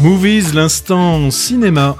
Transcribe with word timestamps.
Movies, 0.00 0.52
l'instant 0.52 1.30
cinéma. 1.30 1.96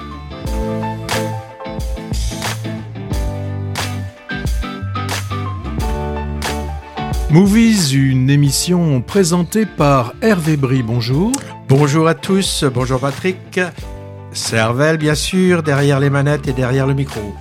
Movies, 7.34 7.92
une 7.94 8.30
émission 8.30 9.00
présentée 9.00 9.66
par 9.66 10.14
Hervé 10.22 10.56
Brie. 10.56 10.84
Bonjour. 10.84 11.32
Bonjour 11.68 12.06
à 12.06 12.14
tous, 12.14 12.64
bonjour 12.72 13.00
Patrick. 13.00 13.58
Cervelle, 14.30 14.98
bien 14.98 15.16
sûr, 15.16 15.64
derrière 15.64 15.98
les 15.98 16.10
manettes 16.10 16.46
et 16.46 16.52
derrière 16.52 16.86
le 16.86 16.94
micro. 16.94 17.34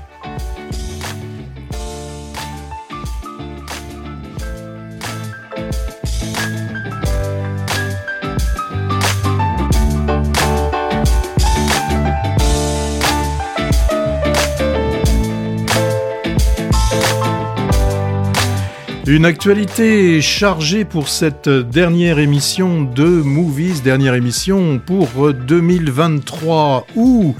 Une 19.13 19.25
actualité 19.25 20.21
chargée 20.21 20.85
pour 20.85 21.07
cette 21.07 21.47
dernière 21.47 22.17
émission 22.17 22.81
de 22.81 23.05
Movies, 23.05 23.83
dernière 23.83 24.15
émission 24.15 24.81
pour 24.83 25.31
2023 25.31 26.87
où 26.95 27.35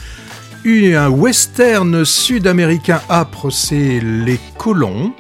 un 0.68 1.10
western 1.10 2.06
sud-américain 2.06 3.02
âpre, 3.10 3.50
c'est 3.50 4.00
Les 4.02 4.40
Colons. 4.60 5.14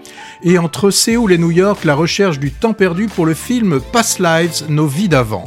Et 0.43 0.59
entre 0.59 0.91
Séoul 0.91 1.33
et 1.33 1.39
New 1.39 1.49
York, 1.49 1.85
la 1.85 1.95
recherche 1.95 2.37
du 2.37 2.51
temps 2.51 2.73
perdu 2.73 3.07
pour 3.07 3.25
le 3.25 3.33
film 3.33 3.81
Past 3.91 4.19
Lives, 4.19 4.65
nos 4.69 4.85
vies 4.85 5.09
d'avant. 5.09 5.45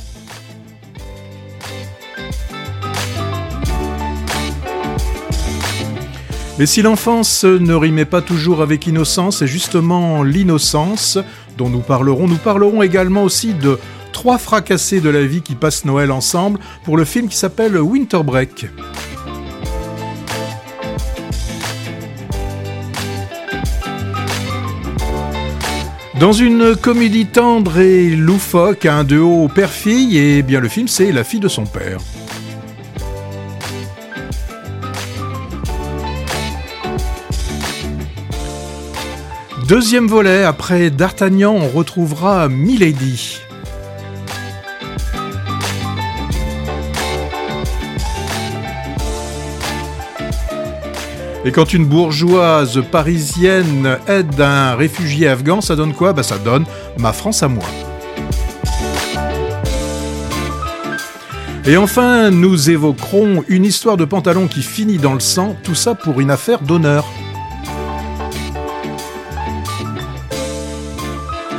Mais 6.59 6.65
si 6.65 6.81
l'enfance 6.81 7.45
ne 7.45 7.75
rimait 7.75 8.07
pas 8.07 8.23
toujours 8.23 8.63
avec 8.63 8.87
innocence, 8.87 9.41
c'est 9.41 9.47
justement 9.47 10.23
l'innocence 10.23 11.19
dont 11.59 11.69
nous 11.69 11.81
parlerons. 11.81 12.27
Nous 12.27 12.39
parlerons 12.39 12.83
également 12.83 13.25
aussi 13.25 13.53
de 13.53 13.79
trois 14.13 14.39
fracassés 14.39 15.03
de 15.03 15.11
la 15.11 15.27
vie 15.27 15.43
qui 15.43 15.55
passent 15.55 15.85
Noël 15.85 16.11
ensemble 16.11 16.59
pour 16.85 16.97
le 16.97 17.05
film 17.05 17.29
qui 17.29 17.37
s'appelle 17.37 17.77
Winter 17.79 18.23
Break. 18.25 18.67
Dans 26.19 26.33
une 26.33 26.75
comédie 26.75 27.27
tendre 27.27 27.79
et 27.79 28.09
loufoque, 28.09 28.87
un 28.87 29.07
haut 29.19 29.49
père-fille, 29.49 30.17
et 30.17 30.43
bien 30.43 30.61
le 30.61 30.69
film 30.69 30.89
c'est 30.89 31.13
La 31.13 31.25
fille 31.25 31.41
de 31.41 31.49
son 31.49 31.67
père. 31.67 31.99
Deuxième 39.69 40.07
volet, 40.07 40.45
après 40.45 40.91
D'Artagnan, 40.91 41.53
on 41.53 41.69
retrouvera 41.69 42.49
Milady. 42.49 43.41
Et 51.45 51.51
quand 51.51 51.73
une 51.73 51.85
bourgeoise 51.85 52.81
parisienne 52.93 53.99
aide 54.07 54.41
un 54.41 54.77
réfugié 54.77 55.27
afghan, 55.27 55.61
ça 55.61 55.75
donne 55.75 55.95
quoi? 55.95 56.13
Bah 56.13 56.23
ça 56.23 56.39
donne 56.39 56.65
ma 56.99 57.13
France 57.13 57.43
à 57.43 57.49
moi. 57.49 57.67
Et 61.65 61.77
enfin, 61.77 62.31
nous 62.31 62.71
évoquerons 62.71 63.43
une 63.49 63.65
histoire 63.65 63.97
de 63.97 64.05
pantalon 64.05 64.47
qui 64.47 64.63
finit 64.63 64.99
dans 64.99 65.15
le 65.15 65.19
sang, 65.19 65.57
tout 65.65 65.75
ça 65.75 65.97
pour 65.97 66.21
une 66.21 66.31
affaire 66.31 66.61
d'honneur. 66.61 67.05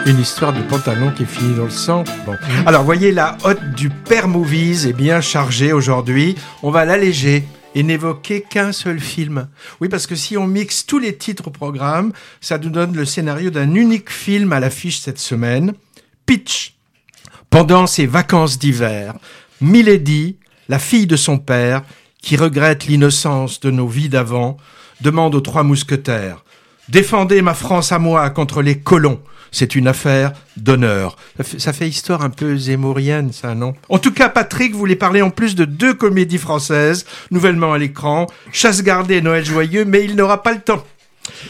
Une 0.08 0.22
histoire 0.22 0.54
de 0.54 0.62
pantalon 0.62 1.12
qui 1.12 1.26
finit 1.26 1.54
dans 1.54 1.66
le 1.66 1.70
sang. 1.70 2.06
Bon. 2.26 2.34
Alors, 2.66 2.86
voyez, 2.86 3.12
la 3.12 3.38
hotte 3.44 3.72
du 3.76 3.90
Père 3.90 4.30
Movies 4.30 4.88
est 4.88 4.94
bien 4.94 5.20
chargée 5.20 5.74
aujourd'hui. 5.74 6.36
On 6.64 6.72
va 6.72 6.86
l'alléger 6.86 7.44
et 7.76 7.84
n'évoquer 7.84 8.40
qu'un 8.40 8.72
seul 8.72 9.02
film. 9.02 9.50
Oui, 9.82 9.90
parce 9.90 10.08
que 10.08 10.16
si 10.16 10.38
on 10.38 10.48
mixe 10.48 10.86
tous 10.86 11.00
les 11.00 11.18
titres 11.18 11.50
au 11.50 11.52
programme, 11.52 12.14
ça 12.40 12.58
nous 12.58 12.70
donne 12.70 12.96
le 12.96 13.04
scénario 13.04 13.50
d'un 13.50 13.76
unique 13.76 14.10
film 14.10 14.54
à 14.54 14.62
l'affiche 14.62 15.00
cette 15.00 15.20
semaine. 15.20 15.74
Pitch. 16.26 16.78
Pendant 17.50 17.86
ses 17.86 18.06
vacances 18.06 18.58
d'hiver, 18.58 19.14
Milady, 19.60 20.38
la 20.70 20.80
fille 20.80 21.08
de 21.08 21.18
son 21.18 21.38
père, 21.38 21.82
qui 22.22 22.38
regrette 22.38 22.88
l'innocence 22.88 23.60
de 23.60 23.72
nos 23.72 23.90
vies 23.90 24.10
d'avant, 24.10 24.56
demande 25.02 25.36
aux 25.36 25.42
trois 25.42 25.64
mousquetaires 25.64 26.46
Défendez 26.90 27.42
ma 27.42 27.54
France 27.54 27.92
à 27.92 28.00
moi 28.00 28.30
contre 28.30 28.62
les 28.62 28.80
colons. 28.80 29.20
C'est 29.52 29.76
une 29.76 29.88
affaire 29.88 30.34
d'honneur. 30.58 31.18
Ça, 31.58 31.74
fait 31.74 31.88
histoire 31.88 32.24
un 32.24 32.30
peu 32.30 32.58
zémorienne, 32.58 33.32
ça, 33.32 33.56
non? 33.56 33.74
En 33.90 34.00
tout 34.00 34.12
cas, 34.12 34.30
Patrick 34.30 34.76
voulait 34.76 34.96
parler 34.96 35.22
en 35.22 35.30
plus 35.30 35.56
de 35.56 35.66
deux 35.66 35.94
comédies 35.94 36.38
françaises, 36.38 37.06
nouvellement 37.32 37.74
à 37.74 37.78
l'écran, 37.78 38.28
Chasse 38.52 38.84
gardée 38.84 39.18
et 39.18 39.22
Noël 39.22 39.46
joyeux, 39.46 39.86
mais 39.86 40.04
il 40.04 40.16
n'aura 40.16 40.44
pas 40.44 40.54
le 40.54 40.60
temps. 40.60 40.84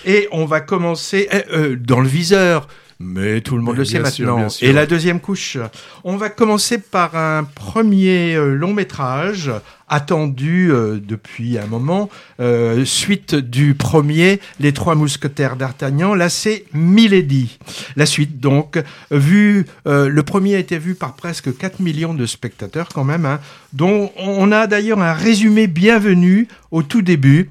Et 0.05 0.27
on 0.31 0.45
va 0.45 0.61
commencer 0.61 1.27
eh, 1.31 1.53
euh, 1.53 1.75
dans 1.75 1.99
le 1.99 2.07
viseur. 2.07 2.67
Mais 2.99 3.41
tout 3.41 3.55
le 3.55 3.61
monde 3.61 3.77
le 3.77 3.85
sait 3.85 3.99
maintenant. 3.99 4.47
Et 4.61 4.73
la 4.73 4.87
deuxième 4.87 5.19
couche. 5.19 5.57
On 6.03 6.17
va 6.17 6.29
commencer 6.29 6.79
par 6.79 7.15
un 7.15 7.43
premier 7.43 8.35
euh, 8.35 8.55
long 8.55 8.73
métrage 8.73 9.51
attendu 9.87 10.71
euh, 10.71 10.99
depuis 11.03 11.57
un 11.57 11.65
moment, 11.65 12.09
euh, 12.39 12.85
suite 12.85 13.35
du 13.35 13.73
premier, 13.73 14.39
Les 14.59 14.73
Trois 14.73 14.95
Mousquetaires 14.95 15.55
d'Artagnan. 15.55 16.13
Là, 16.13 16.29
c'est 16.29 16.65
Milady. 16.73 17.57
La 17.95 18.05
suite, 18.05 18.39
donc, 18.39 18.81
vu, 19.11 19.65
le 19.85 20.21
premier 20.21 20.55
a 20.55 20.59
été 20.59 20.77
vu 20.77 20.95
par 20.95 21.15
presque 21.15 21.55
4 21.55 21.79
millions 21.79 22.13
de 22.13 22.25
spectateurs 22.25 22.89
quand 22.89 23.03
même, 23.03 23.25
hein, 23.25 23.39
dont 23.73 24.11
on 24.17 24.51
a 24.51 24.67
d'ailleurs 24.67 24.99
un 24.99 25.13
résumé 25.13 25.67
bienvenu 25.67 26.47
au 26.71 26.83
tout 26.83 27.01
début 27.01 27.49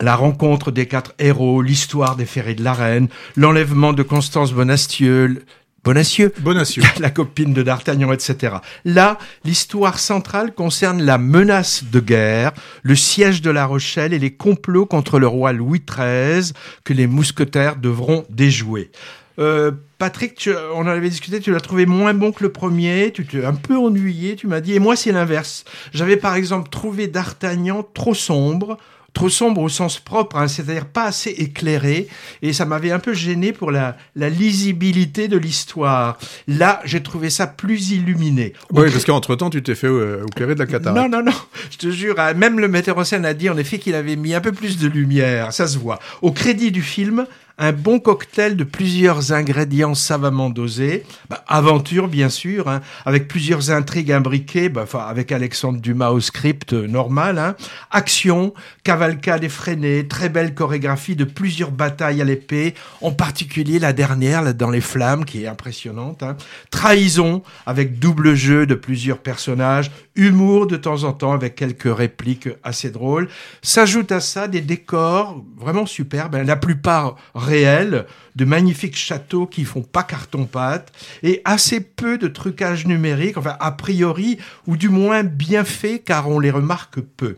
la 0.00 0.14
rencontre 0.14 0.70
des 0.70 0.86
quatre 0.86 1.14
héros, 1.18 1.62
l'histoire 1.62 2.16
des 2.16 2.26
ferrés 2.26 2.54
de 2.54 2.62
la 2.62 2.72
reine, 2.72 3.08
l'enlèvement 3.36 3.92
de 3.92 4.02
Constance 4.02 4.52
Bonacieux, 4.52 5.42
Bonacieux, 5.88 6.34
Bonacieux. 6.40 6.82
la 7.00 7.08
copine 7.08 7.54
de 7.54 7.62
D'Artagnan, 7.62 8.12
etc. 8.12 8.56
Là, 8.84 9.16
l'histoire 9.46 9.98
centrale 9.98 10.52
concerne 10.52 11.02
la 11.02 11.16
menace 11.16 11.84
de 11.90 11.98
guerre, 11.98 12.52
le 12.82 12.94
siège 12.94 13.40
de 13.40 13.50
La 13.50 13.64
Rochelle 13.64 14.12
et 14.12 14.18
les 14.18 14.34
complots 14.34 14.84
contre 14.84 15.18
le 15.18 15.26
roi 15.26 15.54
Louis 15.54 15.80
XIII 15.80 16.52
que 16.84 16.92
les 16.92 17.06
mousquetaires 17.06 17.76
devront 17.76 18.26
déjouer. 18.28 18.90
Euh, 19.38 19.70
Patrick, 19.96 20.34
tu, 20.34 20.52
on 20.74 20.80
en 20.80 20.88
avait 20.88 21.08
discuté, 21.08 21.40
tu 21.40 21.52
l'as 21.52 21.60
trouvé 21.60 21.86
moins 21.86 22.12
bon 22.12 22.32
que 22.32 22.44
le 22.44 22.52
premier, 22.52 23.10
tu 23.10 23.24
t'es 23.24 23.42
un 23.42 23.54
peu 23.54 23.78
ennuyé, 23.78 24.36
tu 24.36 24.46
m'as 24.46 24.60
dit, 24.60 24.74
et 24.74 24.80
moi 24.80 24.94
c'est 24.94 25.12
l'inverse. 25.12 25.64
J'avais 25.94 26.18
par 26.18 26.34
exemple 26.34 26.68
trouvé 26.68 27.06
D'Artagnan 27.06 27.82
trop 27.94 28.12
sombre, 28.12 28.76
trop 29.18 29.28
sombre 29.28 29.62
au 29.62 29.68
sens 29.68 29.98
propre, 29.98 30.36
hein, 30.36 30.46
c'est-à-dire 30.46 30.86
pas 30.86 31.06
assez 31.06 31.30
éclairé, 31.30 32.06
et 32.40 32.52
ça 32.52 32.64
m'avait 32.66 32.92
un 32.92 33.00
peu 33.00 33.14
gêné 33.14 33.52
pour 33.52 33.72
la, 33.72 33.96
la 34.14 34.28
lisibilité 34.28 35.26
de 35.26 35.36
l'histoire. 35.36 36.18
Là, 36.46 36.80
j'ai 36.84 37.02
trouvé 37.02 37.28
ça 37.28 37.48
plus 37.48 37.90
illuminé. 37.90 38.52
Oui, 38.72 38.88
parce 38.92 39.04
qu'entre-temps, 39.04 39.50
tu 39.50 39.60
t'es 39.60 39.74
fait 39.74 39.88
euh, 39.88 40.22
opérer 40.22 40.54
de 40.54 40.60
la 40.60 40.66
cataracte. 40.66 40.96
Non, 40.96 41.08
non, 41.08 41.24
non, 41.24 41.36
je 41.72 41.78
te 41.78 41.90
jure, 41.90 42.20
hein, 42.20 42.34
même 42.34 42.60
le 42.60 42.68
metteur 42.68 42.96
en 42.96 43.02
scène 43.02 43.24
a 43.24 43.34
dit 43.34 43.50
en 43.50 43.58
effet 43.58 43.80
qu'il 43.80 43.96
avait 43.96 44.14
mis 44.14 44.34
un 44.34 44.40
peu 44.40 44.52
plus 44.52 44.78
de 44.78 44.86
lumière, 44.86 45.52
ça 45.52 45.66
se 45.66 45.78
voit. 45.78 45.98
Au 46.22 46.30
crédit 46.30 46.70
du 46.70 46.82
film, 46.82 47.26
un 47.58 47.72
bon 47.72 47.98
cocktail 47.98 48.56
de 48.56 48.64
plusieurs 48.64 49.32
ingrédients 49.32 49.94
savamment 49.94 50.48
dosés. 50.48 51.04
Bah, 51.28 51.44
aventure, 51.48 52.08
bien 52.08 52.28
sûr, 52.28 52.68
hein, 52.68 52.80
avec 53.04 53.26
plusieurs 53.26 53.70
intrigues 53.70 54.12
imbriquées, 54.12 54.68
bah, 54.68 54.86
avec 55.08 55.32
Alexandre 55.32 55.80
Dumas 55.80 56.10
au 56.10 56.20
script 56.20 56.72
euh, 56.72 56.86
normal. 56.86 57.38
Hein. 57.38 57.56
Action, 57.90 58.54
cavalcade 58.84 59.42
effrénée, 59.42 60.06
très 60.06 60.28
belle 60.28 60.54
chorégraphie 60.54 61.16
de 61.16 61.24
plusieurs 61.24 61.72
batailles 61.72 62.22
à 62.22 62.24
l'épée, 62.24 62.74
en 63.02 63.10
particulier 63.10 63.78
la 63.78 63.92
dernière, 63.92 64.54
dans 64.54 64.70
les 64.70 64.80
flammes, 64.80 65.24
qui 65.24 65.42
est 65.42 65.48
impressionnante. 65.48 66.22
Hein. 66.22 66.36
Trahison, 66.70 67.42
avec 67.66 67.98
double 67.98 68.34
jeu 68.34 68.66
de 68.66 68.74
plusieurs 68.74 69.18
personnages, 69.18 69.90
humour 70.18 70.66
de 70.66 70.76
temps 70.76 71.04
en 71.04 71.12
temps 71.12 71.32
avec 71.32 71.54
quelques 71.54 71.96
répliques 71.96 72.48
assez 72.64 72.90
drôles. 72.90 73.28
S'ajoute 73.62 74.12
à 74.12 74.20
ça 74.20 74.48
des 74.48 74.60
décors 74.60 75.42
vraiment 75.56 75.86
superbes, 75.86 76.34
hein, 76.34 76.44
la 76.44 76.56
plupart 76.56 77.16
réels, 77.34 78.04
de 78.34 78.44
magnifiques 78.44 78.96
châteaux 78.96 79.46
qui 79.46 79.64
font 79.64 79.82
pas 79.82 80.02
carton-pâte 80.02 80.92
et 81.22 81.40
assez 81.44 81.80
peu 81.80 82.18
de 82.18 82.28
trucage 82.28 82.86
numérique, 82.86 83.36
enfin 83.36 83.56
a 83.60 83.70
priori, 83.70 84.38
ou 84.66 84.76
du 84.76 84.88
moins 84.88 85.22
bien 85.22 85.64
fait 85.64 86.00
car 86.00 86.28
on 86.28 86.40
les 86.40 86.50
remarque 86.50 87.00
peu. 87.00 87.36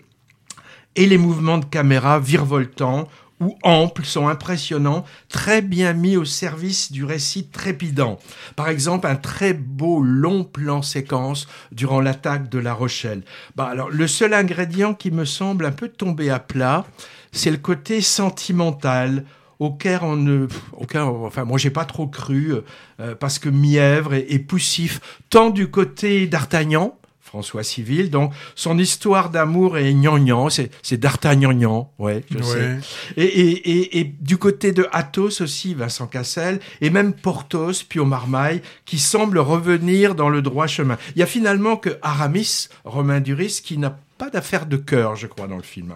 Et 0.96 1.06
les 1.06 1.18
mouvements 1.18 1.58
de 1.58 1.66
caméra 1.66 2.18
virevoltants 2.18 3.08
ou 3.40 3.56
amples 3.62 4.04
sont 4.04 4.28
impressionnants, 4.28 5.04
très 5.28 5.62
bien 5.62 5.92
mis 5.92 6.16
au 6.16 6.24
service 6.24 6.92
du 6.92 7.04
récit 7.04 7.46
trépidant. 7.48 8.18
Par 8.54 8.68
exemple, 8.68 9.06
un 9.06 9.16
très 9.16 9.54
beau 9.54 10.02
long 10.02 10.44
plan 10.44 10.82
séquence 10.82 11.48
durant 11.72 12.00
l'attaque 12.00 12.48
de 12.48 12.58
La 12.58 12.74
Rochelle. 12.74 13.22
Bah 13.56 13.66
alors, 13.66 13.90
le 13.90 14.06
seul 14.06 14.34
ingrédient 14.34 14.94
qui 14.94 15.10
me 15.10 15.24
semble 15.24 15.64
un 15.64 15.72
peu 15.72 15.88
tomber 15.88 16.30
à 16.30 16.38
plat, 16.38 16.84
c'est 17.32 17.50
le 17.50 17.56
côté 17.56 18.00
sentimental, 18.00 19.24
auquel 19.58 20.00
on 20.02 20.16
ne, 20.16 20.46
auquel, 20.72 21.02
enfin 21.02 21.44
moi 21.44 21.58
j'ai 21.58 21.70
pas 21.70 21.84
trop 21.84 22.06
cru 22.06 22.54
euh, 22.98 23.14
parce 23.14 23.38
que 23.38 23.50
mièvre 23.50 24.14
et, 24.14 24.26
et, 24.30 24.38
poussif 24.38 25.00
tant 25.28 25.50
du 25.50 25.70
côté 25.70 26.26
d'Artagnan 26.26 26.98
François 27.30 27.62
Civil. 27.62 28.10
Donc, 28.10 28.32
son 28.56 28.76
histoire 28.76 29.30
d'amour 29.30 29.78
est 29.78 29.92
gnangnan, 29.94 30.50
c'est, 30.50 30.68
c'est 30.82 30.96
d'Artagnan, 30.96 31.92
ouais, 32.00 32.24
je 32.28 32.42
sais. 32.42 32.78
Et, 33.16 33.22
et, 33.22 33.70
et, 33.70 34.00
et, 34.00 34.04
du 34.04 34.36
côté 34.36 34.72
de 34.72 34.88
Athos 34.90 35.40
aussi, 35.40 35.74
Vincent 35.74 36.08
Cassel, 36.08 36.58
et 36.80 36.90
même 36.90 37.12
Porthos, 37.12 37.84
Pio 37.88 38.04
Marmaille, 38.04 38.62
qui 38.84 38.98
semble 38.98 39.38
revenir 39.38 40.16
dans 40.16 40.28
le 40.28 40.42
droit 40.42 40.66
chemin. 40.66 40.98
Il 41.14 41.20
y 41.20 41.22
a 41.22 41.26
finalement 41.26 41.76
que 41.76 41.90
Aramis, 42.02 42.66
Romain 42.84 43.20
Duris, 43.20 43.60
qui 43.62 43.78
n'a 43.78 43.96
pas 44.18 44.28
d'affaire 44.28 44.66
de 44.66 44.76
cœur, 44.76 45.14
je 45.14 45.28
crois, 45.28 45.46
dans 45.46 45.56
le 45.56 45.62
film. 45.62 45.94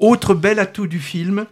Autre 0.00 0.34
bel 0.34 0.58
atout 0.58 0.88
du 0.88 0.98
film, 0.98 1.46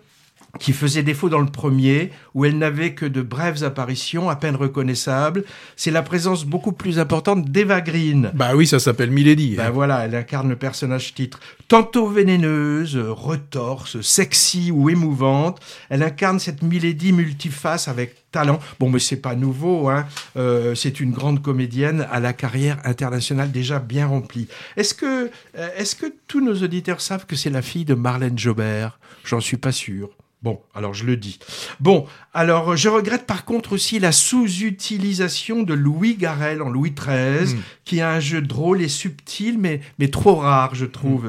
qui 0.59 0.73
faisait 0.73 1.03
défaut 1.03 1.29
dans 1.29 1.41
le 1.41 1.47
premier, 1.47 2.11
où 2.35 2.45
elle 2.45 2.59
n'avait 2.59 2.95
que 2.95 3.07
de 3.07 3.23
brèves 3.23 3.65
apparitions, 3.65 4.31
à 4.31 4.37
peine 4.37 4.57
reconnaissables. 4.57 5.45
C'est 5.77 5.91
la 5.91 6.03
présence 6.03 6.45
beaucoup 6.45 6.73
plus 6.73 6.99
importante 6.99 7.51
d'Eva 7.51 7.81
Green. 7.81 8.31
Bah 8.35 8.55
oui, 8.55 8.67
ça 8.67 8.79
s'appelle 8.79 9.11
Milady. 9.11 9.57
Bah 9.57 9.71
voilà, 9.71 10.05
elle 10.05 10.15
incarne 10.15 10.49
le 10.49 10.57
personnage 10.57 11.15
titre. 11.15 11.41
Tantôt 11.69 12.09
vénéneuse, 12.09 12.97
retorse, 12.97 14.01
sexy 14.01 14.71
ou 14.71 14.91
émouvante, 14.91 15.61
elle 15.91 16.03
incarne 16.03 16.39
cette 16.39 16.63
Milady 16.63 17.13
multiface 17.13 17.89
avec 17.89 18.17
talent. 18.31 18.59
Bon, 18.81 18.91
mais 18.91 18.99
c'est 18.99 19.17
pas 19.17 19.35
nouveau, 19.35 19.89
hein. 19.89 20.07
Euh, 20.37 20.75
c'est 20.75 21.01
une 21.01 21.13
grande 21.13 21.41
comédienne 21.43 22.07
à 22.11 22.21
la 22.21 22.33
carrière 22.33 22.79
internationale 22.85 23.51
déjà 23.51 23.79
bien 23.79 24.07
remplie. 24.07 24.49
Est-ce 24.77 24.95
que, 24.95 25.31
euh, 25.57 25.69
est-ce 25.77 25.95
que 25.95 26.07
tous 26.27 26.41
nos 26.41 26.63
auditeurs 26.63 27.01
savent 27.01 27.27
que 27.27 27.37
c'est 27.37 27.51
la 27.51 27.63
fille 27.63 27.85
de 27.85 27.95
Marlène 27.95 28.39
Jobert? 28.39 28.99
J'en 29.25 29.41
suis 29.41 29.57
pas 29.57 29.73
sûr. 29.73 30.11
Bon, 30.45 30.61
alors 30.75 30.93
je 30.93 31.07
le 31.07 31.17
dis. 31.17 31.39
Bon, 31.81 32.05
alors 32.35 32.77
je 32.77 32.91
regrette 32.91 33.25
par 33.25 33.47
contre 33.47 33.73
aussi 33.73 33.99
la 33.99 34.13
sous-utilisation 34.13 35.63
de 35.63 35.73
Louis 35.73 36.17
Garrel 36.17 36.61
en 36.61 36.69
Louis 36.69 36.91
XIII, 36.91 37.55
mm. 37.55 37.63
qui 37.87 38.03
a 38.03 38.11
un 38.11 38.21
jeu 38.21 38.43
drôle 38.43 38.83
et 38.83 38.89
subtil, 38.89 39.57
mais, 39.59 39.81
mais 39.99 40.09
trop 40.09 40.35
rare, 40.35 40.75
je 40.75 40.85
trouve. 40.85 41.25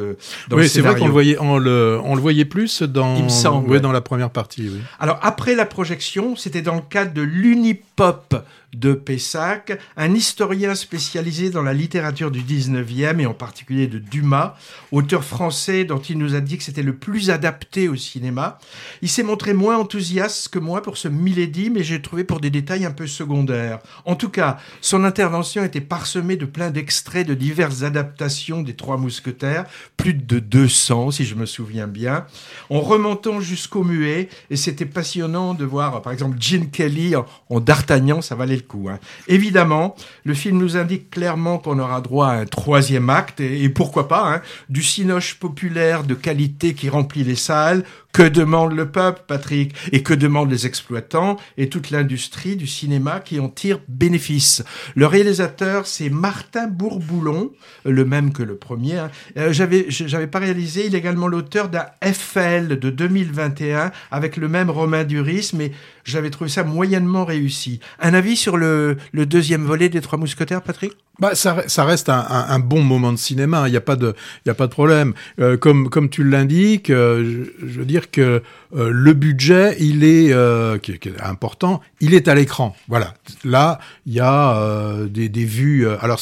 Mm. 0.51 0.55
oui, 0.55 0.67
c'est 0.67 0.81
vrai 0.81 0.99
qu'on 0.99 1.05
le 1.05 1.13
voyait, 1.13 1.37
on 1.39 1.57
le, 1.57 1.97
on 2.03 2.13
le 2.13 2.19
voyait 2.19 2.43
plus 2.43 2.81
dans, 2.81 3.15
Il 3.15 3.31
semble, 3.31 3.69
ouais, 3.69 3.79
dans 3.79 3.93
la 3.93 4.01
première 4.01 4.31
partie. 4.31 4.67
Oui. 4.67 4.81
Alors 4.99 5.17
après 5.21 5.55
la 5.55 5.65
projection, 5.65 6.35
c'était 6.35 6.61
dans 6.61 6.75
le 6.75 6.81
cadre 6.81 7.13
de 7.13 7.21
l'Unipop 7.21 8.35
de 8.79 8.93
Pessac, 8.93 9.77
un 9.97 10.13
historien 10.13 10.75
spécialisé 10.75 11.49
dans 11.49 11.61
la 11.61 11.73
littérature 11.73 12.31
du 12.31 12.41
19e 12.41 13.19
et 13.19 13.25
en 13.25 13.33
particulier 13.33 13.87
de 13.87 13.99
Dumas, 13.99 14.55
auteur 14.91 15.23
français 15.23 15.85
dont 15.85 15.99
il 15.99 16.17
nous 16.17 16.35
a 16.35 16.41
dit 16.41 16.57
que 16.57 16.63
c'était 16.63 16.83
le 16.83 16.95
plus 16.95 17.29
adapté 17.29 17.87
au 17.87 17.95
cinéma. 17.95 18.59
Il 19.01 19.09
s'est 19.09 19.23
montré 19.23 19.53
moins 19.53 19.77
enthousiaste 19.77 20.49
que 20.49 20.59
moi 20.59 20.81
pour 20.81 20.97
ce 20.97 21.07
Milady, 21.07 21.69
mais 21.69 21.83
j'ai 21.83 22.01
trouvé 22.01 22.23
pour 22.23 22.39
des 22.39 22.49
détails 22.49 22.85
un 22.85 22.91
peu 22.91 23.07
secondaires. 23.07 23.79
En 24.05 24.15
tout 24.15 24.29
cas, 24.29 24.57
son 24.81 25.03
intervention 25.03 25.63
était 25.63 25.81
parsemée 25.81 26.35
de 26.35 26.45
plein 26.45 26.71
d'extraits 26.71 27.27
de 27.27 27.33
diverses 27.33 27.83
adaptations 27.83 28.61
des 28.61 28.73
Trois 28.75 28.97
Mousquetaires, 28.97 29.65
plus 29.97 30.13
de 30.13 30.39
200 30.39 31.11
si 31.11 31.25
je 31.25 31.35
me 31.35 31.45
souviens 31.45 31.87
bien, 31.87 32.25
en 32.69 32.81
remontant 32.81 33.39
jusqu'au 33.39 33.83
muet, 33.83 34.29
et 34.49 34.55
c'était 34.55 34.85
passionnant 34.85 35.53
de 35.53 35.65
voir 35.65 36.01
par 36.01 36.13
exemple 36.13 36.37
Gene 36.39 36.69
Kelly 36.69 37.15
en, 37.15 37.25
en 37.49 37.59
D'Artagnan, 37.59 38.21
ça 38.21 38.35
valait 38.35 38.55
le 38.55 38.61
Hein. 38.73 38.99
Évidemment, 39.27 39.95
le 40.23 40.33
film 40.33 40.57
nous 40.57 40.77
indique 40.77 41.09
clairement 41.09 41.57
qu'on 41.57 41.79
aura 41.79 42.01
droit 42.01 42.27
à 42.27 42.39
un 42.39 42.45
troisième 42.45 43.09
acte, 43.09 43.39
et, 43.39 43.63
et 43.63 43.69
pourquoi 43.69 44.07
pas, 44.07 44.33
hein, 44.33 44.41
du 44.69 44.83
cinoche 44.83 45.35
populaire 45.35 46.03
de 46.03 46.13
qualité 46.13 46.73
qui 46.73 46.89
remplit 46.89 47.23
les 47.23 47.35
salles, 47.35 47.83
que 48.15 48.23
demande 48.23 48.71
le 48.71 48.89
peuple, 48.89 49.23
Patrick? 49.27 49.75
Et 49.91 50.01
que 50.01 50.13
demandent 50.13 50.49
les 50.49 50.65
exploitants 50.65 51.35
et 51.57 51.67
toute 51.67 51.91
l'industrie 51.91 52.55
du 52.55 52.65
cinéma 52.65 53.19
qui 53.19 53.41
en 53.41 53.49
tire 53.49 53.81
bénéfice? 53.89 54.63
Le 54.95 55.05
réalisateur, 55.05 55.85
c'est 55.85 56.09
Martin 56.09 56.67
Bourboulon, 56.67 57.51
le 57.83 58.05
même 58.05 58.31
que 58.31 58.41
le 58.41 58.55
premier. 58.55 58.99
Hein. 58.99 59.11
Euh, 59.37 59.51
j'avais, 59.51 59.87
j'avais 59.89 60.27
pas 60.27 60.39
réalisé. 60.39 60.85
Il 60.85 60.95
est 60.95 60.99
également 60.99 61.27
l'auteur 61.27 61.67
d'un 61.67 61.87
FL 62.01 62.79
de 62.79 62.89
2021 62.89 63.91
avec 64.11 64.37
le 64.37 64.47
même 64.47 64.69
Romain 64.69 65.03
Duris, 65.03 65.51
mais 65.53 65.73
j'avais 66.05 66.29
trouvé 66.29 66.49
ça 66.49 66.63
moyennement 66.63 67.25
réussi. 67.25 67.81
Un 67.99 68.13
avis 68.13 68.37
sur 68.37 68.55
le, 68.55 68.95
deuxième 69.13 69.65
volet 69.65 69.89
des 69.89 69.99
Trois 69.99 70.17
Mousquetaires, 70.17 70.61
Patrick? 70.61 70.93
Bah, 71.19 71.33
ça, 71.33 71.83
reste 71.83 72.09
un, 72.09 72.59
bon 72.59 72.81
moment 72.81 73.11
de 73.11 73.17
cinéma. 73.17 73.67
Il 73.67 73.71
n'y 73.71 73.77
a 73.77 73.81
pas 73.81 73.95
de, 73.95 74.13
y 74.45 74.49
a 74.49 74.53
pas 74.53 74.67
de 74.67 74.71
problème. 74.71 75.13
Euh, 75.39 75.57
comme 75.57 75.89
comme 75.89 76.09
tu 76.09 76.23
l'indiques, 76.23 76.89
euh, 76.89 77.45
je, 77.61 77.67
je, 77.67 77.79
veux 77.79 77.85
dire 77.85 78.04
que 78.07 78.43
euh, 78.75 78.89
le 78.91 79.13
budget, 79.13 79.77
il 79.79 80.03
est, 80.03 80.33
euh, 80.33 80.77
qui, 80.77 80.97
qui, 80.99 81.09
est 81.09 81.21
important, 81.21 81.81
il 82.01 82.13
est 82.13 82.27
à 82.27 82.35
l'écran. 82.35 82.75
Voilà. 82.89 83.13
Là, 83.45 83.79
il 84.05 84.13
y 84.13 84.19
a 84.19 84.57
euh, 84.57 85.07
des, 85.07 85.29
des, 85.29 85.45
vues. 85.45 85.87
alors 85.87 86.19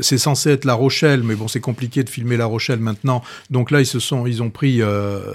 c'est 0.00 0.18
censé 0.18 0.50
être 0.50 0.64
La 0.64 0.74
Rochelle, 0.74 1.22
mais 1.22 1.34
bon, 1.34 1.46
c'est 1.46 1.60
compliqué 1.60 2.02
de 2.02 2.10
filmer 2.10 2.36
La 2.36 2.46
Rochelle 2.46 2.80
maintenant. 2.80 3.22
Donc 3.50 3.70
là, 3.70 3.80
ils 3.80 3.86
se 3.86 4.00
sont, 4.00 4.26
ils 4.26 4.42
ont 4.42 4.50
pris, 4.50 4.80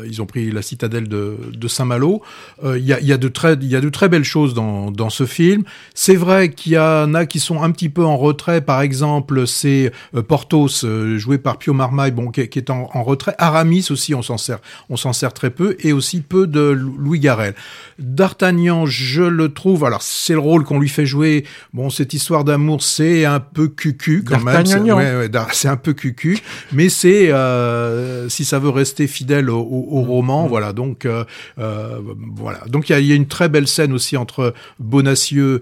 ils 0.06 0.22
ont 0.22 0.26
pris 0.26 0.52
la 0.52 0.62
citadelle 0.62 1.08
de, 1.08 1.38
de 1.54 1.68
Saint-Malo. 1.68 2.22
Il 2.64 2.86
y 2.86 2.94
a, 2.94 3.00
y 3.00 3.14
a 3.14 3.18
de 3.18 3.28
très, 3.28 3.54
il 3.54 3.68
y 3.68 3.76
a 3.76 3.82
de 3.82 3.90
très 3.90 4.10
belles 4.10 4.24
choses 4.24 4.54
dans 4.54 4.92
dans 4.92 5.10
ce 5.10 5.26
film. 5.26 5.64
C'est 5.94 6.16
vrai 6.16 6.52
qu'il 6.52 6.74
y 6.74 6.80
en 6.80 7.14
a 7.14 7.26
qui 7.26 7.40
sont 7.40 7.62
un 7.62 7.72
petit 7.72 7.90
peu 7.90 8.04
en 8.04 8.18
retrait. 8.18 8.62
Par 8.62 8.82
exemple, 8.82 9.48
c'est 9.48 9.92
Portos 10.28 10.86
joué 11.18 11.38
par 11.38 11.58
Pio 11.58 11.74
Marmaille, 11.74 12.12
bon, 12.12 12.32
qui, 12.32 12.48
qui 12.50 12.60
est 12.60 12.70
en, 12.70 12.90
en 12.94 13.04
retrait. 13.04 13.36
Aramis 13.38 13.88
aussi, 13.92 14.14
on 14.16 14.22
s'en 14.22 14.38
sert, 14.38 14.60
on 14.90 14.98
s'en 14.98 15.14
sert 15.14 15.34
très 15.34 15.52
peu, 15.52 15.78
et 15.80 15.94
aussi 15.94 16.22
peu 16.22 16.48
de 16.50 16.62
Louis 16.70 17.20
Garrel. 17.20 17.56
D'Artagnan, 18.00 18.86
je 18.86 19.24
le 19.24 19.54
trouve, 19.54 19.84
alors 19.84 20.02
c'est 20.02 20.34
le 20.34 20.40
rôle 20.40 20.64
qu'on 20.64 20.80
lui 20.80 20.88
fait 20.88 21.06
jouer, 21.06 21.46
bon, 21.74 21.90
cette 21.90 22.14
histoire 22.14 22.46
d'amour, 22.46 22.82
c'est 22.82 23.26
un 23.26 23.42
peu 23.42 23.68
cucu 23.68 24.24
quand 24.24 24.42
même. 24.42 24.66
C'est 24.66 24.80
ouais, 24.80 25.16
ouais, 25.16 25.30
un 25.66 25.76
peu 25.76 25.94
cucu, 25.94 26.40
mais 26.72 26.90
c'est, 26.90 27.32
euh, 27.32 28.30
si 28.30 28.46
ça 28.46 28.60
veut 28.60 28.70
rester 28.70 29.08
fidèle 29.08 29.50
au, 29.50 29.60
au, 29.60 30.02
roman, 30.02 30.46
mmh. 30.46 30.50
voilà, 30.50 30.74
donc, 30.74 31.06
euh, 31.06 31.24
euh, 31.60 32.00
voilà. 32.36 32.60
Donc 32.68 32.90
il 32.90 32.94
y 32.94 32.96
a, 32.96 33.00
y 33.00 33.12
a, 33.12 33.16
une 33.16 33.28
très 33.28 33.50
belle 33.50 33.68
scène 33.68 33.92
aussi 33.92 34.18
entre 34.18 34.54
Bonacieux 34.80 35.62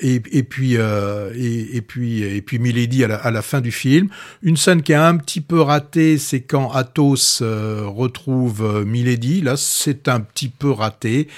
et, 0.00 0.22
et, 0.32 0.42
puis, 0.42 0.74
et, 0.74 1.76
et, 1.76 1.82
puis, 1.82 2.22
et 2.22 2.42
puis 2.42 2.58
Milady 2.58 3.04
à 3.04 3.08
la, 3.08 3.16
à 3.16 3.30
la, 3.30 3.42
fin 3.42 3.60
du 3.60 3.70
film. 3.70 4.08
Une 4.42 4.56
scène 4.56 4.82
qui 4.82 4.92
est 4.92 4.96
un 4.96 5.16
petit 5.16 5.40
peu 5.40 5.60
ratée, 5.60 6.18
c'est 6.18 6.40
quand 6.40 6.70
Athos 6.72 7.40
retrouve 7.40 8.84
Milady, 8.86 9.42
là, 9.42 9.56
c'est 9.56 10.05
un 10.08 10.20
petit 10.20 10.48
peu 10.48 10.70
raté. 10.70 11.28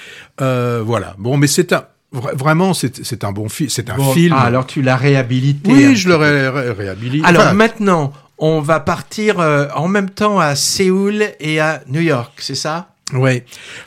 Euh, 0.41 0.81
voilà. 0.85 1.15
Bon, 1.17 1.37
mais 1.37 1.47
c'est 1.47 1.73
un 1.73 1.85
Vraiment, 2.11 2.73
c'est 2.73 3.23
un 3.23 3.31
bon 3.31 3.49
film. 3.49 3.69
C'est 3.69 3.87
un 3.91 3.95
bon, 3.95 4.13
film. 4.13 4.33
Ah, 4.35 4.41
alors 4.41 4.65
tu 4.65 4.81
l'as 4.81 4.95
réhabilité. 4.95 5.71
Oui, 5.71 5.95
je 5.95 6.07
le 6.07 6.15
ré 6.15 6.49
ré 6.49 6.71
réhabilité. 6.71 7.23
Alors 7.23 7.43
enfin, 7.43 7.53
maintenant, 7.53 8.13
on 8.39 8.61
va 8.61 8.79
partir 8.79 9.39
euh, 9.39 9.67
en 9.75 9.87
même 9.87 10.09
temps 10.09 10.39
à 10.39 10.55
Séoul 10.55 11.23
et 11.39 11.59
à 11.59 11.83
New 11.87 12.01
York, 12.01 12.33
c'est 12.37 12.55
ça? 12.55 12.87
Oui, 13.13 13.41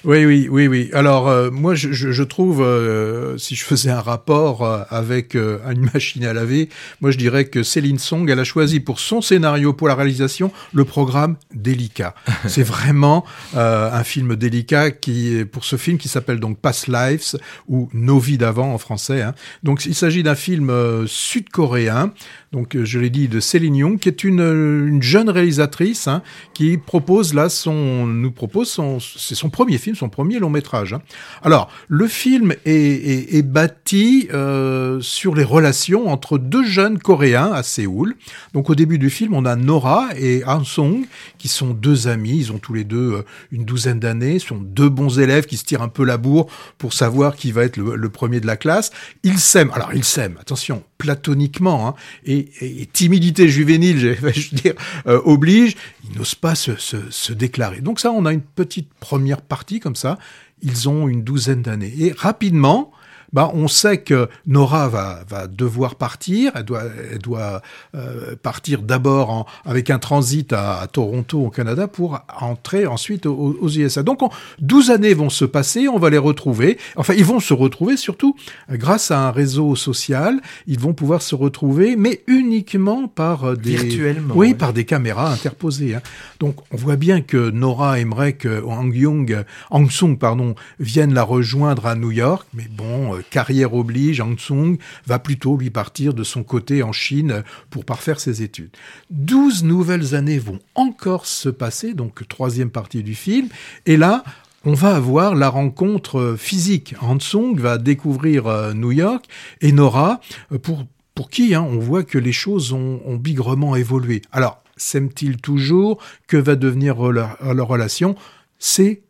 oui, 0.04 0.24
oui, 0.24 0.48
oui, 0.50 0.66
oui. 0.66 0.90
Alors 0.92 1.28
euh, 1.28 1.50
moi, 1.50 1.74
je, 1.74 1.92
je, 1.92 2.10
je 2.10 2.22
trouve, 2.22 2.60
euh, 2.62 3.38
si 3.38 3.54
je 3.54 3.64
faisais 3.64 3.90
un 3.90 4.00
rapport 4.00 4.64
euh, 4.64 4.82
avec 4.90 5.36
euh, 5.36 5.58
une 5.70 5.88
machine 5.94 6.24
à 6.24 6.32
laver, 6.32 6.68
moi 7.00 7.10
je 7.10 7.18
dirais 7.18 7.44
que 7.44 7.62
Céline 7.62 7.98
Song, 7.98 8.28
elle 8.28 8.40
a 8.40 8.44
choisi 8.44 8.80
pour 8.80 8.98
son 8.98 9.20
scénario, 9.20 9.72
pour 9.72 9.88
la 9.88 9.94
réalisation, 9.94 10.50
le 10.72 10.84
programme 10.84 11.36
délicat. 11.54 12.14
C'est 12.48 12.64
vraiment 12.64 13.24
euh, 13.54 13.92
un 13.92 14.04
film 14.04 14.34
délicat 14.34 14.90
qui, 14.90 15.44
pour 15.50 15.64
ce 15.64 15.76
film, 15.76 15.98
qui 15.98 16.08
s'appelle 16.08 16.40
donc 16.40 16.58
Past 16.58 16.88
Lives 16.88 17.38
ou 17.68 17.88
Nos 17.92 18.18
vies 18.18 18.38
d'avant 18.38 18.74
en 18.74 18.78
français. 18.78 19.22
Hein. 19.22 19.34
Donc 19.62 19.86
il 19.86 19.94
s'agit 19.94 20.22
d'un 20.22 20.34
film 20.34 21.06
sud-coréen 21.06 22.12
donc 22.52 22.76
je 22.82 22.98
l'ai 22.98 23.10
dit 23.10 23.28
de 23.28 23.40
Céline 23.40 23.76
Young, 23.76 23.98
qui 23.98 24.08
est 24.08 24.24
une, 24.24 25.00
jeune 25.02 25.30
réalisatrice 25.30 26.06
hein, 26.06 26.22
qui 26.52 26.76
propose 26.76 27.32
là 27.32 27.48
son, 27.48 28.06
nous 28.06 28.30
propose 28.30 28.68
son, 28.68 28.98
c'est 29.00 29.34
son 29.34 29.48
premier 29.48 29.78
film, 29.78 29.96
son 29.96 30.08
premier 30.10 30.38
long 30.38 30.50
métrage. 30.50 30.92
Hein. 30.92 31.02
Alors 31.42 31.70
le 31.88 32.06
film 32.06 32.54
est, 32.66 33.34
est, 33.34 33.42
bâti 33.42 34.28
euh, 34.32 35.00
sur 35.00 35.34
les 35.34 35.44
relations 35.44 36.08
entre 36.08 36.38
deux 36.38 36.64
jeunes 36.64 36.98
coréens 36.98 37.50
à 37.52 37.62
Séoul. 37.62 38.16
Donc 38.52 38.68
au 38.68 38.74
début 38.74 38.98
du 38.98 39.10
film, 39.10 39.34
on 39.34 39.44
a 39.46 39.56
Nora 39.56 40.08
et 40.16 40.44
Han 40.46 40.64
Song 40.64 41.06
qui 41.38 41.48
sont 41.48 41.70
deux 41.70 42.06
amis, 42.08 42.36
ils 42.36 42.52
ont 42.52 42.58
tous 42.58 42.74
les 42.74 42.84
deux 42.84 43.12
euh, 43.14 43.22
une 43.50 43.64
douzaine 43.64 43.98
d'années, 43.98 44.38
sont 44.38 44.58
deux 44.58 44.88
bons 44.88 45.18
élèves 45.18 45.46
qui 45.46 45.56
se 45.56 45.64
tirent 45.64 45.82
un 45.82 45.88
peu 45.88 46.04
la 46.04 46.18
bourre 46.18 46.46
pour 46.78 46.92
savoir 46.92 47.36
qui 47.36 47.52
va 47.52 47.64
être 47.64 47.76
le, 47.76 48.08
premier 48.08 48.40
de 48.40 48.46
la 48.46 48.56
classe. 48.56 48.90
Ils 49.22 49.38
s'aiment, 49.38 49.70
alors 49.72 49.94
ils 49.94 50.04
s'aiment, 50.04 50.36
attention, 50.40 50.82
platoniquement, 51.02 51.88
hein, 51.88 51.94
et, 52.24 52.46
timidité 52.92 53.48
juvénile, 53.48 53.98
je 53.98 54.08
vais 54.08 54.32
dire, 54.52 54.74
euh, 55.08 55.20
oblige, 55.24 55.74
ils 56.08 56.16
n'osent 56.16 56.36
pas 56.36 56.54
se, 56.54 56.76
se 56.76 57.32
déclarer. 57.32 57.80
Donc 57.80 57.98
ça, 57.98 58.12
on 58.12 58.24
a 58.24 58.32
une 58.32 58.40
petite 58.40 58.88
première 59.00 59.42
partie 59.42 59.80
comme 59.80 59.96
ça, 59.96 60.16
ils 60.62 60.88
ont 60.88 61.08
une 61.08 61.24
douzaine 61.24 61.62
d'années. 61.62 61.92
Et 61.98 62.12
rapidement, 62.16 62.92
bah, 63.32 63.50
on 63.54 63.68
sait 63.68 63.98
que 63.98 64.28
Nora 64.46 64.88
va, 64.88 65.20
va 65.28 65.46
devoir 65.46 65.94
partir. 65.94 66.52
Elle 66.54 66.64
doit, 66.64 66.82
elle 67.10 67.18
doit 67.18 67.62
euh, 67.94 68.36
partir 68.42 68.82
d'abord 68.82 69.46
avec 69.64 69.90
un 69.90 69.98
transit 69.98 70.52
à, 70.52 70.86
Toronto, 70.92 71.46
au 71.46 71.50
Canada, 71.50 71.88
pour 71.88 72.20
entrer 72.40 72.86
ensuite 72.86 73.26
aux, 73.26 73.56
aux 73.60 73.70
USA. 73.70 74.02
Donc, 74.02 74.20
12 74.60 74.90
années 74.90 75.14
vont 75.14 75.30
se 75.30 75.44
passer, 75.44 75.88
on 75.88 75.98
va 75.98 76.10
les 76.10 76.18
retrouver. 76.18 76.78
Enfin, 76.96 77.14
ils 77.14 77.24
vont 77.24 77.40
se 77.40 77.54
retrouver 77.54 77.96
surtout 77.96 78.36
grâce 78.70 79.10
à 79.10 79.20
un 79.20 79.30
réseau 79.30 79.76
social. 79.76 80.40
Ils 80.66 80.78
vont 80.78 80.92
pouvoir 80.92 81.22
se 81.22 81.34
retrouver, 81.34 81.96
mais 81.96 82.22
uniquement 82.26 83.08
par 83.08 83.56
des... 83.56 83.76
Virtuellement. 83.76 84.34
Oui, 84.36 84.54
par 84.54 84.72
des 84.72 84.84
caméras 84.84 85.32
interposées. 85.32 85.94
Hein. 85.94 86.02
Donc, 86.38 86.56
on 86.70 86.76
voit 86.76 86.96
bien 86.96 87.22
que 87.22 87.50
Nora 87.50 87.98
aimerait 87.98 88.34
que 88.34 88.62
Hang 88.66 88.94
Young, 88.94 89.44
Hang 89.70 89.90
Sung, 89.90 90.18
pardon, 90.18 90.54
vienne 90.78 91.14
la 91.14 91.22
rejoindre 91.22 91.86
à 91.86 91.94
New 91.94 92.10
York, 92.10 92.46
mais 92.54 92.66
bon, 92.70 93.21
carrière 93.30 93.74
oblige, 93.74 94.20
Hang 94.20 94.36
Tsung 94.36 94.78
va 95.06 95.18
plutôt 95.18 95.56
lui 95.56 95.70
partir 95.70 96.14
de 96.14 96.24
son 96.24 96.42
côté 96.42 96.82
en 96.82 96.92
Chine 96.92 97.42
pour 97.70 97.84
parfaire 97.84 98.20
ses 98.20 98.42
études. 98.42 98.70
Douze 99.10 99.64
nouvelles 99.64 100.14
années 100.14 100.38
vont 100.38 100.58
encore 100.74 101.26
se 101.26 101.48
passer, 101.48 101.94
donc 101.94 102.26
troisième 102.28 102.70
partie 102.70 103.02
du 103.02 103.14
film, 103.14 103.48
et 103.86 103.96
là, 103.96 104.24
on 104.64 104.74
va 104.74 104.94
avoir 104.94 105.34
la 105.34 105.48
rencontre 105.48 106.36
physique. 106.38 106.94
Tsung 107.18 107.58
va 107.58 107.78
découvrir 107.78 108.46
euh, 108.46 108.74
New 108.74 108.92
York 108.92 109.26
et 109.60 109.72
Nora, 109.72 110.20
euh, 110.52 110.58
pour, 110.58 110.84
pour 111.14 111.30
qui 111.30 111.54
hein, 111.54 111.66
on 111.68 111.78
voit 111.78 112.04
que 112.04 112.18
les 112.18 112.32
choses 112.32 112.72
ont, 112.72 113.00
ont 113.04 113.16
bigrement 113.16 113.74
évolué. 113.74 114.22
Alors, 114.30 114.62
s'aiment-ils 114.76 115.38
toujours? 115.38 115.98
Que 116.26 116.36
va 116.36 116.54
devenir 116.54 117.10
leur, 117.10 117.36
leur 117.54 117.68
relation? 117.68 118.14
C'est 118.58 119.02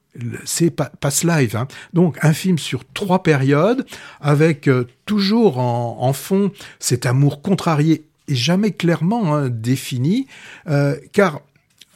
c'est 0.44 0.70
Pass 0.70 1.24
Live. 1.24 1.56
Hein. 1.56 1.66
Donc 1.92 2.18
un 2.22 2.32
film 2.32 2.58
sur 2.58 2.84
trois 2.92 3.22
périodes, 3.22 3.86
avec 4.20 4.68
euh, 4.68 4.86
toujours 5.06 5.58
en, 5.58 6.12
fond 6.12 6.50
cet 6.78 7.06
amour 7.06 7.42
contrarié 7.42 8.04
et 8.28 8.34
jamais 8.34 8.72
clairement 8.72 9.34
hein, 9.34 9.48
défini, 9.48 10.26
euh, 10.68 10.96
car 11.12 11.40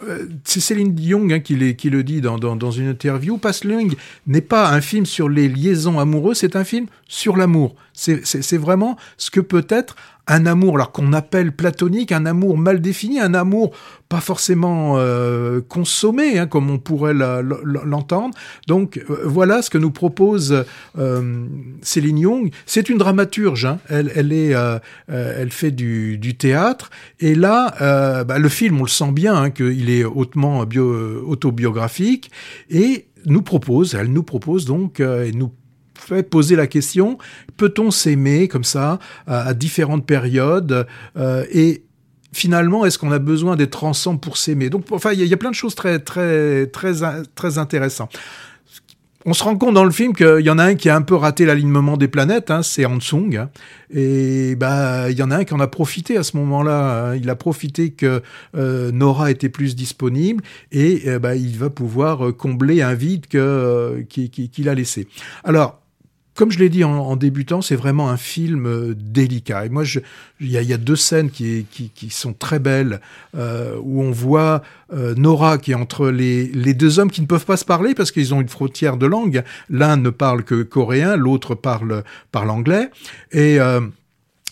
euh, 0.02 0.26
c'est 0.44 0.60
Céline 0.60 0.94
Dion 0.94 1.28
hein, 1.30 1.40
qui, 1.40 1.54
le 1.56 2.02
dit 2.02 2.20
dans, 2.20 2.70
une 2.70 2.88
interview. 2.88 3.38
Pass 3.38 3.62
n'est 4.26 4.40
pas 4.40 4.70
un 4.70 4.80
film 4.80 5.06
sur 5.06 5.28
les 5.28 5.48
liaisons 5.48 5.98
amoureuses, 5.98 6.38
c'est 6.38 6.56
un 6.56 6.64
film 6.64 6.86
sur 7.08 7.36
l'amour. 7.36 7.76
C'est 7.94 8.58
vraiment 8.58 8.96
ce 9.16 9.30
que 9.30 9.40
peut 9.40 9.66
être 9.70 9.96
un 10.28 10.46
amour, 10.46 10.74
alors 10.74 10.92
qu'on 10.92 11.12
appelle 11.12 11.52
platonique, 11.52 12.10
un 12.12 12.26
amour 12.26 12.58
mal 12.58 12.80
défini, 12.80 13.20
un 13.20 13.34
amour 13.34 13.72
pas 14.08 14.20
forcément 14.20 14.94
euh, 14.96 15.60
consommé, 15.60 16.38
hein, 16.38 16.46
comme 16.46 16.70
on 16.70 16.78
pourrait 16.78 17.14
l'entendre. 17.14 18.36
Donc 18.66 18.98
euh, 18.98 19.22
voilà 19.24 19.62
ce 19.62 19.70
que 19.70 19.78
nous 19.78 19.90
propose 19.90 20.64
euh, 20.98 21.46
Céline 21.82 22.18
Young. 22.18 22.50
C'est 22.66 22.88
une 22.88 22.98
dramaturge, 22.98 23.66
hein. 23.66 23.78
elle, 23.88 24.10
elle, 24.14 24.32
est, 24.32 24.54
elle 25.08 25.50
fait 25.50 25.70
du, 25.70 26.36
théâtre, 26.36 26.90
et 27.20 27.34
là, 27.34 28.24
bah, 28.24 28.38
le 28.38 28.48
film, 28.48 28.80
on 28.80 28.84
le 28.84 28.88
sent 28.88 29.12
bien, 29.12 29.34
hein, 29.34 29.50
qu'il 29.50 29.90
est 29.90 30.04
hautement 30.04 30.60
autobiographique, 30.60 32.30
et 32.68 33.06
nous 33.24 33.42
propose, 33.42 33.94
elle 33.94 34.12
nous 34.12 34.22
propose 34.22 34.64
donc, 34.66 35.00
et 35.00 35.32
nous 35.32 35.52
fait 35.96 36.22
poser 36.22 36.56
la 36.56 36.66
question 36.66 37.18
peut-on 37.56 37.90
s'aimer 37.90 38.48
comme 38.48 38.64
ça 38.64 38.98
à, 39.26 39.54
différentes 39.54 40.06
périodes 40.06 40.86
euh, 41.16 41.44
et 41.52 41.82
finalement, 42.32 42.84
est-ce 42.84 42.98
qu'on 42.98 43.12
a 43.12 43.18
besoin 43.18 43.56
d'être 43.56 43.84
ensemble 43.84 44.20
pour 44.20 44.36
s'aimer? 44.36 44.68
Donc, 44.68 44.84
enfin, 44.90 45.12
il 45.12 45.24
y, 45.24 45.32
a 45.32 45.36
plein 45.36 45.50
de 45.50 45.54
choses 45.54 45.74
très, 45.74 45.98
très, 45.98 46.66
très, 46.66 46.92
très 47.34 47.58
intéressantes. 47.58 48.16
On 49.24 49.32
se 49.32 49.42
rend 49.42 49.56
compte 49.56 49.74
dans 49.74 49.84
le 49.84 49.90
film 49.90 50.14
qu'il 50.14 50.42
y 50.42 50.50
en 50.50 50.58
a 50.58 50.64
un 50.64 50.74
qui 50.76 50.88
a 50.88 50.94
un 50.94 51.02
peu 51.02 51.14
raté 51.16 51.46
l'alignement 51.46 51.96
des 51.96 52.06
planètes, 52.06 52.50
hein, 52.50 52.62
c'est 52.62 52.84
Hansung. 52.84 53.48
Et 53.90 54.54
bah, 54.54 55.10
il 55.10 55.18
y 55.18 55.22
en 55.22 55.32
a 55.32 55.38
un 55.38 55.44
qui 55.44 55.54
en 55.54 55.60
a 55.60 55.66
profité 55.66 56.16
à 56.16 56.22
ce 56.22 56.36
moment-là. 56.36 57.08
Hein. 57.08 57.16
il 57.16 57.28
a 57.28 57.34
profité 57.34 57.90
que 57.90 58.22
euh, 58.56 58.92
Nora 58.92 59.32
était 59.32 59.48
plus 59.48 59.74
disponible 59.74 60.44
et 60.70 61.04
euh, 61.08 61.18
bah, 61.18 61.34
il 61.34 61.58
va 61.58 61.70
pouvoir 61.70 62.36
combler 62.36 62.82
un 62.82 62.94
vide 62.94 63.26
que 63.26 64.04
qu'il 64.08 64.68
a 64.68 64.74
laissé. 64.74 65.08
Alors, 65.42 65.80
comme 66.36 66.52
je 66.52 66.58
l'ai 66.58 66.68
dit 66.68 66.84
en, 66.84 67.16
débutant, 67.16 67.62
c'est 67.62 67.76
vraiment 67.76 68.10
un 68.10 68.18
film 68.18 68.66
euh, 68.66 68.94
délicat. 68.94 69.64
Et 69.64 69.68
moi, 69.70 69.84
il 70.38 70.50
y, 70.50 70.72
a, 70.72 70.76
deux 70.76 70.94
scènes 70.94 71.30
qui, 71.30 71.66
sont 72.10 72.34
très 72.34 72.58
belles, 72.58 73.00
euh, 73.36 73.76
où 73.82 74.02
on 74.02 74.10
voit 74.10 74.62
euh, 74.92 75.14
Nora 75.16 75.56
qui 75.56 75.72
est 75.72 75.74
entre 75.74 76.08
les, 76.08 76.74
deux 76.74 76.98
hommes 76.98 77.10
qui 77.10 77.22
ne 77.22 77.26
peuvent 77.26 77.46
pas 77.46 77.56
se 77.56 77.64
parler 77.64 77.94
parce 77.94 78.12
qu'ils 78.12 78.34
ont 78.34 78.42
une 78.42 78.50
frontière 78.50 78.98
de 78.98 79.06
langue. 79.06 79.42
L'un 79.70 79.96
ne 79.96 80.10
parle 80.10 80.44
que 80.44 80.62
coréen, 80.62 81.16
l'autre 81.16 81.54
parle, 81.54 82.04
parle 82.32 82.50
anglais. 82.50 82.90
Et 83.32 83.58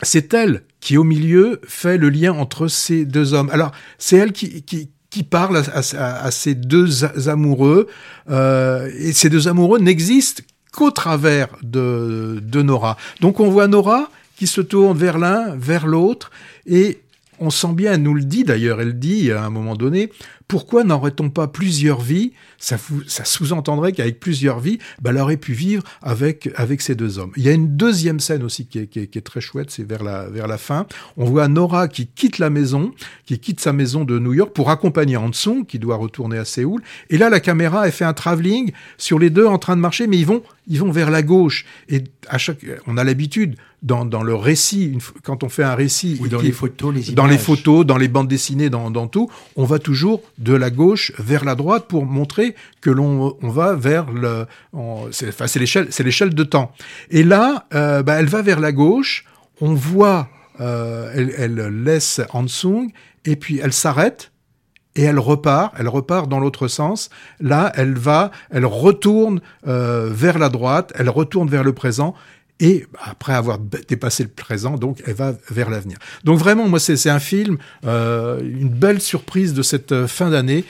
c'est 0.03 0.33
elle 0.33 0.62
qui, 0.81 0.97
au 0.97 1.05
milieu, 1.05 1.61
fait 1.67 1.99
le 1.99 2.09
lien 2.09 2.33
entre 2.33 2.67
ces 2.67 3.05
deux 3.05 3.35
hommes. 3.35 3.50
Alors, 3.50 3.73
c'est 3.99 4.17
elle 4.17 4.33
qui, 4.33 4.64
qui 4.64 5.23
parle 5.23 5.62
à, 5.73 6.31
ces 6.31 6.55
deux 6.55 7.05
amoureux, 7.29 7.88
et 8.31 9.12
ces 9.12 9.29
deux 9.29 9.49
amoureux 9.49 9.79
n'existent 9.79 10.43
qu'au 10.75 10.90
travers 10.90 11.49
de, 11.62 12.40
de 12.43 12.62
Nora. 12.62 12.97
Donc 13.21 13.40
on 13.40 13.49
voit 13.49 13.69
Nora 13.69 14.11
qui 14.37 14.47
se 14.47 14.61
tourne 14.61 14.99
vers 14.99 15.19
l'un, 15.19 15.54
vers 15.57 15.87
l'autre, 15.87 16.31
et 16.66 17.00
on 17.38 17.50
sent 17.50 17.73
bien, 17.73 17.95
elle 17.95 18.02
nous 18.02 18.14
le 18.14 18.25
dit 18.25 18.45
d'ailleurs, 18.45 18.81
elle 18.81 18.99
dit 18.99 19.31
à 19.31 19.45
un 19.45 19.50
moment 19.50 19.76
donné, 19.76 20.11
pourquoi 20.49 20.85
n'aurait-on 20.85 21.31
pas 21.31 21.49
plusieurs 21.49 22.01
vies? 22.01 22.33
Ça, 22.59 22.77
ça 23.07 23.25
sous-entendrait 23.25 23.93
qu'avec 23.93 24.21
plusieurs 24.21 24.61
vies, 24.61 24.79
bah, 25.01 25.11
elle 25.11 25.19
aurait 25.19 25.37
pu 25.37 25.53
vivre 25.53 25.83
avec, 26.03 26.51
avec 26.57 26.83
ces 26.83 26.95
deux 26.95 27.19
hommes. 27.19 27.33
Il 27.37 27.43
y 27.43 27.49
a 27.49 27.53
une 27.53 27.77
deuxième 27.77 28.21
scène 28.21 28.43
aussi 28.43 28.67
qui 28.67 28.81
est, 28.81 28.87
qui 28.87 29.01
est, 29.01 29.25
très 29.25 29.41
chouette, 29.41 29.71
c'est 29.71 29.85
vers 29.85 30.03
la, 30.03 30.29
vers 30.29 30.47
la 30.47 30.59
fin. 30.59 30.87
On 31.17 31.25
voit 31.25 31.49
Nora 31.49 31.89
qui 31.89 32.07
quitte 32.07 32.39
la 32.39 32.51
maison, 32.51 32.93
qui 33.25 33.39
quitte 33.39 33.61
sa 33.61 33.73
maison 33.73 34.05
de 34.05 34.19
New 34.19 34.35
York 34.35 34.53
pour 34.53 34.71
accompagner 34.71 35.17
Hansung, 35.17 35.65
qui 35.65 35.79
doit 35.79 35.97
retourner 35.97 36.39
à 36.39 36.45
Séoul. 36.45 36.83
Et 37.11 37.19
là, 37.19 37.31
la 37.31 37.41
caméra, 37.41 37.87
elle 37.87 37.93
fait 37.93 38.05
un 38.05 38.13
travelling 38.15 38.73
sur 38.99 39.19
les 39.19 39.31
deux 39.31 39.47
en 39.47 39.59
train 39.59 39.77
de 39.77 39.81
marcher, 39.81 40.07
mais 40.07 40.19
ils 40.19 40.27
vont, 40.27 40.43
ils 40.67 40.79
vont 40.79 40.91
vers 40.91 41.11
la 41.11 41.23
gauche. 41.23 41.65
Et 41.89 42.05
à 42.29 42.39
chaque, 42.39 42.65
on 42.87 42.97
a 42.97 43.05
l'habitude 43.05 43.57
dans, 43.85 44.07
dans 44.07 44.23
le 44.23 44.35
récit, 44.35 44.97
quand 45.23 45.45
on 45.45 45.51
fait 45.51 45.63
un 45.63 45.75
récit, 45.75 46.19
dans 46.31 46.41
les 46.41 46.53
photos, 46.53 46.95
les 46.95 47.13
dans 47.13 47.27
les 47.27 47.37
photos, 47.37 47.85
dans 47.85 47.99
les 47.99 48.09
bandes 48.09 48.29
dessinées, 48.29 48.71
dans, 48.71 48.91
dans 48.91 49.07
tout, 49.07 49.31
on 49.57 49.65
va 49.65 49.79
toujours 49.79 50.23
de 50.38 50.55
la 50.55 50.71
gauche 50.71 51.12
vers 51.19 51.45
la 51.45 51.55
droite 51.55 51.87
pour 51.88 52.07
montrer 52.07 52.55
que 52.81 52.91
l'on 52.91 53.37
on 53.41 53.49
va 53.49 53.75
vers 53.75 54.11
le, 54.11 54.47
c'est 55.12 55.57
l'échelle, 55.57 55.88
c'est 55.91 56.03
l'échelle 56.03 56.35
de 56.35 56.45
temps. 56.45 56.73
Et 57.11 57.23
là, 57.23 57.67
euh, 57.75 58.03
bah, 58.03 58.14
elle 58.14 58.26
va 58.26 58.43
vers 58.43 58.61
la 58.61 58.73
gauche. 58.73 59.25
On 59.61 59.75
voit, 59.75 60.29
euh, 60.61 61.11
elle, 61.14 61.33
elle 61.38 61.85
laisse 61.85 62.21
Hansung 62.33 62.91
et 63.25 63.37
puis 63.37 63.61
elle 63.62 63.73
s'arrête 63.73 64.33
et 64.97 65.03
elle 65.03 65.19
repart, 65.19 65.75
elle 65.79 65.88
repart 65.88 66.29
dans 66.29 66.38
l'autre 66.38 66.69
sens. 66.69 67.11
Là, 67.41 67.73
elle 67.75 67.95
va, 67.95 68.31
elle 68.50 68.67
retourne 68.67 69.41
euh, 69.67 70.09
vers 70.11 70.38
la 70.38 70.49
droite, 70.49 70.93
elle 70.97 71.11
retourne 71.11 71.49
vers 71.49 71.64
le 71.64 71.73
présent, 71.73 72.14
et 72.61 72.87
après 73.03 73.35
avoir 73.35 73.59
dépassé 73.59 74.23
le 74.23 74.29
présent, 74.29 74.77
donc 74.77 75.03
elle 75.07 75.15
va 75.15 75.35
vers 75.51 75.71
l'avenir. 75.71 75.99
Donc 76.23 76.39
vraiment, 76.39 76.69
moi, 76.69 76.79
c'est 76.79 77.11
un 77.11 77.19
film, 77.19 77.59
euh, 77.85 78.41
une 78.41 78.69
belle 78.69 79.01
surprise 79.01 79.55
de 79.55 79.63
cette 79.63 79.91
euh, 79.91 80.07
fin 80.07 80.31
d'année. 80.31 80.65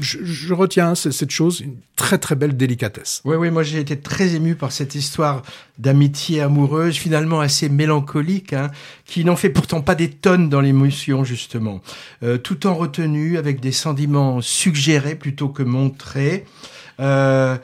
Je, 0.00 0.54
retiens 0.54 0.94
cette 0.94 1.32
chose, 1.32 1.60
une 1.60 1.74
très 1.96 2.18
très 2.18 2.36
belle 2.36 2.56
délicatesse. 2.56 3.20
Oui, 3.24 3.34
oui, 3.36 3.50
moi 3.50 3.64
j'ai 3.64 3.80
été 3.80 3.98
très 3.98 4.36
ému 4.36 4.54
par 4.54 4.70
cette 4.70 4.94
histoire 4.94 5.42
d'amitié 5.78 6.40
amoureuse, 6.40 6.96
finalement 6.96 7.40
assez 7.40 7.68
mélancolique, 7.68 8.52
hein, 8.52 8.70
qui 9.04 9.24
n'en 9.24 9.34
fait 9.34 9.50
pourtant 9.50 9.80
pas 9.80 9.96
des 9.96 10.10
tonnes 10.10 10.48
dans 10.48 10.60
l'émotion 10.60 11.24
justement, 11.24 11.80
euh, 12.22 12.38
tout 12.38 12.68
en 12.68 12.74
retenue 12.74 13.38
avec 13.38 13.60
des 13.60 13.72
sentiments 13.72 14.40
suggérés 14.40 15.16
plutôt 15.16 15.48
que 15.48 15.64
montrés. 15.64 16.44
Euh, 17.00 17.56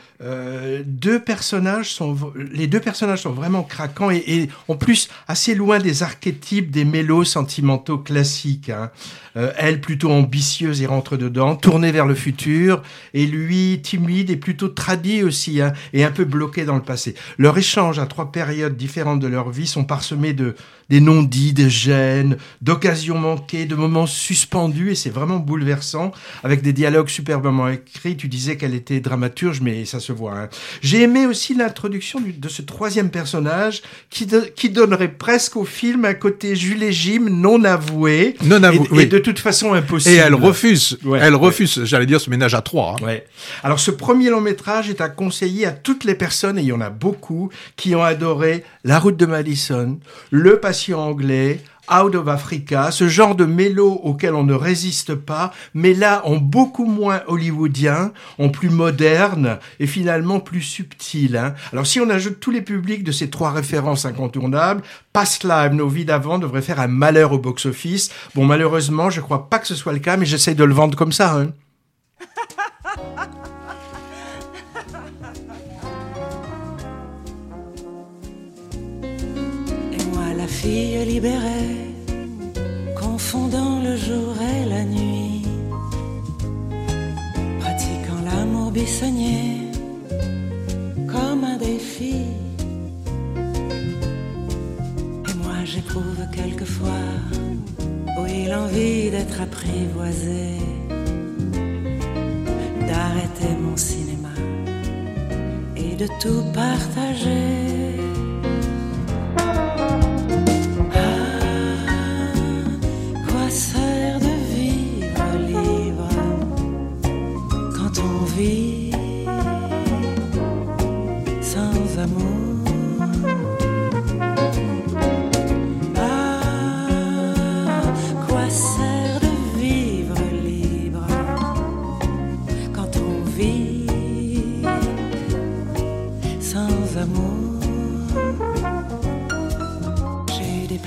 deux 0.84 1.20
personnages 1.20 1.92
sont, 1.92 2.16
les 2.34 2.66
deux 2.66 2.80
personnages 2.80 3.22
sont 3.22 3.32
vraiment 3.32 3.62
craquants 3.62 4.10
et, 4.10 4.48
en 4.68 4.76
plus 4.76 5.08
assez 5.28 5.54
loin 5.54 5.78
des 5.78 6.02
archétypes 6.02 6.70
des 6.70 6.84
mélos 6.84 7.24
sentimentaux 7.24 7.98
classiques. 7.98 8.70
Hein. 8.70 8.90
Elle 9.34 9.80
plutôt 9.80 10.10
ambitieuse 10.10 10.82
et 10.82 10.86
rentre 10.86 11.16
dedans, 11.16 11.56
tournée 11.56 11.92
vers 11.92 12.06
le 12.06 12.14
futur, 12.14 12.82
et 13.14 13.26
lui 13.26 13.80
timide 13.82 14.30
et 14.30 14.36
plutôt 14.36 14.68
tradit 14.68 15.22
aussi, 15.22 15.60
hein, 15.60 15.72
et 15.92 16.04
un 16.04 16.10
peu 16.10 16.24
bloqué 16.24 16.64
dans 16.64 16.76
le 16.76 16.82
passé. 16.82 17.14
Leur 17.38 17.56
échange 17.58 17.98
à 17.98 18.06
trois 18.06 18.32
périodes 18.32 18.76
différentes 18.76 19.20
de 19.20 19.26
leur 19.26 19.50
vie 19.50 19.66
sont 19.66 19.84
parsemés 19.84 20.32
de 20.32 20.54
des 20.90 21.00
non-dits, 21.00 21.52
des 21.52 21.70
gênes, 21.70 22.36
d'occasions 22.60 23.16
manquées, 23.16 23.64
de 23.64 23.76
moments 23.76 24.06
suspendus, 24.06 24.90
et 24.90 24.94
c'est 24.96 25.10
vraiment 25.10 25.38
bouleversant, 25.38 26.10
avec 26.42 26.62
des 26.62 26.72
dialogues 26.72 27.08
superbement 27.08 27.68
écrits. 27.68 28.16
Tu 28.16 28.26
disais 28.26 28.56
qu'elle 28.56 28.74
était 28.74 28.98
dramaturge, 28.98 29.60
mais 29.60 29.84
ça 29.84 30.00
se 30.00 30.12
voit. 30.12 30.36
Hein. 30.36 30.48
J'ai 30.82 31.02
aimé 31.02 31.26
aussi 31.26 31.54
l'introduction 31.54 32.20
de 32.20 32.48
ce 32.48 32.62
troisième 32.62 33.10
personnage, 33.10 33.82
qui, 34.10 34.26
qui 34.56 34.70
donnerait 34.70 35.12
presque 35.12 35.56
au 35.56 35.64
film 35.64 36.04
un 36.04 36.14
côté 36.14 36.56
Jules 36.56 36.90
Jim 36.90 37.28
non 37.30 37.62
avoué, 37.62 38.36
non 38.44 38.62
avoué, 38.64 39.04
et, 39.04 39.06
de 39.06 39.18
toute 39.20 39.38
façon 39.38 39.72
impossible. 39.72 40.14
Et 40.14 40.18
elle 40.18 40.34
refuse, 40.34 40.98
elle 41.20 41.34
refuse, 41.34 41.84
j'allais 41.84 42.06
dire, 42.06 42.20
ce 42.20 42.30
ménage 42.30 42.54
à 42.54 42.62
trois. 42.62 42.96
Hein. 43.00 43.04
Ouais. 43.04 43.26
Alors 43.62 43.80
ce 43.80 43.90
premier 43.90 44.30
long 44.30 44.40
métrage 44.40 44.90
est 44.90 45.00
à 45.00 45.08
conseiller 45.08 45.66
à 45.66 45.72
toutes 45.72 46.04
les 46.04 46.14
personnes, 46.14 46.58
et 46.58 46.62
il 46.62 46.68
y 46.68 46.72
en 46.72 46.80
a 46.80 46.90
beaucoup, 46.90 47.50
qui 47.76 47.94
ont 47.94 48.02
adoré 48.02 48.64
La 48.84 48.98
route 48.98 49.16
de 49.16 49.26
Madison, 49.26 49.98
Le 50.30 50.58
patient 50.60 51.00
anglais, 51.00 51.60
Out 51.92 52.14
of 52.14 52.28
Africa, 52.28 52.90
ce 52.90 53.08
genre 53.08 53.34
de 53.34 53.44
mélo 53.44 54.00
auquel 54.04 54.34
on 54.34 54.44
ne 54.44 54.54
résiste 54.54 55.14
pas, 55.14 55.52
mais 55.74 55.94
là 55.94 56.22
en 56.24 56.36
beaucoup 56.36 56.84
moins 56.84 57.22
hollywoodien, 57.26 58.12
en 58.38 58.48
plus 58.48 58.70
moderne 58.70 59.58
et 59.78 59.86
finalement 59.86 60.40
plus 60.40 60.62
subtil. 60.62 61.36
Hein. 61.36 61.54
Alors 61.72 61.86
si 61.86 62.00
on 62.00 62.08
ajoute 62.10 62.40
tous 62.40 62.50
les 62.50 62.62
publics 62.62 63.04
de 63.04 63.12
ces 63.12 63.30
trois 63.30 63.50
références 63.50 64.04
incontournables, 64.04 64.82
Past 65.12 65.44
Live, 65.44 65.72
nos 65.72 65.88
vies 65.88 66.04
d'avant 66.04 66.38
devraient 66.38 66.62
faire 66.62 66.80
un 66.80 66.88
malheur 66.88 67.32
au 67.32 67.38
box-office. 67.38 68.10
Bon 68.34 68.44
malheureusement, 68.44 69.10
je 69.10 69.20
crois 69.20 69.48
pas 69.48 69.58
que 69.58 69.66
ce 69.66 69.74
soit 69.74 69.92
le 69.92 69.98
cas, 69.98 70.16
mais 70.16 70.26
j'essaie 70.26 70.54
de 70.54 70.64
le 70.64 70.74
vendre 70.74 70.96
comme 70.96 71.12
ça. 71.12 71.36
Hein. 71.36 71.52
fille 80.60 81.02
libérée, 81.06 81.78
confondant 82.94 83.82
le 83.82 83.96
jour 83.96 84.34
et 84.52 84.68
la 84.68 84.84
nuit, 84.84 85.46
pratiquant 87.60 88.20
l'amour 88.28 88.70
bissonnier 88.70 89.70
comme 91.12 91.44
un 91.44 91.56
défi. 91.56 92.16
Et 95.30 95.34
moi 95.42 95.58
j'éprouve 95.64 96.22
quelquefois, 96.30 97.08
oui, 98.20 98.46
l'envie 98.52 99.10
d'être 99.10 99.40
apprivoisé, 99.40 100.58
d'arrêter 102.86 103.52
mon 103.64 103.76
cinéma 103.78 104.34
et 105.74 105.96
de 105.96 106.06
tout 106.20 106.44
partager. 106.52 107.89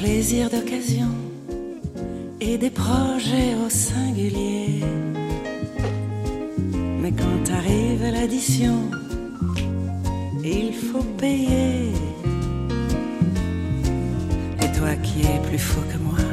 D'occasion 0.03 1.07
et 2.41 2.57
des 2.57 2.69
projets 2.69 3.55
au 3.65 3.69
singulier. 3.69 4.83
Mais 6.99 7.11
quand 7.11 7.53
arrive 7.53 8.03
l'addition, 8.11 8.91
il 10.43 10.73
faut 10.73 11.07
payer. 11.17 11.93
Et 14.61 14.77
toi 14.77 14.93
qui 15.01 15.21
es 15.21 15.39
plus 15.47 15.57
fou 15.57 15.79
que 15.89 15.97
moi, 15.97 16.27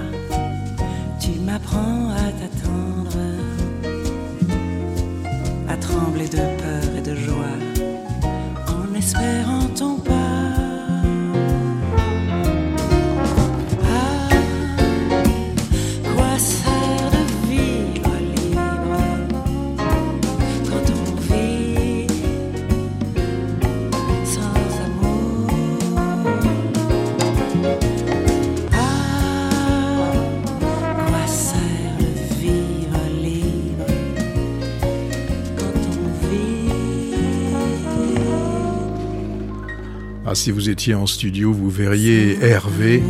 tu 1.20 1.38
m'apprends 1.46 2.10
à 2.10 2.26
t'attendre, 2.38 3.18
à 5.68 5.76
trembler 5.76 6.28
de 6.28 6.44
peur 6.62 6.96
et 6.98 7.02
de 7.02 7.14
joie, 7.14 7.58
en 8.66 8.94
espérant 8.96 9.69
Ah, 40.32 40.36
si 40.36 40.52
vous 40.52 40.70
étiez 40.70 40.94
en 40.94 41.08
studio, 41.08 41.52
vous 41.52 41.70
verriez 41.70 42.38
Hervé. 42.40 43.02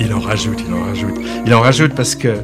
Il 0.00 0.12
en 0.12 0.18
rajoute, 0.18 0.58
il 0.66 0.74
en 0.74 0.82
rajoute. 0.82 1.14
Il 1.46 1.54
en 1.54 1.60
rajoute 1.60 1.94
parce 1.94 2.16
que 2.16 2.34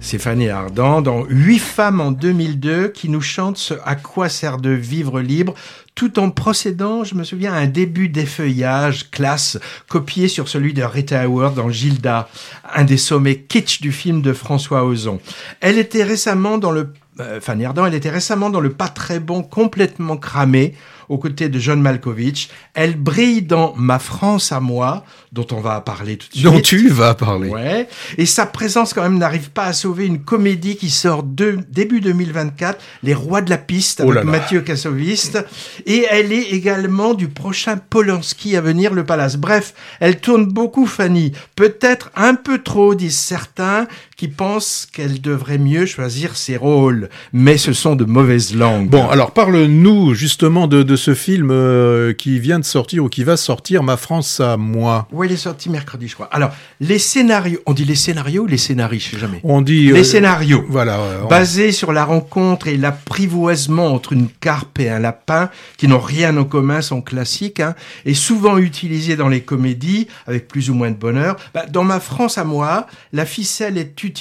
c'est 0.00 0.18
Fanny 0.18 0.48
Ardant 0.48 1.00
dans 1.00 1.24
Huit 1.26 1.60
femmes 1.60 2.00
en 2.00 2.10
2002 2.10 2.88
qui 2.88 3.08
nous 3.08 3.20
chante 3.20 3.56
ce 3.56 3.74
À 3.84 3.94
quoi 3.94 4.28
sert 4.28 4.58
de 4.58 4.70
vivre 4.70 5.20
libre? 5.20 5.54
Tout 5.94 6.18
en 6.18 6.30
procédant, 6.30 7.04
je 7.04 7.14
me 7.14 7.22
souviens, 7.22 7.52
à 7.52 7.58
un 7.58 7.68
début 7.68 8.08
d'effeuillage 8.08 9.12
classe 9.12 9.60
copié 9.88 10.26
sur 10.26 10.48
celui 10.48 10.74
de 10.74 10.82
Rita 10.82 11.22
Howard 11.22 11.54
dans 11.54 11.70
Gilda, 11.70 12.28
un 12.74 12.82
des 12.82 12.96
sommets 12.96 13.36
kitsch 13.36 13.80
du 13.80 13.92
film 13.92 14.22
de 14.22 14.32
François 14.32 14.84
Ozon. 14.84 15.20
Elle 15.60 15.78
était 15.78 16.02
récemment 16.02 16.58
dans 16.58 16.72
le 16.72 16.92
euh, 17.20 17.40
Fanny 17.40 17.64
Ardant, 17.64 17.86
elle 17.86 17.94
était 17.94 18.10
récemment 18.10 18.50
dans 18.50 18.60
le 18.60 18.72
pas 18.72 18.88
très 18.88 19.20
bon, 19.20 19.42
complètement 19.42 20.16
cramé, 20.16 20.74
aux 21.12 21.18
côtés 21.18 21.50
de 21.50 21.58
John 21.58 21.80
Malkovich. 21.82 22.48
Elle 22.72 22.96
brille 22.96 23.42
dans 23.42 23.74
Ma 23.76 23.98
France 23.98 24.50
à 24.50 24.60
moi, 24.60 25.04
dont 25.30 25.46
on 25.52 25.60
va 25.60 25.80
parler 25.82 26.16
tout 26.16 26.26
de 26.28 26.32
suite. 26.32 26.44
Dont 26.44 26.60
tu 26.60 26.88
vas 26.88 27.14
parler. 27.14 27.50
Ouais. 27.50 27.86
Et 28.16 28.24
sa 28.24 28.46
présence 28.46 28.94
quand 28.94 29.02
même 29.02 29.18
n'arrive 29.18 29.50
pas 29.50 29.66
à 29.66 29.72
sauver 29.74 30.06
une 30.06 30.22
comédie 30.22 30.76
qui 30.76 30.88
sort 30.88 31.22
de, 31.22 31.58
début 31.68 32.00
2024, 32.00 32.82
Les 33.02 33.12
Rois 33.12 33.42
de 33.42 33.50
la 33.50 33.58
piste, 33.58 34.02
oh 34.04 34.10
avec 34.10 34.24
Mathieu 34.24 34.62
Kassoviste. 34.62 35.44
Et 35.84 36.06
elle 36.10 36.32
est 36.32 36.50
également 36.50 37.12
du 37.12 37.28
prochain 37.28 37.76
Polanski 37.76 38.56
à 38.56 38.62
venir, 38.62 38.94
Le 38.94 39.04
Palace. 39.04 39.36
Bref, 39.36 39.74
elle 40.00 40.18
tourne 40.18 40.46
beaucoup, 40.46 40.86
Fanny. 40.86 41.32
Peut-être 41.56 42.10
un 42.16 42.34
peu 42.34 42.62
trop, 42.62 42.94
disent 42.94 43.18
certains, 43.18 43.86
qui 44.22 44.28
pensent 44.28 44.86
qu'elle 44.92 45.20
devrait 45.20 45.58
mieux 45.58 45.84
choisir 45.84 46.36
ses 46.36 46.56
rôles. 46.56 47.08
Mais 47.32 47.56
ce 47.56 47.72
sont 47.72 47.96
de 47.96 48.04
mauvaises 48.04 48.54
langues. 48.54 48.88
Bon, 48.88 49.08
alors 49.08 49.32
parle-nous 49.32 50.14
justement 50.14 50.68
de, 50.68 50.84
de 50.84 50.94
ce 50.94 51.12
film 51.12 51.50
euh, 51.50 52.12
qui 52.12 52.38
vient 52.38 52.60
de 52.60 52.64
sortir 52.64 53.02
ou 53.02 53.08
qui 53.08 53.24
va 53.24 53.36
sortir, 53.36 53.82
Ma 53.82 53.96
France 53.96 54.38
à 54.38 54.56
moi. 54.56 55.08
Oui, 55.10 55.26
il 55.28 55.32
est 55.32 55.36
sorti 55.36 55.70
mercredi, 55.70 56.06
je 56.06 56.14
crois. 56.14 56.28
Alors, 56.30 56.52
les 56.78 57.00
scénarios, 57.00 57.58
on 57.66 57.72
dit 57.72 57.84
les 57.84 57.96
scénarios 57.96 58.44
ou 58.44 58.46
les 58.46 58.58
scénarii, 58.58 59.00
je 59.00 59.10
sais 59.10 59.18
jamais. 59.18 59.40
On 59.42 59.60
dit 59.60 59.86
les 59.86 60.02
euh, 60.02 60.04
scénarios. 60.04 60.64
Voilà. 60.68 61.00
Basés 61.28 61.72
sur 61.72 61.92
la 61.92 62.04
rencontre 62.04 62.68
et 62.68 62.76
l'apprivoisement 62.76 63.88
entre 63.88 64.12
une 64.12 64.28
carpe 64.28 64.78
et 64.78 64.88
un 64.88 65.00
lapin, 65.00 65.50
qui 65.78 65.88
n'ont 65.88 65.98
rien 65.98 66.36
en 66.36 66.44
commun, 66.44 66.80
sont 66.80 67.02
classiques, 67.02 67.58
hein, 67.58 67.74
et 68.04 68.14
souvent 68.14 68.56
utilisés 68.58 69.16
dans 69.16 69.28
les 69.28 69.40
comédies 69.40 70.06
avec 70.28 70.46
plus 70.46 70.70
ou 70.70 70.74
moins 70.74 70.92
de 70.92 70.96
bonheur. 70.96 71.34
Bah, 71.54 71.64
dans 71.68 71.82
Ma 71.82 71.98
France 71.98 72.38
à 72.38 72.44
moi, 72.44 72.86
la 73.12 73.26
ficelle 73.26 73.76
est 73.76 73.88
utilisée, 74.04 74.11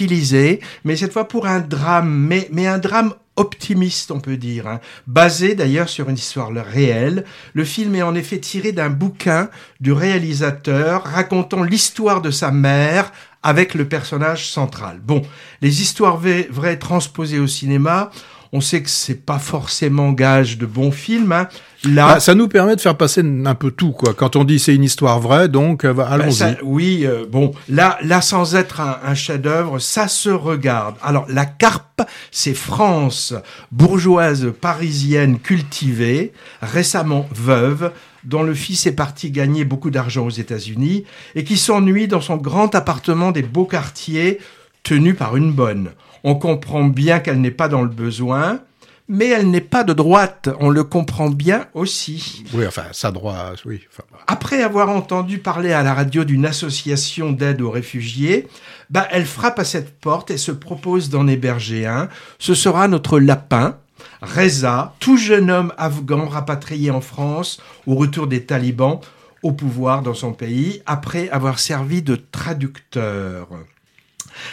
mais 0.83 0.95
cette 0.95 1.13
fois 1.13 1.27
pour 1.27 1.45
un 1.45 1.59
drame, 1.59 2.27
mais, 2.51 2.67
un 2.67 2.77
drame 2.77 3.13
optimiste, 3.35 4.11
on 4.11 4.19
peut 4.19 4.37
dire, 4.37 4.67
hein. 4.67 4.79
basé 5.07 5.55
d'ailleurs 5.55 5.89
sur 5.89 6.09
une 6.09 6.15
histoire 6.15 6.51
réelle. 6.51 7.25
Le 7.53 7.63
film 7.63 7.95
est 7.95 8.01
en 8.01 8.15
effet 8.15 8.39
tiré 8.39 8.71
d'un 8.71 8.89
bouquin 8.89 9.49
du 9.79 9.91
réalisateur 9.91 11.03
racontant 11.03 11.63
l'histoire 11.63 12.21
de 12.21 12.29
sa 12.29 12.51
mère 12.51 13.11
avec 13.43 13.73
le 13.73 13.87
personnage 13.87 14.49
central. 14.51 14.99
Bon, 15.03 15.21
les 15.61 15.81
histoires 15.81 16.17
vraies 16.17 16.77
transposées 16.77 17.39
au 17.39 17.47
cinéma, 17.47 18.11
On 18.53 18.59
sait 18.59 18.83
que 18.83 18.89
c'est 18.89 19.25
pas 19.25 19.39
forcément 19.39 20.11
gage 20.11 20.57
de 20.57 20.65
bon 20.65 20.91
film. 20.91 21.31
Hein. 21.31 21.47
Là, 21.83 22.13
bah, 22.13 22.19
ça 22.19 22.35
nous 22.35 22.47
permet 22.47 22.75
de 22.75 22.81
faire 22.81 22.95
passer 22.95 23.21
un 23.21 23.55
peu 23.55 23.71
tout, 23.71 23.91
quoi. 23.91 24.13
Quand 24.13 24.35
on 24.35 24.43
dit 24.43 24.59
c'est 24.59 24.75
une 24.75 24.83
histoire 24.83 25.19
vraie, 25.19 25.49
donc 25.49 25.83
euh, 25.83 25.93
bah, 25.93 26.07
allons-y. 26.09 26.57
oui, 26.61 27.05
euh, 27.05 27.25
bon, 27.27 27.53
là, 27.69 27.97
là, 28.03 28.21
sans 28.21 28.55
être 28.55 28.81
un, 28.81 28.99
un 29.03 29.15
chef-d'œuvre, 29.15 29.79
ça 29.79 30.07
se 30.07 30.29
regarde. 30.29 30.95
Alors, 31.01 31.25
la 31.27 31.45
carpe, 31.45 32.03
c'est 32.29 32.53
France, 32.53 33.33
bourgeoise 33.71 34.53
parisienne 34.61 35.39
cultivée, 35.39 36.33
récemment 36.61 37.27
veuve, 37.33 37.91
dont 38.23 38.43
le 38.43 38.53
fils 38.53 38.85
est 38.85 38.91
parti 38.95 39.31
gagner 39.31 39.65
beaucoup 39.65 39.89
d'argent 39.89 40.25
aux 40.25 40.29
États-Unis 40.29 41.05
et 41.33 41.43
qui 41.43 41.57
s'ennuie 41.57 42.07
dans 42.07 42.21
son 42.21 42.37
grand 42.37 42.75
appartement 42.75 43.31
des 43.31 43.41
beaux 43.41 43.65
quartiers 43.65 44.39
tenu 44.83 45.13
par 45.13 45.35
une 45.35 45.51
bonne. 45.51 45.91
On 46.23 46.35
comprend 46.35 46.83
bien 46.83 47.19
qu'elle 47.19 47.41
n'est 47.41 47.51
pas 47.51 47.67
dans 47.67 47.81
le 47.81 47.89
besoin, 47.89 48.59
mais 49.11 49.27
elle 49.27 49.51
n'est 49.51 49.59
pas 49.59 49.83
de 49.83 49.91
droite. 49.91 50.47
On 50.61 50.69
le 50.69 50.85
comprend 50.85 51.29
bien 51.29 51.67
aussi. 51.73 52.45
Oui, 52.53 52.65
enfin, 52.65 52.85
sa 52.93 53.11
droite, 53.11 53.59
oui. 53.65 53.81
Après 54.25 54.63
avoir 54.63 54.89
entendu 54.89 55.37
parler 55.37 55.73
à 55.73 55.83
la 55.83 55.93
radio 55.93 56.23
d'une 56.23 56.45
association 56.45 57.33
d'aide 57.33 57.61
aux 57.61 57.69
réfugiés, 57.69 58.47
bah, 58.89 59.05
elle 59.11 59.25
frappe 59.25 59.59
à 59.59 59.65
cette 59.65 59.99
porte 59.99 60.31
et 60.31 60.37
se 60.37 60.53
propose 60.53 61.09
d'en 61.09 61.27
héberger 61.27 61.85
un. 61.85 62.07
Ce 62.39 62.53
sera 62.53 62.87
notre 62.87 63.19
lapin, 63.19 63.77
Reza, 64.21 64.95
tout 65.01 65.17
jeune 65.17 65.51
homme 65.51 65.73
afghan 65.77 66.25
rapatrié 66.25 66.89
en 66.89 67.01
France 67.01 67.61
au 67.87 67.95
retour 67.95 68.27
des 68.27 68.45
talibans 68.45 69.01
au 69.43 69.51
pouvoir 69.51 70.03
dans 70.03 70.13
son 70.13 70.31
pays 70.31 70.81
après 70.85 71.29
avoir 71.31 71.59
servi 71.59 72.01
de 72.01 72.15
traducteur. 72.15 73.49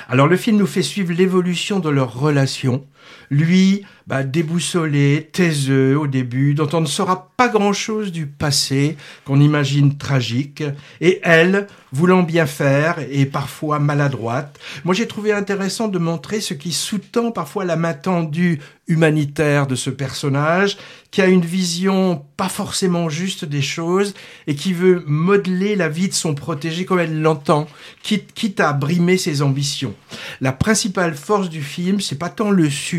Alors 0.09 0.27
le 0.27 0.37
film 0.37 0.57
nous 0.57 0.66
fait 0.66 0.83
suivre 0.83 1.12
l'évolution 1.12 1.79
de 1.79 1.88
leur 1.88 2.18
relation. 2.18 2.85
Lui, 3.31 3.83
bah, 4.07 4.23
déboussolé, 4.23 5.29
taiseux 5.33 5.99
au 5.99 6.07
début, 6.07 6.55
dont 6.55 6.68
on 6.73 6.81
ne 6.81 6.87
saura 6.87 7.31
pas 7.37 7.49
grand-chose 7.49 8.11
du 8.11 8.27
passé, 8.27 8.97
qu'on 9.25 9.40
imagine 9.40 9.99
tragique, 9.99 10.62
et 11.01 11.21
elle, 11.23 11.66
voulant 11.92 12.23
bien 12.23 12.47
faire 12.47 12.99
et 13.11 13.27
parfois 13.27 13.79
maladroite. 13.79 14.59
Moi, 14.85 14.94
j'ai 14.94 15.07
trouvé 15.07 15.33
intéressant 15.33 15.88
de 15.88 15.99
montrer 15.99 16.40
ce 16.40 16.55
qui 16.55 16.73
sous-tend 16.73 17.31
parfois 17.31 17.64
la 17.64 17.77
main 17.77 17.94
tendue 17.94 18.61
humanitaire 18.88 19.66
de 19.66 19.75
ce 19.75 19.90
personnage, 19.90 20.79
qui 21.11 21.21
a 21.21 21.27
une 21.27 21.44
vision 21.44 22.25
pas 22.37 22.49
forcément 22.49 23.11
juste 23.11 23.44
des 23.44 23.61
choses 23.61 24.14
et 24.47 24.55
qui 24.55 24.73
veut 24.73 25.05
modeler 25.07 25.77
la 25.77 25.90
vie 25.90 26.09
de 26.09 26.14
son 26.14 26.35
protégé 26.35 26.87
comme 26.87 26.99
elle 26.99 27.21
l'entend, 27.21 27.66
quitte, 28.03 28.33
quitte 28.33 28.61
à 28.61 28.73
brimer 28.73 29.18
ses 29.18 29.42
ambitions. 29.42 29.94
La 30.40 30.53
principale 30.53 31.14
force 31.14 31.51
du 31.51 31.62
film, 31.62 32.01
c'est 32.01 32.18
pas 32.18 32.31
tant 32.31 32.51
le 32.51 32.71
sujet 32.71 32.98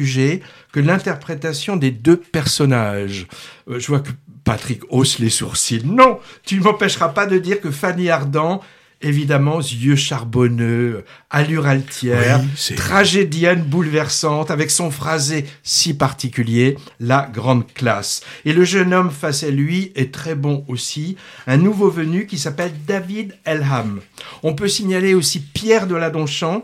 que 0.72 0.80
l'interprétation 0.80 1.76
des 1.76 1.92
deux 1.92 2.18
personnages. 2.18 3.28
Euh, 3.70 3.80
je 3.80 3.88
vois 3.88 4.00
que 4.00 4.12
Patrick 4.44 4.82
hausse 4.90 5.20
les 5.20 5.30
sourcils. 5.30 5.86
Non, 5.86 6.20
tu 6.46 6.58
ne 6.58 6.64
m'empêcheras 6.64 7.10
pas 7.10 7.26
de 7.26 7.38
dire 7.38 7.62
que 7.62 7.72
Fanny 7.72 8.10
Ardant 8.10 8.62
évidemment, 9.02 9.60
yeux 9.60 9.96
charbonneux, 9.96 11.06
allure 11.30 11.68
altière, 11.68 12.42
tragédienne 12.76 13.62
bouleversante, 13.62 14.52
avec 14.52 14.72
son 14.72 14.92
phrasé 14.92 15.46
si 15.64 15.94
particulier, 15.94 16.78
la 17.00 17.30
grande 17.32 17.72
classe. 17.74 18.22
Et 18.46 18.54
le 18.54 18.66
jeune 18.66 18.94
homme 18.94 19.12
face 19.12 19.44
à 19.44 19.52
lui 19.52 19.92
est 19.96 20.14
très 20.14 20.36
bon 20.36 20.66
aussi, 20.68 21.16
un 21.48 21.58
nouveau 21.58 21.90
venu 21.90 22.26
qui 22.26 22.38
s'appelle 22.38 22.74
David 22.86 23.38
Elham. 23.46 24.02
On 24.44 24.54
peut 24.54 24.68
signaler 24.68 25.14
aussi 25.14 25.40
Pierre 25.40 25.88
de 25.88 25.96
la 25.96 26.10
Donchamp, 26.10 26.64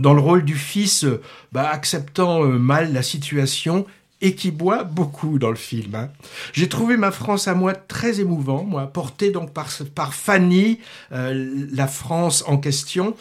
dans 0.00 0.14
le 0.14 0.20
rôle 0.20 0.44
du 0.44 0.56
fils 0.56 1.06
bah, 1.52 1.68
acceptant 1.70 2.42
euh, 2.42 2.58
mal 2.58 2.92
la 2.92 3.02
situation 3.02 3.86
et 4.22 4.34
qui 4.34 4.50
boit 4.50 4.84
beaucoup 4.84 5.38
dans 5.38 5.50
le 5.50 5.56
film. 5.56 5.94
Hein. 5.94 6.10
J'ai 6.52 6.68
trouvé 6.68 6.96
ma 6.96 7.10
France 7.10 7.48
à 7.48 7.54
moi 7.54 7.74
très 7.74 8.20
émouvant, 8.20 8.64
moi, 8.64 8.86
porté 8.86 9.30
donc 9.30 9.52
par, 9.52 9.68
par 9.94 10.14
Fanny, 10.14 10.78
euh, 11.12 11.66
la 11.72 11.86
France 11.86 12.44
en 12.46 12.58
question, 12.58 13.14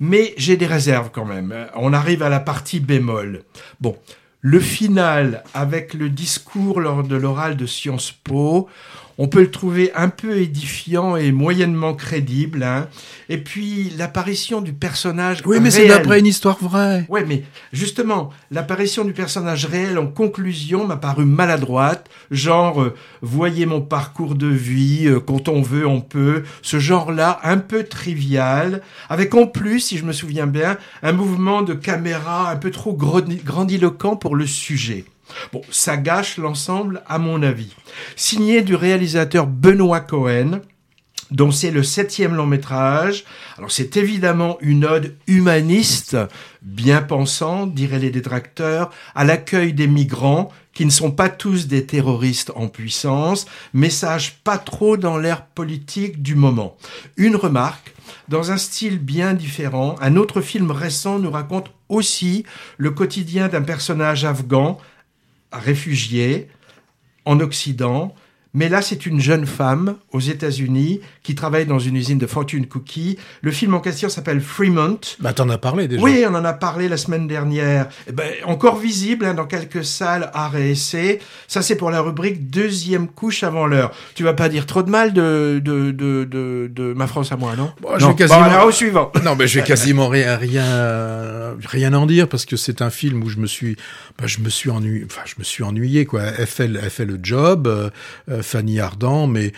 mais 0.00 0.34
j'ai 0.38 0.56
des 0.56 0.66
réserves 0.66 1.10
quand 1.12 1.24
même. 1.26 1.54
On 1.74 1.92
arrive 1.92 2.22
à 2.22 2.28
la 2.28 2.40
partie 2.40 2.80
bémol. 2.80 3.42
Bon, 3.80 3.96
le 4.40 4.60
final 4.60 5.42
avec 5.54 5.92
le 5.92 6.08
discours 6.08 6.80
lors 6.80 7.02
de 7.02 7.16
l'oral 7.16 7.56
de 7.56 7.66
Sciences 7.66 8.12
Po, 8.12 8.68
on 9.18 9.28
peut 9.28 9.40
le 9.40 9.50
trouver 9.50 9.92
un 9.94 10.08
peu 10.08 10.36
édifiant 10.38 11.16
et 11.16 11.32
moyennement 11.32 11.94
crédible. 11.94 12.62
Hein. 12.62 12.88
Et 13.28 13.38
puis 13.38 13.90
l'apparition 13.96 14.60
du 14.60 14.72
personnage. 14.72 15.42
Oui, 15.46 15.58
mais 15.60 15.70
c'est 15.70 15.88
d'après 15.88 16.20
une 16.20 16.26
histoire 16.26 16.58
vraie. 16.58 17.06
Oui, 17.08 17.20
mais 17.26 17.42
justement, 17.72 18.30
l'apparition 18.50 19.04
du 19.04 19.12
personnage 19.12 19.66
réel 19.66 19.98
en 19.98 20.06
conclusion 20.06 20.86
m'a 20.86 20.96
paru 20.96 21.24
maladroite. 21.24 22.08
Genre, 22.30 22.82
euh, 22.82 22.94
voyez 23.22 23.66
mon 23.66 23.80
parcours 23.80 24.34
de 24.34 24.48
vie, 24.48 25.06
euh, 25.06 25.20
quand 25.20 25.48
on 25.48 25.62
veut, 25.62 25.86
on 25.86 26.00
peut. 26.00 26.42
Ce 26.62 26.78
genre-là, 26.78 27.40
un 27.42 27.58
peu 27.58 27.84
trivial, 27.84 28.82
avec 29.08 29.34
en 29.34 29.46
plus, 29.46 29.80
si 29.80 29.98
je 29.98 30.04
me 30.04 30.12
souviens 30.12 30.46
bien, 30.46 30.76
un 31.02 31.12
mouvement 31.12 31.62
de 31.62 31.74
caméra 31.74 32.50
un 32.50 32.56
peu 32.56 32.70
trop 32.70 32.92
grandiloquent 32.92 34.16
pour 34.16 34.36
le 34.36 34.46
sujet. 34.46 35.04
Bon, 35.52 35.62
ça 35.70 35.96
gâche 35.96 36.38
l'ensemble 36.38 37.02
à 37.06 37.18
mon 37.18 37.42
avis. 37.42 37.74
Signé 38.16 38.62
du 38.62 38.74
réalisateur 38.74 39.46
Benoît 39.46 40.00
Cohen, 40.00 40.60
dont 41.30 41.50
c'est 41.50 41.70
le 41.70 41.82
septième 41.82 42.34
long 42.34 42.46
métrage. 42.46 43.24
Alors 43.58 43.70
c'est 43.70 43.96
évidemment 43.96 44.58
une 44.60 44.84
ode 44.84 45.16
humaniste, 45.26 46.16
bien 46.62 47.02
pensante, 47.02 47.74
diraient 47.74 47.98
les 47.98 48.10
détracteurs, 48.10 48.90
à 49.14 49.24
l'accueil 49.24 49.72
des 49.72 49.88
migrants 49.88 50.50
qui 50.72 50.84
ne 50.84 50.90
sont 50.90 51.10
pas 51.10 51.30
tous 51.30 51.68
des 51.68 51.86
terroristes 51.86 52.52
en 52.54 52.68
puissance, 52.68 53.46
message 53.72 54.40
pas 54.44 54.58
trop 54.58 54.96
dans 54.96 55.16
l'ère 55.16 55.46
politique 55.46 56.22
du 56.22 56.34
moment. 56.34 56.76
Une 57.16 57.34
remarque, 57.34 57.94
dans 58.28 58.50
un 58.52 58.58
style 58.58 58.98
bien 58.98 59.32
différent, 59.32 59.96
un 60.00 60.16
autre 60.16 60.42
film 60.42 60.70
récent 60.70 61.18
nous 61.18 61.30
raconte 61.30 61.70
aussi 61.88 62.44
le 62.76 62.90
quotidien 62.90 63.48
d'un 63.48 63.62
personnage 63.62 64.24
afghan, 64.24 64.78
réfugié 65.58 66.48
en 67.24 67.40
Occident, 67.40 68.14
mais 68.56 68.70
là, 68.70 68.80
c'est 68.80 69.04
une 69.04 69.20
jeune 69.20 69.44
femme 69.44 69.96
aux 70.12 70.20
États-Unis 70.20 71.02
qui 71.22 71.34
travaille 71.34 71.66
dans 71.66 71.78
une 71.78 71.94
usine 71.94 72.16
de 72.16 72.26
fortune 72.26 72.66
cookie. 72.66 73.18
Le 73.42 73.50
film 73.50 73.74
en 73.74 73.80
question 73.80 74.08
s'appelle 74.08 74.40
Fremont. 74.40 74.98
Bah, 75.20 75.34
t'en 75.34 75.50
as 75.50 75.58
parlé 75.58 75.88
déjà. 75.88 76.02
Oui, 76.02 76.24
on 76.26 76.34
en 76.34 76.42
a 76.42 76.54
parlé 76.54 76.88
la 76.88 76.96
semaine 76.96 77.28
dernière. 77.28 77.88
Eh 78.06 78.12
ben, 78.12 78.32
encore 78.46 78.78
visible 78.78 79.26
hein, 79.26 79.34
dans 79.34 79.44
quelques 79.44 79.84
salles 79.84 80.30
art 80.32 80.56
et 80.56 80.70
essai. 80.70 81.18
Ça, 81.46 81.60
c'est 81.60 81.76
pour 81.76 81.90
la 81.90 82.00
rubrique 82.00 82.48
deuxième 82.48 83.08
couche 83.08 83.42
avant 83.42 83.66
l'heure. 83.66 83.90
Tu 84.14 84.22
vas 84.24 84.32
pas 84.32 84.48
dire 84.48 84.64
trop 84.64 84.82
de 84.82 84.88
mal 84.88 85.12
de, 85.12 85.60
de, 85.62 85.90
de, 85.90 86.24
de, 86.24 86.70
de 86.74 86.94
ma 86.94 87.06
France 87.06 87.32
à 87.32 87.36
moi, 87.36 87.56
non? 87.56 87.72
Bon, 87.82 87.90
Je 87.98 88.06
vais 88.06 88.14
quasiment... 88.14 88.64
au 88.64 88.70
suivant. 88.70 89.12
Non, 89.22 89.36
mais 89.36 89.46
je 89.48 89.60
vais 89.60 89.66
quasiment 89.66 90.08
rien, 90.08 90.34
rien, 90.34 91.56
rien 91.62 91.92
en 91.92 92.06
dire 92.06 92.26
parce 92.26 92.46
que 92.46 92.56
c'est 92.56 92.80
un 92.80 92.88
film 92.88 93.22
où 93.22 93.28
je 93.28 93.36
me 93.36 93.46
suis, 93.46 93.76
bah, 94.18 94.26
je 94.26 94.40
me 94.40 94.48
suis 94.48 94.70
ennuyé, 94.70 95.04
enfin, 95.04 95.22
je 95.24 95.34
me 95.38 95.44
suis 95.44 95.62
ennuyé, 95.62 96.06
quoi. 96.06 96.22
Elle 96.22 96.46
fait, 96.46 96.68
le 96.68 97.18
job. 97.22 97.66
Euh, 97.66 98.42
Fanny 98.42 98.80
Ardant, 98.80 99.26
mais 99.26 99.52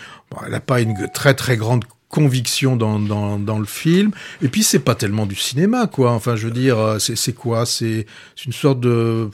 elle 0.45 0.51
n'a 0.51 0.59
pas 0.59 0.81
une 0.81 1.09
très 1.13 1.33
très 1.33 1.57
grande 1.57 1.85
conviction 2.09 2.75
dans, 2.75 2.99
dans, 2.99 3.59
le 3.59 3.65
film. 3.65 4.11
Et 4.41 4.49
puis 4.49 4.63
c'est 4.63 4.79
pas 4.79 4.95
tellement 4.95 5.25
du 5.25 5.35
cinéma, 5.35 5.87
quoi. 5.87 6.11
Enfin, 6.11 6.35
je 6.35 6.47
veux 6.47 6.53
dire, 6.53 6.77
euh, 6.77 6.99
c'est 6.99 7.33
quoi? 7.33 7.65
C'est 7.65 8.05
une 8.45 8.53
sorte 8.53 8.79
de 8.79 9.29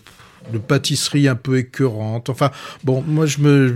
de 0.52 0.58
pâtisserie 0.58 1.28
un 1.28 1.36
peu 1.36 1.58
écœurante. 1.58 2.30
Enfin, 2.30 2.52
bon, 2.84 3.04
moi 3.08 3.26
je 3.26 3.40
me, 3.40 3.74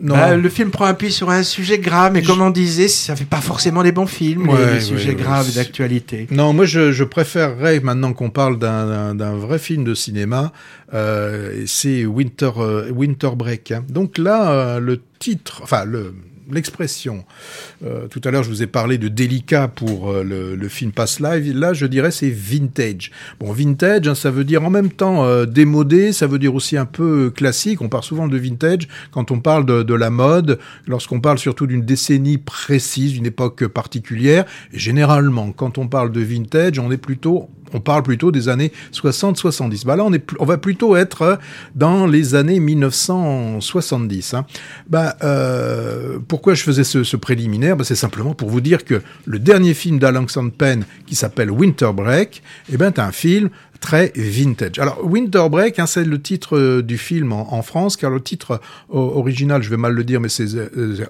non. 0.00 0.14
Bah, 0.14 0.36
le 0.36 0.48
film 0.48 0.70
prend 0.70 0.86
appui 0.86 1.12
sur 1.12 1.30
un 1.30 1.42
sujet 1.42 1.78
grave, 1.78 2.12
mais 2.12 2.22
comme 2.22 2.40
on 2.40 2.50
disait, 2.50 2.88
ça 2.88 3.16
fait 3.16 3.24
pas 3.24 3.40
forcément 3.40 3.82
des 3.82 3.92
bons 3.92 4.06
films, 4.06 4.50
les, 4.72 4.80
sujets 4.80 5.14
graves 5.14 5.54
d'actualité. 5.54 6.26
Non, 6.30 6.52
moi 6.52 6.64
je, 6.64 6.92
je 6.92 7.04
préférerais 7.04 7.80
maintenant 7.80 8.12
qu'on 8.12 8.30
parle 8.30 8.58
d'un 8.58 9.36
vrai 9.36 9.58
film 9.58 9.84
de 9.84 9.94
cinéma, 9.94 10.52
euh, 10.94 11.64
c'est 11.66 12.04
Winter 12.06 12.50
euh, 12.58 12.90
Winter 12.90 13.30
Break. 13.36 13.72
Hein. 13.72 13.84
Donc 13.88 14.18
là, 14.18 14.52
euh, 14.52 14.80
le 14.80 15.00
titre, 15.18 15.60
enfin 15.62 15.84
le 15.84 16.14
l'expression. 16.50 17.24
Euh, 17.84 18.06
tout 18.08 18.20
à 18.24 18.30
l'heure, 18.30 18.42
je 18.42 18.50
vous 18.50 18.62
ai 18.62 18.66
parlé 18.66 18.98
de 18.98 19.08
délicat 19.08 19.68
pour 19.68 20.10
euh, 20.10 20.22
le, 20.22 20.68
film 20.68 20.92
Pass 20.92 21.20
Live. 21.20 21.56
Là, 21.56 21.72
je 21.72 21.86
dirais 21.86 22.10
c'est 22.10 22.30
vintage. 22.30 23.10
Bon, 23.40 23.52
vintage, 23.52 24.06
hein, 24.06 24.14
ça 24.14 24.30
veut 24.30 24.44
dire 24.44 24.64
en 24.64 24.70
même 24.70 24.90
temps 24.90 25.24
euh, 25.24 25.46
démodé, 25.46 26.12
ça 26.12 26.26
veut 26.26 26.38
dire 26.38 26.54
aussi 26.54 26.76
un 26.76 26.84
peu 26.84 27.30
classique. 27.30 27.80
On 27.80 27.88
parle 27.88 28.04
souvent 28.04 28.28
de 28.28 28.36
vintage 28.36 28.88
quand 29.10 29.30
on 29.30 29.40
parle 29.40 29.64
de, 29.66 29.94
la 29.94 30.10
mode, 30.10 30.58
lorsqu'on 30.86 31.20
parle 31.20 31.38
surtout 31.38 31.66
d'une 31.66 31.82
décennie 31.82 32.38
précise, 32.38 33.12
d'une 33.12 33.26
époque 33.26 33.66
particulière. 33.66 34.44
Généralement, 34.72 35.52
quand 35.52 35.78
on 35.78 35.88
parle 35.88 36.12
de 36.12 36.20
vintage, 36.20 36.78
on 36.78 36.90
est 36.90 36.98
plutôt 36.98 37.48
on 37.74 37.80
parle 37.80 38.02
plutôt 38.02 38.30
des 38.30 38.48
années 38.48 38.72
60-70. 38.92 39.84
Bah 39.84 39.96
là, 39.96 40.04
on, 40.04 40.12
est, 40.12 40.24
on 40.38 40.44
va 40.44 40.58
plutôt 40.58 40.96
être 40.96 41.38
dans 41.74 42.06
les 42.06 42.34
années 42.34 42.60
1970. 42.60 44.34
Hein. 44.34 44.46
Bah, 44.88 45.16
euh, 45.22 46.18
pourquoi 46.26 46.54
je 46.54 46.62
faisais 46.62 46.84
ce, 46.84 47.16
préliminaire? 47.16 47.76
Bah, 47.76 47.84
C'est 47.84 47.94
simplement 47.94 48.34
pour 48.34 48.48
vous 48.48 48.60
dire 48.60 48.84
que 48.84 49.02
le 49.24 49.38
dernier 49.38 49.74
film 49.74 49.98
d'Alain 49.98 50.26
Penn, 50.56 50.84
qui 51.06 51.14
s'appelle 51.14 51.50
Winter 51.50 51.90
Break, 51.94 52.42
eh 52.72 52.76
ben, 52.76 52.92
c'est 52.94 53.02
un 53.02 53.12
film 53.12 53.50
très 53.80 54.12
vintage. 54.16 54.78
Alors 54.78 55.04
Winter 55.04 55.46
Break, 55.50 55.78
hein, 55.78 55.86
c'est 55.86 56.04
le 56.04 56.20
titre 56.20 56.80
du 56.80 56.98
film 56.98 57.32
en, 57.32 57.62
France, 57.62 57.96
car 57.96 58.10
le 58.10 58.20
titre 58.20 58.60
original, 58.88 59.62
je 59.62 59.70
vais 59.70 59.76
mal 59.76 59.92
le 59.92 60.04
dire, 60.04 60.20
mais 60.20 60.28
c'est 60.28 60.48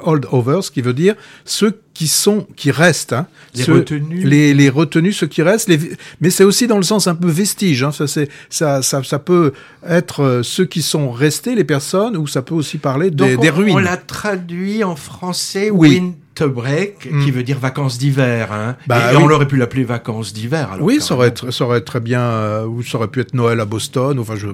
Old 0.03 0.27
Overs, 0.31 0.71
qui 0.73 0.83
veut 0.83 0.92
dire 0.92 1.14
ceux 1.44 1.81
qui 1.98 2.06
sont, 2.06 2.46
qui 2.54 2.70
restent, 2.70 3.12
hein, 3.12 3.26
les 3.56 3.64
retenus, 3.64 4.24
les, 4.24 4.54
les, 4.54 4.68
retenus, 4.68 5.16
ceux 5.16 5.26
qui 5.26 5.42
restent. 5.42 5.68
Les, 5.68 5.80
mais 6.20 6.30
c'est 6.30 6.44
aussi 6.44 6.68
dans 6.68 6.76
le 6.76 6.84
sens 6.84 7.08
un 7.08 7.16
peu 7.16 7.26
vestige. 7.26 7.82
Hein, 7.82 7.90
ça, 7.90 8.06
c'est, 8.06 8.28
ça, 8.50 8.82
ça, 8.82 9.02
ça 9.02 9.18
peut 9.18 9.52
être 9.84 10.22
euh, 10.22 10.42
ceux 10.44 10.64
qui 10.64 10.80
sont 10.80 11.11
restés, 11.11 11.56
les 11.56 11.64
personnes, 11.64 12.16
ou 12.16 12.28
ça 12.28 12.40
peut 12.40 12.54
aussi 12.54 12.78
parler 12.78 13.11
des, 13.11 13.37
des 13.37 13.50
ruines. 13.50 13.74
On 13.74 13.78
l'a 13.78 13.96
traduit 13.96 14.84
en 14.84 14.94
français. 14.94 15.70
Oui 15.72 16.14
break, 16.46 16.98
qui 16.98 17.09
hmm. 17.09 17.31
veut 17.31 17.42
dire 17.42 17.59
vacances 17.59 17.98
d'hiver. 17.98 18.53
Hein. 18.53 18.77
Bah 18.87 19.12
et, 19.12 19.16
on 19.16 19.29
aurait 19.31 19.48
pu 19.48 19.57
l'appeler 19.57 19.85
vacances 19.85 20.33
d'hiver. 20.33 20.77
Oui, 20.81 21.01
ça 21.01 21.14
aurait, 21.14 21.35
ça 21.51 21.64
aurait 21.64 21.81
très 21.81 22.01
bien, 22.01 22.20
euh, 22.20 22.66
ou 22.66 22.83
ça 22.83 22.98
aurait 22.98 23.09
pu 23.09 23.20
être 23.20 23.35
Noël 23.35 23.61
à 23.61 23.64
Boston. 23.64 24.18
Enfin, 24.18 24.35
je, 24.37 24.48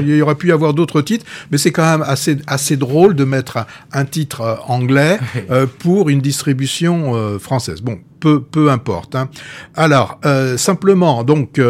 il 0.00 0.16
y 0.16 0.22
aurait 0.22 0.34
pu 0.34 0.48
y 0.48 0.52
avoir 0.52 0.74
d'autres 0.74 1.02
titres, 1.02 1.24
mais 1.50 1.58
c'est 1.58 1.72
quand 1.72 1.98
même 1.98 2.02
assez, 2.06 2.38
assez 2.46 2.76
drôle 2.76 3.14
de 3.14 3.24
mettre 3.24 3.58
un, 3.92 4.04
titre 4.04 4.40
euh, 4.40 4.54
anglais 4.66 5.18
euh, 5.50 5.66
pour 5.78 6.08
une 6.08 6.20
distribution 6.20 7.38
française. 7.38 7.80
Bon, 7.80 7.98
peu, 8.20 8.40
peu 8.40 8.70
importe. 8.70 9.14
Hein. 9.14 9.28
Alors, 9.74 10.20
simplement, 10.56 11.24
donc, 11.24 11.60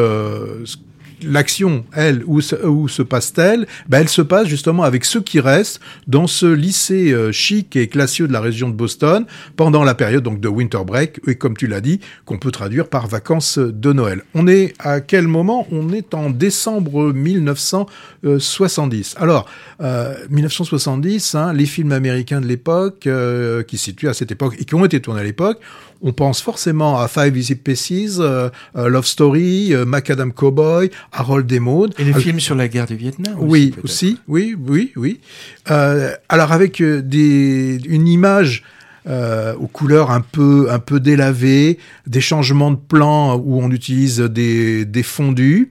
l'action, 1.23 1.85
elle, 1.93 2.23
où 2.27 2.41
se, 2.41 3.03
passe-t-elle? 3.03 3.67
Ben, 3.89 4.01
Elle 4.01 4.09
se 4.09 4.23
passe 4.23 4.47
justement 4.47 4.85
avec 4.85 5.05
ceux 5.05 5.21
qui 5.21 5.41
restent 5.41 5.81
dans 6.07 6.27
ce 6.27 6.47
lycée 6.47 7.13
euh, 7.13 7.33
chic 7.33 7.77
et 7.77 7.89
classieux 7.89 8.29
de 8.29 8.33
la 8.33 8.41
région 8.41 8.69
de 8.69 8.75
Boston 8.75 9.27
pendant 9.57 9.85
la 9.85 9.95
période 9.95 10.23
donc 10.23 10.41
de 10.41 10.49
winter 10.49 10.85
break 10.87 11.21
et 11.27 11.35
comme 11.35 11.57
tu 11.57 11.67
l'as 11.67 11.81
dit, 11.81 12.01
qu'on 12.25 12.39
peut 12.39 12.51
traduire 12.51 12.89
par 12.89 13.09
vacances 13.09 13.59
de 13.59 13.93
Noël. 13.93 14.23
On 14.35 14.47
est 14.47 14.75
à 14.79 15.01
quel 15.01 15.27
moment? 15.27 15.67
On 15.73 15.93
est 15.93 16.15
en 16.15 16.31
décembre 16.31 17.13
1970. 17.13 19.17
Alors, 19.19 19.47
euh, 19.81 20.15
1970, 20.31 21.35
hein, 21.35 21.53
les 21.53 21.67
films 21.67 21.93
américains 21.93 22.41
de 22.41 22.47
l'époque 22.47 23.07
euh, 23.07 23.63
qui 23.63 23.79
se 23.79 23.89
situent 23.89 24.09
à 24.09 24.15
cette 24.15 24.31
époque 24.31 24.55
et 24.59 24.65
qui 24.65 24.75
ont 24.75 24.85
été 24.85 25.01
tournés 25.01 25.21
à 25.21 25.25
l'époque, 25.25 25.59
on 26.03 26.13
pense 26.13 26.41
forcément 26.41 27.01
à 27.01 27.09
Five 27.09 27.37
Easy 27.37 27.55
Pieces, 27.55 28.19
euh, 28.21 28.51
euh, 28.77 28.89
Love 28.89 29.07
Story, 29.07 29.75
euh, 29.75 29.85
Macadam 29.85 30.33
Cowboy, 30.33 30.91
Harold 31.13 31.53
Maud. 31.61 31.95
Et 31.99 32.05
les 32.05 32.15
films 32.15 32.41
sur 32.41 32.55
la 32.55 32.69
guerre 32.69 32.87
du 32.87 32.97
Vietnam. 32.97 33.35
Oui, 33.39 33.75
aussi, 33.83 34.19
oui, 34.29 34.57
oui, 34.59 34.93
oui. 34.97 35.21
alors 35.67 36.53
avec 36.53 36.83
des, 36.83 37.81
une 37.87 38.09
image 38.09 38.63
aux 39.07 39.69
couleurs 39.69 40.11
un 40.11 40.21
peu 40.21 40.69
un 40.71 40.79
peu 40.79 41.01
délavées, 41.01 41.79
des 42.07 42.21
changements 42.21 42.71
de 42.71 42.77
plan 42.77 43.37
où 43.37 43.59
on 43.63 43.71
utilise 43.71 44.21
des, 44.21 44.85
des 44.85 45.03
fondus. 45.03 45.71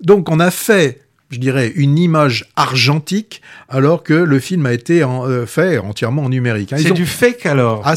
donc 0.00 0.30
on 0.30 0.38
a 0.38 0.52
fait 0.52 1.03
je 1.30 1.38
dirais, 1.38 1.72
une 1.74 1.98
image 1.98 2.46
argentique, 2.56 3.42
alors 3.68 4.02
que 4.02 4.14
le 4.14 4.38
film 4.38 4.66
a 4.66 4.72
été 4.72 5.02
euh, 5.02 5.46
fait 5.46 5.78
entièrement 5.78 6.24
en 6.24 6.28
numérique. 6.28 6.72
Hein. 6.72 6.76
c'est 6.80 6.92
du 6.92 7.06
fake 7.06 7.46
alors? 7.46 7.82
Ah, 7.84 7.94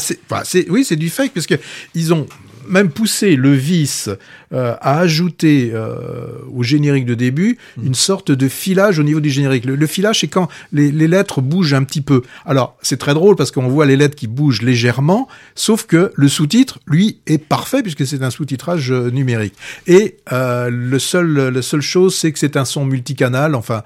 Oui, 0.68 0.84
c'est 0.84 0.96
du 0.96 1.10
fake, 1.10 1.32
parce 1.34 1.46
que 1.46 1.54
ils 1.94 2.12
ont 2.12 2.26
même 2.68 2.90
poussé 2.90 3.36
le 3.36 3.52
vice 3.52 4.10
euh, 4.54 4.74
à 4.80 5.00
ajouter 5.00 5.72
euh, 5.74 6.28
au 6.50 6.62
générique 6.62 7.04
de 7.04 7.12
début 7.12 7.58
hmm. 7.76 7.88
une 7.88 7.94
sorte 7.94 8.32
de 8.32 8.48
filage 8.48 8.98
au 8.98 9.02
niveau 9.02 9.20
du 9.20 9.28
générique. 9.28 9.66
Le, 9.66 9.86
filage, 9.86 10.20
c'est 10.20 10.28
quand 10.28 10.48
les, 10.72 10.90
lettres 10.90 11.42
bougent 11.42 11.74
un 11.74 11.84
petit 11.84 12.00
peu. 12.00 12.22
Alors, 12.46 12.74
c'est 12.80 12.96
très 12.96 13.12
drôle 13.12 13.36
parce 13.36 13.50
qu'on 13.50 13.68
voit 13.68 13.84
les 13.84 13.96
lettres 13.96 14.16
qui 14.16 14.26
bougent 14.26 14.62
légèrement, 14.62 15.28
sauf 15.54 15.84
que 15.84 16.12
le 16.14 16.28
sous-titre, 16.28 16.78
lui, 16.86 17.18
est 17.26 17.36
parfait 17.36 17.82
puisque 17.82 18.06
c'est 18.06 18.22
un 18.22 18.30
sous-titrage 18.30 18.90
euh, 18.90 19.10
numérique. 19.10 19.52
Et 19.86 20.16
le 20.30 20.98
seul, 20.98 21.48
la 21.48 21.60
seule 21.60 21.82
chose, 21.82 22.16
c'est 22.16 22.32
que 22.32 22.38
c'est 22.38 22.56
un 22.56 22.64
son 22.64 22.86
multicanal. 22.86 23.54
Enfin, 23.54 23.82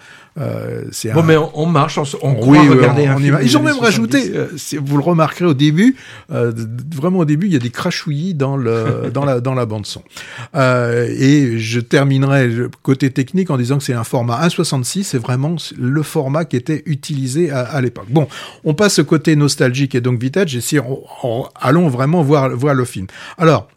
c'est 0.93 1.13
bon, 1.13 1.25
mais 1.25 1.37
on, 1.37 1.67
marche, 1.67 1.99
on, 1.99 2.05
on 2.23 2.35
croit 2.35 2.63
regarder 2.63 3.07
un 3.07 3.17
film 3.19 3.39
Ils 3.43 3.57
ont 3.57 3.63
même 3.63 3.79
rajouté, 3.79 4.33
vous 4.81 4.97
le 4.97 5.03
remarquerez 5.03 5.47
au 5.47 5.55
début, 5.55 5.97
vraiment 6.29 7.21
au 7.21 7.25
début, 7.25 7.47
il 7.47 7.53
y 7.53 7.57
a 7.57 7.61
des 7.61 7.71
crachouillis 7.71 8.35
dans 8.35 8.57
le 8.57 9.11
dans 9.15 9.25
la 9.25 9.41
dans 9.41 9.55
la 9.55 9.67
bande 9.67 9.87
son. 9.87 10.03
Euh, 10.55 11.09
et 11.09 11.59
je 11.59 11.81
terminerai 11.81 12.51
côté 12.83 13.11
technique 13.11 13.51
en 13.51 13.57
disant 13.57 13.79
que 13.79 13.85
c'est 13.85 13.95
un 13.95 14.05
format 14.05 14.47
1.66, 14.47 15.05
c'est 15.05 15.19
vraiment 15.19 15.57
le 15.79 16.03
format 16.03 16.45
qui 16.45 16.57
était 16.57 16.83
utilisé 16.87 17.51
à, 17.51 17.81
l'époque. 17.81 18.09
Bon, 18.11 18.29
on 18.65 18.75
passe 18.75 18.99
au 18.99 19.05
côté 19.05 19.35
nostalgique 19.37 19.95
et 19.95 20.01
donc 20.01 20.21
vintage, 20.21 20.55
et 20.57 20.61
si 20.61 20.79
allons 21.61 21.89
vraiment 21.89 22.23
voir, 22.23 22.51
voir 22.51 22.75
le 22.75 22.85
film. 22.85 23.07
Alors, 23.39 23.69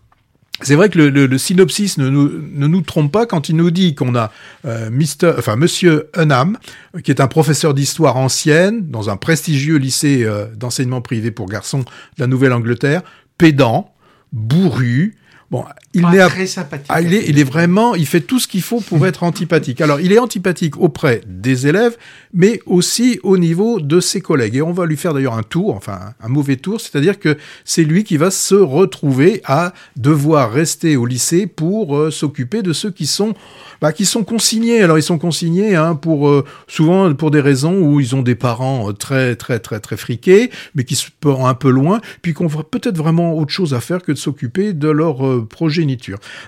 c'est 0.62 0.76
vrai 0.76 0.88
que 0.88 1.00
le, 1.00 1.38
synopsis 1.38 1.98
ne 1.98 2.10
nous, 2.10 2.30
ne 2.30 2.68
nous, 2.68 2.82
trompe 2.82 3.12
pas 3.12 3.26
quand 3.26 3.50
il 3.50 3.58
nous 3.58 3.72
dit 3.72 3.94
qu'on 3.94 4.16
a 4.16 4.32
euh, 4.66 4.90
Mister, 4.90 5.34
enfin 5.38 5.58
Monsieur 5.58 6.10
Unham, 6.16 6.58
qui 7.04 7.12
est 7.12 7.20
un 7.20 7.28
professeur 7.28 7.74
d'histoire 7.74 8.16
ancienne 8.16 8.90
dans 8.90 9.10
un 9.10 9.18
prestigieux 9.18 9.76
lycée 9.76 10.24
euh, 10.24 10.46
d'enseignement 10.56 11.02
privé 11.02 11.32
pour 11.32 11.48
garçons 11.48 11.80
de 11.80 11.86
la 12.20 12.28
Nouvelle-Angleterre, 12.28 13.02
pédant, 13.38 13.94
bourru, 14.32 15.18
Bon, 15.52 15.64
il 15.96 16.16
est 16.16 16.28
très 16.28 16.46
sympathique. 16.46 16.88
Ah, 16.90 17.02
il 17.02 17.14
est, 17.14 17.26
il 17.28 17.40
est 17.40 17.44
vraiment, 17.44 17.96
il 17.96 18.06
fait 18.06 18.22
tout 18.22 18.40
ce 18.40 18.48
qu'il 18.48 18.62
faut 18.62 18.82
pour 18.82 19.08
être 19.08 19.24
antipathique. 19.24 19.82
Alors, 19.82 20.00
il 20.00 20.12
est 20.12 20.20
antipathique 20.20 20.78
auprès 20.78 21.22
des 21.28 21.68
élèves, 21.68 21.98
mais 22.34 22.60
aussi 22.66 23.20
au 23.24 23.38
niveau 23.38 23.80
de 23.80 24.00
ses 24.00 24.22
collègues. 24.22 24.58
Et 24.58 24.62
on 24.62 24.74
va 24.74 24.86
lui 24.86 24.98
faire 24.98 25.14
d'ailleurs 25.14 25.38
un 25.38 25.44
tour, 25.44 25.74
enfin 25.76 26.14
un 26.22 26.28
mauvais 26.28 26.58
tour, 26.58 26.82
c'est-à-dire 26.82 27.20
que 27.20 27.38
c'est 27.64 27.84
lui 27.84 28.04
qui 28.04 28.18
va 28.18 28.30
se 28.30 28.56
retrouver 28.56 29.42
à 29.46 29.74
devoir 29.96 30.52
rester 30.52 30.98
au 30.98 31.06
lycée 31.06 31.48
pour 31.48 31.98
euh, 31.98 32.12
s'occuper 32.12 32.62
de 32.62 32.74
ceux 32.74 32.92
qui 32.92 33.08
sont 33.08 33.34
bah, 33.82 33.94
qui 33.94 34.06
sont 34.06 34.24
consignés. 34.24 34.82
Alors 34.82 34.98
ils 34.98 35.04
sont 35.04 35.18
consignés 35.18 35.76
hein, 35.76 35.96
pour 35.96 36.28
euh, 36.28 36.44
souvent 36.68 37.14
pour 37.14 37.32
des 37.32 37.42
raisons 37.42 37.80
où 37.82 38.00
ils 38.00 38.16
ont 38.16 38.22
des 38.22 38.36
parents 38.36 38.90
euh, 38.90 38.94
très 38.94 39.36
très 39.36 39.60
très 39.60 39.80
très 39.80 39.98
friqués, 39.98 40.50
mais 40.76 40.84
qui 40.84 40.96
se 40.96 41.08
portent 41.20 41.46
un 41.46 41.54
peu 41.54 41.70
loin, 41.70 42.02
puis 42.22 42.34
qu'on 42.34 42.48
voit 42.48 42.70
peut-être 42.70 42.98
vraiment 42.98 43.38
autre 43.38 43.52
chose 43.52 43.74
à 43.74 43.80
faire 43.82 44.02
que 44.02 44.12
de 44.12 44.18
s'occuper 44.18 44.74
de 44.74 44.90
leur 44.90 45.26
euh, 45.26 45.46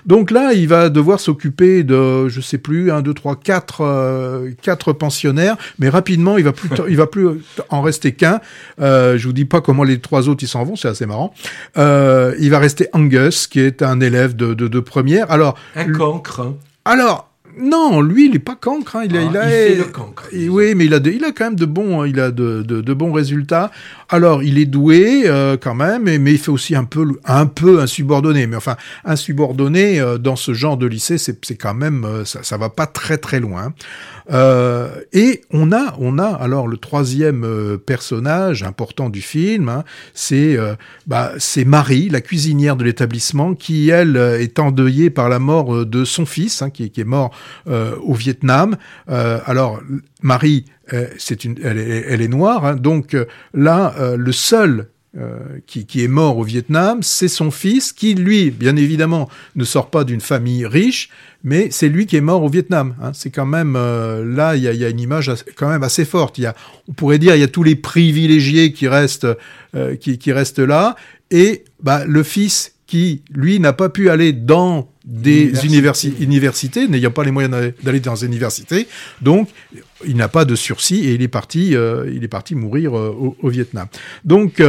Donc 0.06 0.30
là, 0.30 0.52
il 0.52 0.68
va 0.68 0.88
devoir 0.88 1.20
s'occuper 1.20 1.84
de, 1.84 2.28
je 2.28 2.40
sais 2.40 2.58
plus, 2.58 2.90
un, 2.90 3.02
deux, 3.02 3.14
trois, 3.14 3.36
quatre, 3.36 4.44
quatre 4.62 4.92
pensionnaires, 4.92 5.56
mais 5.78 5.88
rapidement, 5.88 6.38
il 6.38 6.44
va 6.44 6.52
plus, 6.52 6.68
il 6.88 6.96
va 6.96 7.06
plus 7.06 7.28
en 7.70 7.82
rester 7.82 8.12
qu'un. 8.12 8.40
je 8.78 9.22
vous 9.24 9.32
dis 9.32 9.44
pas 9.44 9.60
comment 9.60 9.84
les 9.84 10.00
trois 10.00 10.28
autres 10.28 10.42
ils 10.42 10.48
s'en 10.48 10.64
vont, 10.64 10.76
c'est 10.76 10.88
assez 10.88 11.06
marrant. 11.06 11.32
il 11.76 12.48
va 12.50 12.58
rester 12.58 12.88
Angus, 12.92 13.46
qui 13.46 13.60
est 13.60 13.82
un 13.82 14.00
élève 14.00 14.36
de, 14.36 14.54
de, 14.54 14.68
de 14.68 14.80
première. 14.80 15.30
Alors 15.30 15.56
un 15.74 15.92
cancre. 15.92 16.54
Alors, 16.84 17.28
non, 17.60 18.00
lui, 18.00 18.28
il 18.28 18.36
est 18.36 18.40
pas 18.40 18.54
cancre. 18.54 18.96
Hein. 18.96 19.02
Il, 19.04 19.16
a, 19.16 19.20
ah, 19.20 19.28
il, 19.30 19.36
a, 19.36 19.48
fait 19.48 19.74
le 19.74 19.84
cancre. 19.84 20.28
oui, 20.32 20.74
mais 20.74 20.86
il 20.86 20.94
a, 20.94 20.98
il 20.98 21.24
a 21.24 21.32
quand 21.32 21.44
même 21.44 21.56
de 21.56 21.66
bons, 21.66 22.04
il 22.04 22.20
a 22.20 22.30
de, 22.30 22.62
de, 22.62 22.94
bons 22.94 23.12
résultats. 23.12 23.70
Alors, 24.10 24.42
il 24.42 24.58
est 24.58 24.66
doué 24.66 25.24
euh, 25.26 25.58
quand 25.60 25.74
même, 25.74 26.04
mais, 26.04 26.32
il 26.32 26.38
fait 26.38 26.50
aussi 26.50 26.74
un 26.74 26.84
peu, 26.84 27.06
un 27.26 27.46
peu 27.46 27.80
insubordonné. 27.80 28.46
Mais 28.46 28.56
enfin, 28.56 28.76
insubordonné 29.04 30.00
euh, 30.00 30.16
dans 30.16 30.36
ce 30.36 30.54
genre 30.54 30.78
de 30.78 30.86
lycée, 30.86 31.18
c'est, 31.18 31.56
quand 31.56 31.74
même, 31.74 32.04
euh, 32.04 32.24
ça, 32.24 32.42
ça 32.42 32.56
va 32.56 32.70
pas 32.70 32.86
très 32.86 33.18
très 33.18 33.38
loin. 33.38 33.74
Et 34.30 35.40
on 35.50 35.72
a, 35.72 35.96
on 35.98 36.18
a 36.18 36.26
alors 36.26 36.68
le 36.68 36.76
troisième 36.76 37.78
personnage 37.86 38.62
important 38.62 39.08
du 39.08 39.22
film, 39.22 39.70
hein, 39.70 39.84
c'est 40.12 40.58
bah, 41.06 41.32
c'est 41.38 41.64
Marie, 41.64 42.10
la 42.10 42.20
cuisinière 42.20 42.76
de 42.76 42.84
l'établissement, 42.84 43.54
qui 43.54 43.88
elle 43.88 44.18
est 44.18 44.58
endeuillée 44.58 45.08
par 45.08 45.30
la 45.30 45.38
mort 45.38 45.86
de 45.86 46.04
son 46.04 46.26
fils, 46.26 46.60
hein, 46.60 46.68
qui, 46.68 46.90
qui, 46.90 47.00
est 47.00 47.04
mort 47.04 47.30
au 47.66 48.12
Vietnam. 48.12 48.76
alors 49.06 49.80
Marie, 50.22 50.66
c'est 51.18 51.44
une, 51.44 51.56
elle 51.62 52.22
est, 52.22 52.28
noire, 52.28 52.64
hein, 52.64 52.76
donc 52.76 53.16
là 53.54 53.94
le 54.16 54.32
seul 54.32 54.88
qui, 55.66 55.86
qui, 55.86 56.04
est 56.04 56.08
mort 56.08 56.38
au 56.38 56.44
Vietnam, 56.44 57.02
c'est 57.02 57.28
son 57.28 57.50
fils 57.50 57.92
qui, 57.92 58.14
lui, 58.14 58.50
bien 58.50 58.76
évidemment, 58.76 59.28
ne 59.56 59.64
sort 59.64 59.90
pas 59.90 60.04
d'une 60.04 60.20
famille 60.20 60.66
riche, 60.66 61.10
mais 61.44 61.68
c'est 61.70 61.88
lui 61.88 62.06
qui 62.06 62.16
est 62.16 62.20
mort 62.20 62.42
au 62.42 62.48
Vietnam. 62.48 62.94
Hein. 63.00 63.12
C'est 63.14 63.30
quand 63.30 63.46
même 63.46 63.76
euh, 63.76 64.24
là, 64.24 64.56
il 64.56 64.62
y 64.62 64.84
a, 64.84 64.88
une 64.88 65.00
image 65.00 65.30
quand 65.56 65.68
même 65.68 65.82
assez 65.82 66.04
forte. 66.04 66.38
Y 66.38 66.46
a, 66.46 66.54
on 66.88 66.92
pourrait 66.92 67.18
dire, 67.18 67.34
il 67.34 67.40
y 67.40 67.44
a 67.44 67.48
tous 67.48 67.62
les 67.62 67.76
privilégiés 67.76 68.72
qui 68.72 68.88
restent, 68.88 69.28
euh, 69.74 69.96
qui, 69.96 70.18
qui, 70.18 70.32
restent 70.32 70.58
là, 70.58 70.96
et 71.30 71.64
bah, 71.82 72.04
le 72.06 72.22
fils 72.22 72.74
qui, 72.88 73.22
lui, 73.30 73.60
n'a 73.60 73.72
pas 73.72 73.90
pu 73.90 74.10
aller 74.10 74.32
dans 74.32 74.90
des 75.04 75.64
universités, 75.64 76.88
n'ayant 76.88 77.10
pas 77.10 77.22
les 77.22 77.30
moyens 77.30 77.72
d'aller 77.82 78.00
dans 78.00 78.14
des 78.14 78.26
universités, 78.26 78.88
donc 79.22 79.48
il 80.04 80.16
n'a 80.16 80.28
pas 80.28 80.44
de 80.44 80.56
sursis 80.56 81.04
et 81.04 81.14
il 81.14 81.22
est 81.22 81.28
parti, 81.28 81.76
euh, 81.76 82.10
il 82.12 82.24
est 82.24 82.28
parti 82.28 82.54
mourir 82.56 82.94
au, 82.94 83.48
Vietnam. 83.48 83.86
Donc 84.24 84.60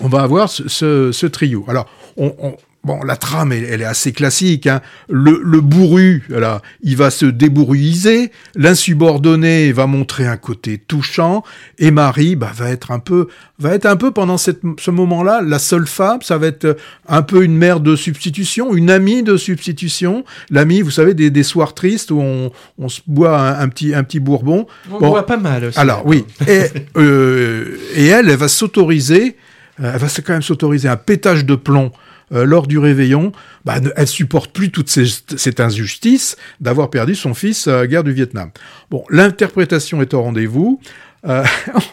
on 0.00 0.08
va 0.08 0.22
avoir 0.22 0.48
ce, 0.48 0.68
ce, 0.68 1.12
ce 1.12 1.26
trio. 1.26 1.64
Alors, 1.68 1.86
on, 2.16 2.34
on 2.38 2.56
bon, 2.84 3.02
la 3.02 3.16
trame, 3.16 3.52
elle, 3.52 3.82
est 3.82 3.86
assez 3.86 4.12
classique. 4.12 4.66
Hein. 4.66 4.80
Le, 5.08 5.40
le 5.42 5.60
bourru, 5.60 6.24
là, 6.28 6.60
il 6.82 6.96
va 6.96 7.10
se 7.10 7.26
débourruiser. 7.26 8.30
L'insubordonné 8.54 9.72
va 9.72 9.86
montrer 9.86 10.26
un 10.26 10.36
côté 10.36 10.78
touchant. 10.78 11.42
Et 11.78 11.90
Marie, 11.90 12.36
bah, 12.36 12.52
va 12.54 12.70
être 12.70 12.90
un 12.90 12.98
peu, 12.98 13.28
va 13.58 13.74
être 13.74 13.86
un 13.86 13.96
peu 13.96 14.10
pendant 14.10 14.38
cette, 14.38 14.60
ce 14.78 14.90
moment-là, 14.90 15.40
la 15.42 15.58
seule 15.58 15.86
femme. 15.86 16.20
Ça 16.22 16.38
va 16.38 16.46
être 16.46 16.76
un 17.08 17.22
peu 17.22 17.42
une 17.42 17.56
mère 17.56 17.80
de 17.80 17.96
substitution, 17.96 18.74
une 18.74 18.90
amie 18.90 19.22
de 19.22 19.36
substitution. 19.36 20.24
L'amie, 20.50 20.82
vous 20.82 20.90
savez, 20.90 21.14
des, 21.14 21.30
des, 21.30 21.42
soirs 21.42 21.74
tristes 21.74 22.10
où 22.10 22.20
on, 22.20 22.50
on 22.78 22.88
se 22.88 23.00
boit 23.06 23.58
un, 23.58 23.68
petit, 23.68 23.94
un 23.94 24.04
petit 24.04 24.20
bourbon. 24.20 24.66
On 24.90 24.98
boit 24.98 25.26
pas 25.26 25.36
mal 25.36 25.64
aussi. 25.64 25.78
Alors 25.78 26.02
oui. 26.06 26.24
Et, 26.46 26.64
euh, 26.96 27.78
et 27.94 28.06
elle, 28.06 28.28
elle 28.28 28.36
va 28.36 28.48
s'autoriser. 28.48 29.36
Euh, 29.80 29.90
elle 29.92 30.00
va 30.00 30.08
quand 30.24 30.32
même 30.32 30.42
s'autoriser 30.42 30.88
un 30.88 30.96
pétage 30.96 31.44
de 31.44 31.54
plomb 31.54 31.90
euh, 32.32 32.44
lors 32.44 32.66
du 32.66 32.78
réveillon, 32.78 33.32
bah, 33.64 33.80
elle 33.96 34.06
supporte 34.06 34.52
plus 34.52 34.70
toute 34.70 34.88
cette 34.88 35.60
injustice 35.60 36.36
d'avoir 36.60 36.90
perdu 36.90 37.14
son 37.14 37.34
fils 37.34 37.68
à 37.68 37.78
la 37.78 37.86
guerre 37.86 38.04
du 38.04 38.12
Vietnam. 38.12 38.50
Bon, 38.90 39.04
l'interprétation 39.10 40.00
est 40.02 40.14
au 40.14 40.22
rendez-vous. 40.22 40.80
Euh, 41.26 41.44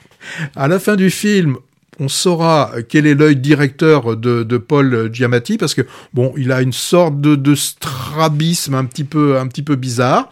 à 0.55 0.67
la 0.67 0.79
fin 0.79 0.95
du 0.95 1.09
film, 1.09 1.57
on 1.99 2.07
saura 2.07 2.71
quel 2.87 3.05
est 3.05 3.15
l'œil 3.15 3.35
directeur 3.35 4.15
de, 4.15 4.57
Paul 4.57 5.09
Giamatti 5.13 5.57
parce 5.57 5.73
que 5.73 5.81
bon, 6.13 6.33
il 6.37 6.51
a 6.51 6.61
une 6.61 6.73
sorte 6.73 7.19
de, 7.19 7.55
strabisme 7.55 8.75
un 8.75 8.85
petit 8.85 9.03
peu 9.03 9.37
un 9.37 9.47
petit 9.47 9.61
peu 9.61 9.75
bizarre. 9.75 10.31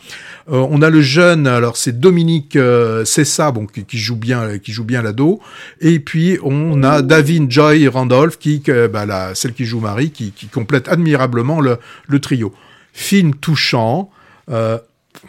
Euh, 0.49 0.65
on 0.69 0.81
a 0.81 0.89
le 0.89 1.01
jeune, 1.01 1.45
alors 1.45 1.77
c'est 1.77 1.99
Dominique 1.99 2.55
euh, 2.55 3.05
Cessa, 3.05 3.51
bon 3.51 3.67
qui, 3.67 3.97
joue 3.97 4.15
bien 4.15 4.57
qui 4.57 4.71
joue 4.71 4.83
bien 4.83 5.01
l'ado, 5.01 5.41
et 5.79 5.99
puis 5.99 6.39
on 6.43 6.81
a 6.83 7.01
David 7.01 7.51
Joy 7.51 7.87
Randolph 7.87 8.37
qui 8.37 8.63
bah, 8.91 9.35
celle 9.35 9.53
qui 9.53 9.65
joue 9.65 9.79
Marie 9.79 10.11
qui, 10.11 10.33
complète 10.51 10.87
admirablement 10.87 11.61
le, 11.61 11.77
le 12.07 12.19
trio. 12.19 12.53
Film 12.93 13.35
touchant. 13.35 14.09
Euh, 14.49 14.79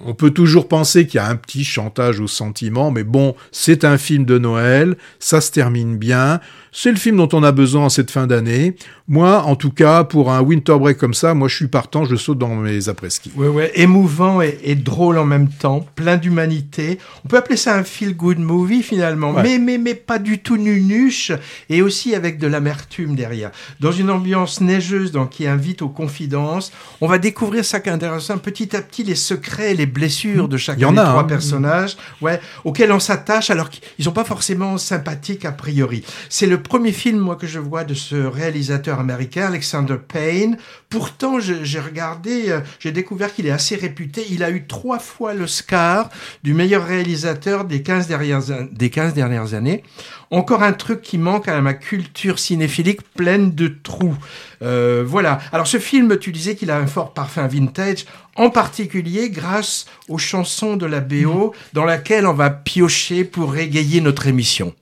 on 0.00 0.14
peut 0.14 0.30
toujours 0.30 0.68
penser 0.68 1.06
qu'il 1.06 1.16
y 1.16 1.20
a 1.20 1.26
un 1.26 1.36
petit 1.36 1.64
chantage 1.64 2.20
au 2.20 2.28
sentiment, 2.28 2.90
mais 2.90 3.04
bon, 3.04 3.34
c'est 3.50 3.84
un 3.84 3.98
film 3.98 4.24
de 4.24 4.38
Noël, 4.38 4.96
ça 5.18 5.40
se 5.40 5.50
termine 5.50 5.96
bien. 5.96 6.40
C'est 6.72 6.90
le 6.90 6.96
film 6.96 7.16
dont 7.16 7.28
on 7.32 7.42
a 7.42 7.50
besoin 7.50 7.86
en 7.86 7.88
cette 7.88 8.10
fin 8.10 8.26
d'année. 8.26 8.76
Moi, 9.08 9.42
en 9.42 9.56
tout 9.56 9.70
cas, 9.70 10.04
pour 10.04 10.30
un 10.30 10.40
winter 10.40 10.78
break 10.78 10.96
comme 10.98 11.14
ça, 11.14 11.34
moi 11.34 11.48
je 11.48 11.56
suis 11.56 11.66
partant, 11.66 12.04
je 12.04 12.14
saute 12.14 12.38
dans 12.38 12.54
mes 12.54 12.88
après-ski. 12.88 13.32
Ouais, 13.34 13.48
ouais, 13.48 13.72
émouvant 13.74 14.40
et, 14.40 14.76
drôle 14.76 15.18
en 15.18 15.24
même 15.24 15.48
temps, 15.48 15.84
plein 15.96 16.16
d'humanité. 16.16 16.98
On 17.24 17.28
peut 17.28 17.36
appeler 17.36 17.56
ça 17.56 17.76
un 17.76 17.82
feel-good 17.82 18.38
movie 18.38 18.84
finalement, 18.84 19.32
mais, 19.32 19.58
mais, 19.58 19.78
mais 19.78 19.94
pas 19.94 20.20
du 20.20 20.38
tout 20.38 20.56
nunuche 20.56 21.32
et 21.68 21.82
aussi 21.82 22.14
avec 22.14 22.38
de 22.38 22.46
l'amertume 22.46 23.16
derrière. 23.16 23.50
Dans 23.80 23.90
une 23.90 24.10
ambiance 24.10 24.60
neigeuse 24.60 25.10
donc, 25.10 25.30
qui 25.30 25.48
invite 25.48 25.82
aux 25.82 25.88
confidences, 25.88 26.72
on 27.00 27.08
va 27.08 27.18
découvrir 27.18 27.64
ça 27.64 27.80
qui 27.80 27.88
est 27.88 27.92
intéressant 27.92 28.38
petit 28.38 28.76
à 28.76 28.80
petit 28.80 29.02
les 29.02 29.16
secrets, 29.16 29.74
les 29.74 29.86
blessures 29.86 30.48
de 30.48 30.56
chacun 30.56 30.90
des 30.92 30.96
trois 30.98 31.20
hein. 31.20 31.24
personnages 31.24 31.96
ouais, 32.20 32.40
auxquels 32.64 32.92
on 32.92 33.00
s'attache 33.00 33.50
alors 33.50 33.70
qu'ils 33.70 34.04
sont 34.04 34.12
pas 34.12 34.24
forcément 34.24 34.78
sympathiques 34.78 35.44
a 35.44 35.52
priori. 35.52 36.04
C'est 36.28 36.46
le 36.46 36.59
premier 36.60 36.92
film 36.92 37.18
moi 37.18 37.36
que 37.36 37.46
je 37.46 37.58
vois 37.58 37.84
de 37.84 37.94
ce 37.94 38.14
réalisateur 38.14 39.00
américain, 39.00 39.46
Alexander 39.46 39.96
Payne. 39.96 40.56
Pourtant, 40.88 41.38
j'ai 41.40 41.80
regardé, 41.80 42.50
euh, 42.50 42.60
j'ai 42.78 42.92
découvert 42.92 43.34
qu'il 43.34 43.46
est 43.46 43.50
assez 43.50 43.76
réputé. 43.76 44.24
Il 44.30 44.42
a 44.42 44.50
eu 44.50 44.66
trois 44.66 44.98
fois 44.98 45.34
l'Oscar 45.34 46.08
du 46.42 46.54
meilleur 46.54 46.84
réalisateur 46.84 47.64
des 47.64 47.82
15 47.82 48.08
dernières, 48.08 48.42
des 48.72 48.90
15 48.90 49.14
dernières 49.14 49.54
années. 49.54 49.82
Encore 50.30 50.62
un 50.62 50.72
truc 50.72 51.02
qui 51.02 51.18
manque 51.18 51.48
à 51.48 51.60
ma 51.60 51.74
culture 51.74 52.38
cinéphilique 52.38 53.02
pleine 53.14 53.54
de 53.54 53.68
trous. 53.68 54.16
Euh, 54.62 55.04
voilà. 55.06 55.40
Alors 55.52 55.66
ce 55.66 55.78
film, 55.78 56.18
tu 56.18 56.32
disais 56.32 56.54
qu'il 56.54 56.70
a 56.70 56.78
un 56.78 56.86
fort 56.86 57.14
parfum 57.14 57.46
vintage, 57.46 58.06
en 58.36 58.50
particulier 58.50 59.30
grâce 59.30 59.86
aux 60.08 60.18
chansons 60.18 60.76
de 60.76 60.86
la 60.86 61.00
BO 61.00 61.54
dans 61.72 61.84
laquelle 61.84 62.26
on 62.26 62.34
va 62.34 62.50
piocher 62.50 63.24
pour 63.24 63.52
régayer 63.52 64.00
notre 64.00 64.26
émission. 64.26 64.74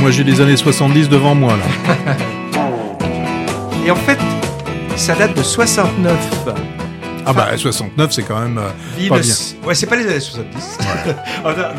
Moi 0.00 0.10
j'ai 0.10 0.24
les 0.24 0.40
années 0.40 0.56
70 0.56 1.08
devant 1.08 1.34
moi 1.34 1.56
là. 1.56 2.16
Et 3.86 3.90
en 3.90 3.96
fait, 3.96 4.18
ça 4.96 5.14
date 5.14 5.36
de 5.36 5.42
69. 5.42 6.14
Ah 7.26 7.32
bah 7.32 7.56
69 7.56 8.12
c'est 8.12 8.22
quand 8.22 8.40
même 8.40 8.58
euh, 8.58 8.68
Venus. 8.96 9.56
Ouais, 9.64 9.74
c'est 9.74 9.86
pas 9.86 9.96
les 9.96 10.06
années 10.06 10.20
70. 10.20 10.78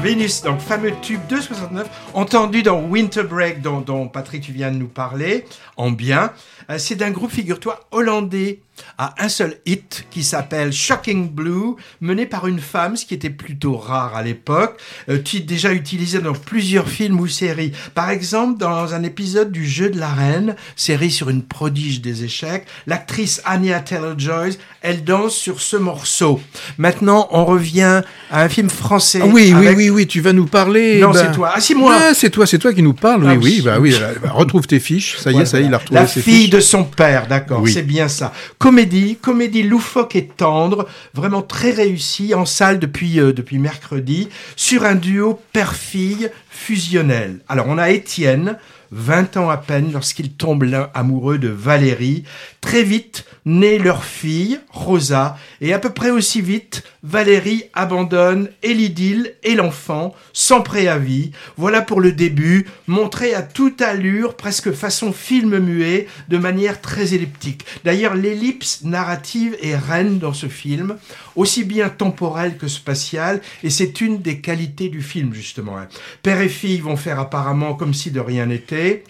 Venus, 0.02 0.42
donc 0.42 0.60
fameux 0.60 0.92
tube 1.02 1.22
de 1.30 1.40
69, 1.40 1.88
entendu 2.14 2.64
dans 2.64 2.80
Winter 2.82 3.24
Break 3.24 3.62
dont, 3.62 4.08
Patrick 4.08 4.42
tu 4.42 4.52
viens 4.52 4.72
de 4.72 4.78
nous 4.78 4.88
parler, 4.88 5.46
en 5.78 5.92
bien. 5.92 6.32
Euh, 6.70 6.78
c'est 6.80 6.96
d'un 6.96 7.12
groupe, 7.12 7.32
figure-toi, 7.32 7.80
hollandais 7.92 8.60
à 8.98 9.16
un 9.24 9.30
seul 9.30 9.58
hit 9.66 10.06
qui 10.10 10.24
s'appelle 10.24 10.72
Shocking 10.72 11.30
Blue, 11.30 11.76
mené 12.02 12.26
par 12.26 12.48
une 12.48 12.60
femme, 12.60 12.96
ce 12.96 13.06
qui 13.06 13.14
était 13.14 13.30
plutôt 13.30 13.78
rare 13.78 14.16
à 14.16 14.24
l'époque, 14.24 14.80
euh, 15.10 15.20
déjà 15.46 15.74
utilisé 15.74 16.20
dans 16.20 16.34
plusieurs 16.34 16.88
films 16.88 17.20
ou 17.20 17.28
séries. 17.28 17.72
Par 17.94 18.10
exemple, 18.10 18.58
dans 18.58 18.94
un 18.94 19.04
épisode 19.04 19.52
du 19.52 19.68
Jeu 19.68 19.90
de 19.90 20.00
la 20.00 20.10
Reine, 20.10 20.56
série 20.76 21.12
sur 21.12 21.30
une 21.30 21.44
prodige 21.44 22.02
des 22.02 22.24
échecs, 22.24 22.66
l'actrice 22.88 23.42
Anya 23.46 23.80
Taylor-Joy, 23.80 24.58
elle 24.82 25.04
danse 25.04 25.36
sur 25.36 25.62
ce 25.62 25.78
morceau. 25.78 26.40
Maintenant, 26.78 27.28
on 27.32 27.46
revient 27.46 28.02
à 28.32 28.42
un 28.44 28.50
film 28.50 28.70
français. 28.70 29.20
Ah 29.22 29.28
oui, 29.28 29.54
oui, 29.56 29.70
oui, 29.76 29.90
oui, 29.90 30.08
tu 30.08 30.22
vas 30.22 30.34
nous 30.34 30.46
parler. 30.46 31.00
Non, 31.00 31.14
c'est 31.14 31.32
toi. 31.32 31.52
Ah, 31.56 31.62
c'est 31.62 31.76
moi. 31.76 31.96
Ah, 32.00 32.14
c'est 32.14 32.30
toi, 32.30 32.46
c'est 32.46 32.60
toi 32.60 32.74
qui 32.74 32.82
nous 32.82 32.94
parle. 32.94 33.24
Oui, 33.24 33.32
ah 33.32 33.38
oui, 33.38 33.62
bah 33.64 33.78
oui. 33.80 33.96
Bah, 34.22 34.32
retrouve 34.32 34.68
tes 34.68 34.80
fiches. 34.80 35.18
Ça 35.18 35.32
y 35.32 35.40
est, 35.40 35.46
ça 35.46 35.60
y 35.60 35.64
est, 35.64 35.66
il 35.68 35.74
a 35.74 35.78
retrouvé 35.78 36.00
La 36.00 36.08
fille 36.08 36.50
de 36.50 36.60
son 36.60 36.84
père, 36.84 37.28
d'accord. 37.28 37.64
C'est 37.68 37.84
bien 37.84 38.08
ça. 38.08 38.32
Comédie, 38.66 39.16
comédie 39.18 39.62
loufoque 39.62 40.16
et 40.16 40.26
tendre, 40.26 40.88
vraiment 41.14 41.44
très 41.44 41.70
réussie 41.70 42.34
en 42.34 42.46
salle 42.46 42.80
depuis 42.80 43.20
euh, 43.20 43.32
depuis 43.32 43.60
mercredi 43.60 44.28
sur 44.56 44.86
un 44.86 44.96
duo 44.96 45.40
père-fille 45.54 46.32
fusionnel. 46.50 47.42
Alors 47.48 47.68
on 47.70 47.78
a 47.78 47.92
Étienne, 47.92 48.58
20 48.90 49.38
ans 49.38 49.52
à 49.52 49.58
peine 49.58 49.92
lorsqu'il 49.94 50.32
tombe 50.32 50.66
amoureux 50.96 51.38
de 51.38 51.48
Valérie. 51.48 52.24
Très 52.60 52.82
vite 52.82 53.26
naît 53.46 53.78
leur 53.78 54.04
fille, 54.04 54.60
Rosa, 54.72 55.38
et 55.62 55.72
à 55.72 55.78
peu 55.78 55.92
près 55.92 56.10
aussi 56.10 56.42
vite, 56.42 56.82
Valérie 57.08 57.66
abandonne 57.74 58.50
et 58.64 58.74
l'idylle 58.74 59.36
et 59.44 59.54
l'enfant, 59.54 60.16
sans 60.34 60.62
préavis. 60.62 61.32
Voilà 61.56 61.84
pour 61.84 62.02
le 62.02 62.12
début, 62.12 62.66
montré 62.88 63.36
à 63.36 63.44
toute 63.44 63.84
allure, 63.84 64.36
presque 64.36 64.72
façon 64.72 65.14
film 65.14 65.60
muet, 65.60 66.08
de 66.30 66.38
manière 66.40 66.82
très 66.82 67.14
elliptique. 67.14 67.64
D'ailleurs, 67.84 68.16
l'ellipse 68.16 68.84
narrative 68.84 69.56
est 69.62 69.76
reine 69.76 70.18
dans 70.18 70.34
ce 70.34 70.48
film, 70.48 70.98
aussi 71.36 71.64
bien 71.64 71.90
temporelle 71.90 72.58
que 72.58 72.68
spatiale, 72.68 73.40
et 73.64 73.70
c'est 73.70 74.02
une 74.02 74.24
des 74.24 74.42
qualités 74.42 74.90
du 74.90 75.04
film, 75.04 75.32
justement. 75.32 75.78
Hein. 75.78 75.88
Père 76.24 76.42
et 76.42 76.50
fille 76.50 76.80
vont 76.80 76.98
faire 76.98 77.20
apparemment 77.20 77.76
comme 77.76 77.94
si 77.94 78.10
de 78.10 78.20
rien 78.20 78.48
n'était 78.48 79.04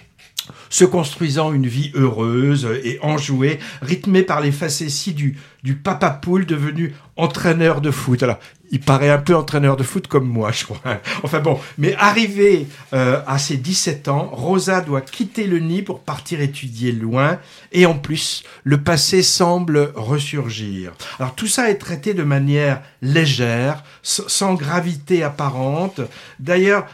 se 0.70 0.86
construisant 0.86 1.54
une 1.54 1.68
vie 1.68 1.91
heureuse 1.96 2.68
et 2.84 3.00
enjouée, 3.02 3.60
rythmée 3.82 4.24
par 4.24 4.41
les 4.41 4.52
facéties 4.52 5.14
du, 5.14 5.38
du 5.66 5.76
papa 5.76 6.11
poule 6.11 6.45
devenu 6.45 6.93
entraîneur 7.18 7.82
de 7.82 7.89
foot. 7.89 8.22
Alors, 8.22 8.38
il 8.70 8.80
paraît 8.80 9.09
un 9.09 9.18
peu 9.18 9.36
entraîneur 9.36 9.78
de 9.78 9.84
foot 9.84 10.05
comme 10.05 10.28
moi, 10.28 10.51
je 10.51 10.66
crois. 10.66 10.80
Enfin 11.24 11.39
bon, 11.39 11.59
mais 11.80 11.95
arrivé 11.95 12.68
euh, 12.93 13.22
à 13.26 13.39
ses 13.39 13.57
17 13.57 14.07
ans, 14.07 14.30
Rosa 14.32 14.82
doit 14.82 15.01
quitter 15.01 15.47
le 15.47 15.59
nid 15.59 15.82
pour 15.82 16.01
partir 16.01 16.39
étudier 16.39 16.91
loin, 16.91 17.39
et 17.72 17.88
en 17.88 17.97
plus, 17.97 18.43
le 18.63 18.82
passé 18.82 19.24
semble 19.24 19.91
ressurgir. 19.95 20.93
Alors 21.20 21.34
tout 21.34 21.47
ça 21.47 21.72
est 21.72 21.76
traité 21.76 22.13
de 22.13 22.24
manière 22.24 22.82
légère, 23.01 23.84
sans 24.03 24.53
gravité 24.53 25.24
apparente. 25.24 26.01
D'ailleurs, 26.39 26.86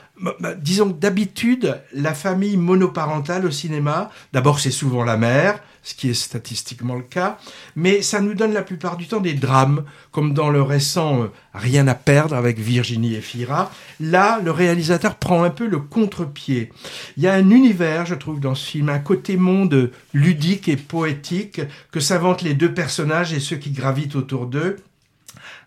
disons 0.60 0.90
que 0.90 1.00
d'habitude, 1.00 1.82
la 1.94 2.14
famille 2.14 2.56
monoparentale 2.56 3.46
au 3.46 3.52
cinéma, 3.52 4.12
d'abord 4.32 4.60
c'est 4.60 4.72
souvent 4.72 5.04
la 5.04 5.18
mère, 5.18 5.60
ce 5.84 5.96
qui 5.96 6.10
est 6.10 6.14
statistiquement 6.14 6.96
le 6.96 7.02
cas, 7.02 7.38
mais 7.76 8.02
ça 8.02 8.22
nous 8.22 8.34
donne 8.34 8.54
la 8.54 8.62
plupart 8.62 8.98
du 8.98 9.08
temps 9.08 9.20
des 9.20 9.34
drames, 9.34 9.84
comme 10.12 10.34
dans 10.34 10.50
le 10.50 10.62
récent 10.62 11.24
euh, 11.24 11.28
Rien 11.54 11.88
à 11.88 11.96
perdre 11.96 12.36
avec 12.36 12.60
Virginie 12.60 13.16
et 13.16 13.22
Fira. 13.22 13.72
Là, 14.00 14.40
le 14.42 14.52
réalisateur 14.52 15.16
prend 15.16 15.44
un 15.44 15.50
peu 15.50 15.68
le 15.68 15.80
contre-pied. 15.80 16.72
Il 17.18 17.24
y 17.24 17.28
a 17.28 17.34
un 17.34 17.50
univers, 17.50 18.06
je 18.06 18.16
trouve, 18.16 18.40
dans 18.40 18.56
ce 18.56 18.70
film, 18.70 18.88
un 18.88 19.00
côté 19.00 19.36
monde 19.36 19.92
ludique 20.14 20.70
et 20.70 20.78
poétique 20.78 21.62
que 21.92 22.00
s'inventent 22.00 22.42
les 22.42 22.54
deux 22.54 22.74
personnages 22.74 23.34
et 23.34 23.42
ceux 23.42 23.58
qui 23.58 23.72
gravitent 23.72 24.16
autour 24.16 24.46
d'eux 24.46 24.78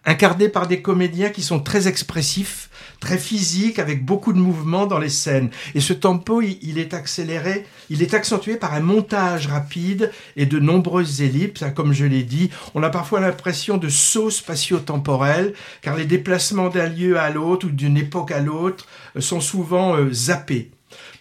incarné 0.07 0.49
par 0.49 0.67
des 0.67 0.83
comédiens 0.83 1.31
qui 1.31 1.43
sont 1.43 1.61
très 1.61 1.89
expressifs, 1.89 2.69
très 3.01 3.19
physiques, 3.19 3.79
avec 3.79 4.05
beaucoup 4.05 4.33
de 4.33 4.39
mouvements 4.39 4.87
dans 4.87 4.99
les 4.99 5.09
scènes. 5.09 5.51
Et 5.75 5.81
ce 5.81 5.93
tempo, 5.93 6.43
il, 6.43 6.79
est 6.79 6.95
accéléré, 6.95 7.67
il 7.91 8.03
est 8.03 8.15
accentué 8.15 8.57
par 8.57 8.75
un 8.75 8.81
montage 8.81 9.47
rapide 9.47 10.11
et 10.37 10.47
de 10.47 10.59
nombreuses 10.59 11.23
ellipses. 11.23 11.63
Hein, 11.63 11.71
comme 11.71 11.93
je 11.93 12.05
l'ai 12.05 12.23
dit, 12.23 12.51
on 12.75 12.83
a 12.83 12.91
parfois 12.91 13.21
l'impression 13.21 13.77
de 13.77 13.89
sauts 13.89 14.31
spatio-temporels, 14.31 15.55
car 15.83 15.97
les 15.97 16.07
déplacements 16.07 16.69
d'un 16.69 16.89
lieu 16.89 17.19
à 17.19 17.31
l'autre 17.31 17.67
ou 17.67 17.71
d'une 17.71 17.97
époque 17.97 18.31
à 18.31 18.41
l'autre 18.41 18.87
euh, 19.17 19.21
sont 19.21 19.41
souvent 19.41 19.97
euh, 19.97 20.13
zappés. 20.13 20.71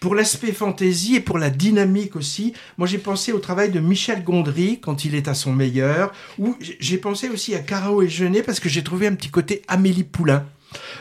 Pour 0.00 0.14
l'aspect 0.14 0.52
fantaisie 0.52 1.16
et 1.16 1.20
pour 1.20 1.38
la 1.38 1.50
dynamique 1.50 2.16
aussi, 2.16 2.52
moi 2.78 2.86
j'ai 2.86 2.98
pensé 2.98 3.32
au 3.32 3.38
travail 3.38 3.70
de 3.70 3.80
Michel 3.80 4.22
Gondry 4.22 4.78
quand 4.80 5.04
il 5.04 5.14
est 5.14 5.28
à 5.28 5.34
son 5.34 5.52
meilleur, 5.52 6.12
ou 6.38 6.56
j'ai 6.60 6.98
pensé 6.98 7.28
aussi 7.28 7.54
à 7.54 7.60
Caro 7.60 8.02
et 8.02 8.08
Jeunet 8.08 8.42
parce 8.42 8.60
que 8.60 8.68
j'ai 8.68 8.84
trouvé 8.84 9.06
un 9.06 9.14
petit 9.14 9.30
côté 9.30 9.62
Amélie 9.68 10.04
Poulain. 10.04 10.46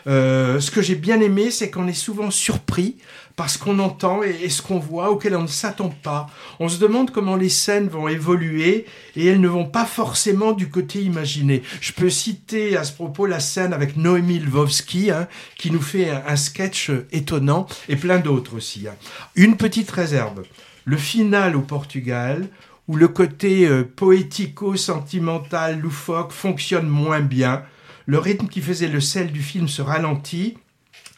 Euh, 0.07 0.59
ce 0.59 0.71
que 0.71 0.82
j'ai 0.82 0.95
bien 0.95 1.19
aimé, 1.21 1.51
c'est 1.51 1.69
qu'on 1.69 1.88
est 1.88 1.93
souvent 1.93 2.32
surpris 2.32 2.97
parce 3.36 3.57
qu'on 3.57 3.80
entend 3.80 4.21
et, 4.21 4.49
ce 4.49 4.61
qu'on 4.61 4.80
voit 4.80 5.09
auquel 5.09 5.36
on 5.36 5.43
ne 5.43 5.47
s'attend 5.47 5.89
pas. 5.89 6.28
On 6.59 6.69
se 6.69 6.80
demande 6.80 7.11
comment 7.11 7.36
les 7.36 7.49
scènes 7.49 7.88
vont 7.88 8.07
évoluer 8.07 8.86
et 9.15 9.26
elles 9.26 9.41
ne 9.41 9.47
vont 9.47 9.65
pas 9.65 9.86
forcément 9.86 10.51
du 10.51 10.69
côté 10.69 11.01
imaginé. 11.01 11.63
Je 11.82 11.93
peux 11.93 12.09
citer 12.09 12.78
à 12.78 12.84
ce 12.84 12.93
propos 12.93 13.26
la 13.26 13.39
scène 13.39 13.74
avec 13.74 13.97
Noémie 13.97 14.39
Lvovsky 14.39 15.11
hein, 15.11 15.28
qui 15.57 15.71
nous 15.71 15.82
fait 15.82 16.09
un, 16.09 16.36
sketch 16.36 16.91
étonnant 17.11 17.67
et 17.89 17.95
plein 17.95 18.19
d'autres 18.19 18.55
aussi. 18.55 18.88
Hein. 18.88 18.95
Une 19.36 19.57
petite 19.57 19.89
réserve. 19.89 20.43
Le 20.86 20.97
final 20.97 21.55
au 21.55 21.61
Portugal 21.61 22.49
où 22.88 22.97
le 22.97 23.07
côté 23.07 23.65
euh, 23.65 23.84
poético-sentimental, 23.84 25.80
loufoque 25.80 26.34
fonctionne 26.34 26.88
moins 26.88 27.21
bien 27.21 27.63
le 28.06 28.20
rythme 28.20 28.47
qui 28.47 28.62
faisait 28.62 28.88
le 28.88 29.01
sel 29.01 29.32
du 29.32 29.41
film 29.41 29.68
se 29.68 29.82
ralentit, 29.82 30.58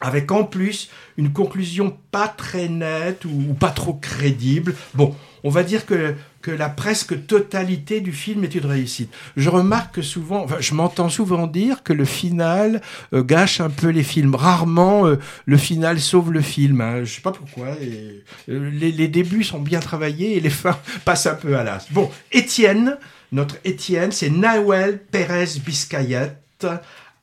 avec 0.00 0.30
en 0.30 0.44
plus 0.44 0.90
une 1.16 1.32
conclusion 1.32 1.96
pas 2.10 2.28
très 2.28 2.68
nette 2.68 3.24
ou, 3.24 3.54
pas 3.58 3.70
trop 3.70 3.94
crédible. 3.94 4.74
Bon, 4.94 5.14
on 5.42 5.48
va 5.48 5.62
dire 5.62 5.86
que, 5.86 6.14
que 6.42 6.50
la 6.50 6.68
presque 6.68 7.26
totalité 7.26 8.00
du 8.00 8.12
film 8.12 8.44
est 8.44 8.54
une 8.54 8.66
réussite. 8.66 9.12
Je 9.36 9.48
remarque 9.48 9.94
que 9.94 10.02
souvent, 10.02 10.44
enfin, 10.44 10.56
je 10.60 10.74
m'entends 10.74 11.08
souvent 11.08 11.46
dire 11.46 11.82
que 11.82 11.94
le 11.94 12.04
final 12.04 12.82
euh, 13.14 13.22
gâche 13.22 13.60
un 13.60 13.70
peu 13.70 13.88
les 13.88 14.02
films. 14.02 14.34
Rarement 14.34 15.06
euh, 15.06 15.18
le 15.46 15.56
final 15.56 15.98
sauve 15.98 16.30
le 16.30 16.42
film. 16.42 16.80
Hein. 16.80 17.04
Je 17.04 17.14
sais 17.14 17.22
pas 17.22 17.32
pourquoi. 17.32 17.68
Euh, 17.80 18.20
les, 18.48 18.92
les, 18.92 19.08
débuts 19.08 19.44
sont 19.44 19.60
bien 19.60 19.80
travaillés 19.80 20.36
et 20.36 20.40
les 20.40 20.50
fins 20.50 20.78
passent 21.06 21.26
un 21.26 21.34
peu 21.34 21.56
à 21.56 21.64
l'as. 21.64 21.86
Bon, 21.90 22.10
Étienne, 22.32 22.98
notre 23.32 23.56
Étienne, 23.64 24.12
c'est 24.12 24.30
Nahuel 24.30 24.98
Pérez 25.10 25.58
Biscayet 25.64 26.36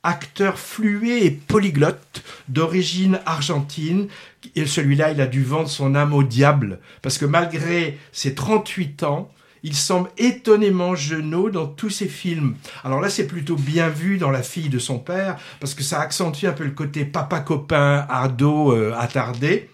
acteur 0.03 0.59
fluet 0.59 1.25
et 1.25 1.31
polyglotte 1.31 2.23
d'origine 2.49 3.19
argentine. 3.25 4.07
Et 4.55 4.65
celui-là, 4.65 5.11
il 5.11 5.21
a 5.21 5.27
dû 5.27 5.43
vendre 5.43 5.69
son 5.69 5.95
âme 5.95 6.13
au 6.13 6.23
diable, 6.23 6.79
parce 7.01 7.17
que 7.17 7.25
malgré 7.25 7.97
ses 8.11 8.35
38 8.35 9.03
ans, 9.03 9.31
il 9.63 9.75
semble 9.75 10.09
étonnamment 10.17 10.93
jeunot 10.93 11.49
dans 11.49 11.67
tous 11.67 11.89
ses 11.89 12.09
films. 12.09 12.55
Alors 12.83 12.99
là, 12.99 13.09
c'est 13.09 13.27
plutôt 13.27 13.55
bien 13.55 13.87
vu 13.87 14.17
dans 14.17 14.29
La 14.29 14.43
fille 14.43 14.67
de 14.67 14.79
son 14.79 14.99
père, 14.99 15.37
parce 15.61 15.73
que 15.73 15.83
ça 15.83 16.01
accentue 16.01 16.45
un 16.45 16.51
peu 16.51 16.65
le 16.65 16.71
côté 16.71 17.05
papa 17.05 17.39
copain, 17.39 18.05
ado, 18.09 18.73
euh, 18.73 18.93
attardé. 18.97 19.69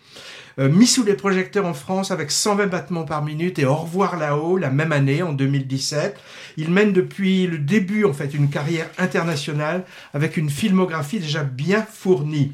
Euh, 0.60 0.68
mis 0.68 0.88
sous 0.88 1.03
les 1.03 1.14
projecteurs 1.14 1.66
en 1.66 1.74
France 1.74 2.12
avec 2.12 2.32
120 2.32 2.68
battements 2.68 3.05
par 3.05 3.24
minute 3.24 3.60
et 3.60 3.66
Au 3.66 3.76
revoir 3.76 4.18
là-haut 4.18 4.57
la 4.57 4.70
même 4.70 4.91
année, 4.91 5.24
en 5.24 5.32
2017. 5.32 6.20
Il 6.57 6.70
mène 6.70 6.91
depuis 6.91 7.47
le 7.47 7.57
début 7.57 8.03
en 8.03 8.12
fait 8.12 8.34
une 8.34 8.49
carrière 8.49 8.89
internationale 8.97 9.86
avec 10.14 10.36
une 10.36 10.49
filmographie 10.49 11.20
déjà 11.20 11.43
bien 11.43 11.86
fournie. 11.89 12.51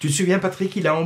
Tu 0.00 0.06
te 0.08 0.12
souviens, 0.12 0.38
Patrick, 0.38 0.76
il 0.76 0.86
a, 0.86 0.96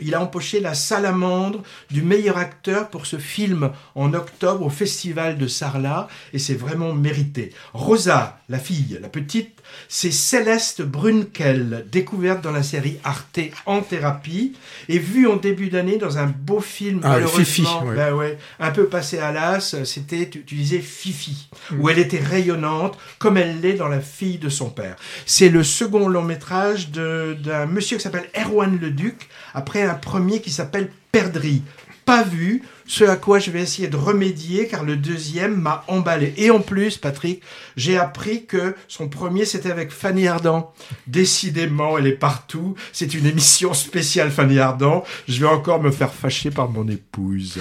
il 0.00 0.14
a 0.14 0.20
empoché 0.20 0.60
la 0.60 0.74
salamandre 0.74 1.62
du 1.90 2.02
meilleur 2.02 2.36
acteur 2.36 2.90
pour 2.90 3.06
ce 3.06 3.16
film 3.16 3.70
en 3.94 4.12
octobre 4.12 4.66
au 4.66 4.68
Festival 4.68 5.38
de 5.38 5.46
Sarlat, 5.46 6.06
et 6.34 6.38
c'est 6.38 6.54
vraiment 6.54 6.92
mérité. 6.92 7.54
Rosa, 7.72 8.38
la 8.50 8.58
fille, 8.58 8.98
la 9.00 9.08
petite, 9.08 9.61
c'est 9.88 10.10
Céleste 10.10 10.82
Brunkel, 10.82 11.86
découverte 11.90 12.42
dans 12.42 12.52
la 12.52 12.62
série 12.62 12.98
Arte 13.04 13.40
en 13.66 13.80
thérapie, 13.80 14.54
et 14.88 14.98
vue 14.98 15.26
en 15.26 15.36
début 15.36 15.68
d'année 15.68 15.98
dans 15.98 16.18
un 16.18 16.26
beau 16.26 16.60
film, 16.60 17.00
ah, 17.02 17.18
Fifi, 17.26 17.64
ben 17.94 18.14
ouais, 18.14 18.38
un 18.60 18.70
peu 18.70 18.86
passé 18.86 19.18
à 19.18 19.32
l'as, 19.32 19.84
c'était, 19.84 20.28
tu, 20.28 20.42
disais 20.42 20.80
Fifi, 20.80 21.48
mm. 21.70 21.80
où 21.80 21.88
elle 21.88 21.98
était 21.98 22.20
rayonnante, 22.20 22.98
comme 23.18 23.36
elle 23.36 23.60
l'est 23.60 23.74
dans 23.74 23.88
La 23.88 24.00
fille 24.00 24.38
de 24.38 24.48
son 24.48 24.70
père. 24.70 24.96
C'est 25.26 25.48
le 25.48 25.62
second 25.62 26.08
long 26.08 26.22
métrage 26.22 26.90
d'un 26.90 27.66
monsieur 27.66 27.96
qui 27.96 28.02
s'appelle 28.02 28.28
Erwan 28.36 28.78
Leduc, 28.78 29.28
après 29.54 29.82
un 29.82 29.94
premier 29.94 30.40
qui 30.40 30.50
s'appelle 30.50 30.90
Perdri. 31.10 31.62
Pas 32.04 32.22
vu, 32.22 32.62
ce 32.92 33.04
à 33.04 33.16
quoi 33.16 33.38
je 33.38 33.50
vais 33.50 33.62
essayer 33.62 33.88
de 33.88 33.96
remédier 33.96 34.68
car 34.68 34.84
le 34.84 34.96
deuxième 34.96 35.58
m'a 35.58 35.82
emballé. 35.88 36.34
Et 36.36 36.50
en 36.50 36.60
plus, 36.60 36.98
Patrick, 36.98 37.42
j'ai 37.74 37.96
appris 37.96 38.44
que 38.44 38.76
son 38.86 39.08
premier 39.08 39.46
c'était 39.46 39.70
avec 39.70 39.90
Fanny 39.90 40.28
Ardant. 40.28 40.74
Décidément, 41.06 41.96
elle 41.96 42.06
est 42.06 42.12
partout. 42.12 42.74
C'est 42.92 43.14
une 43.14 43.24
émission 43.24 43.72
spéciale 43.72 44.30
Fanny 44.30 44.58
Ardant. 44.58 45.04
Je 45.26 45.40
vais 45.40 45.46
encore 45.46 45.82
me 45.82 45.90
faire 45.90 46.12
fâcher 46.12 46.50
par 46.50 46.68
mon 46.68 46.86
épouse. 46.86 47.60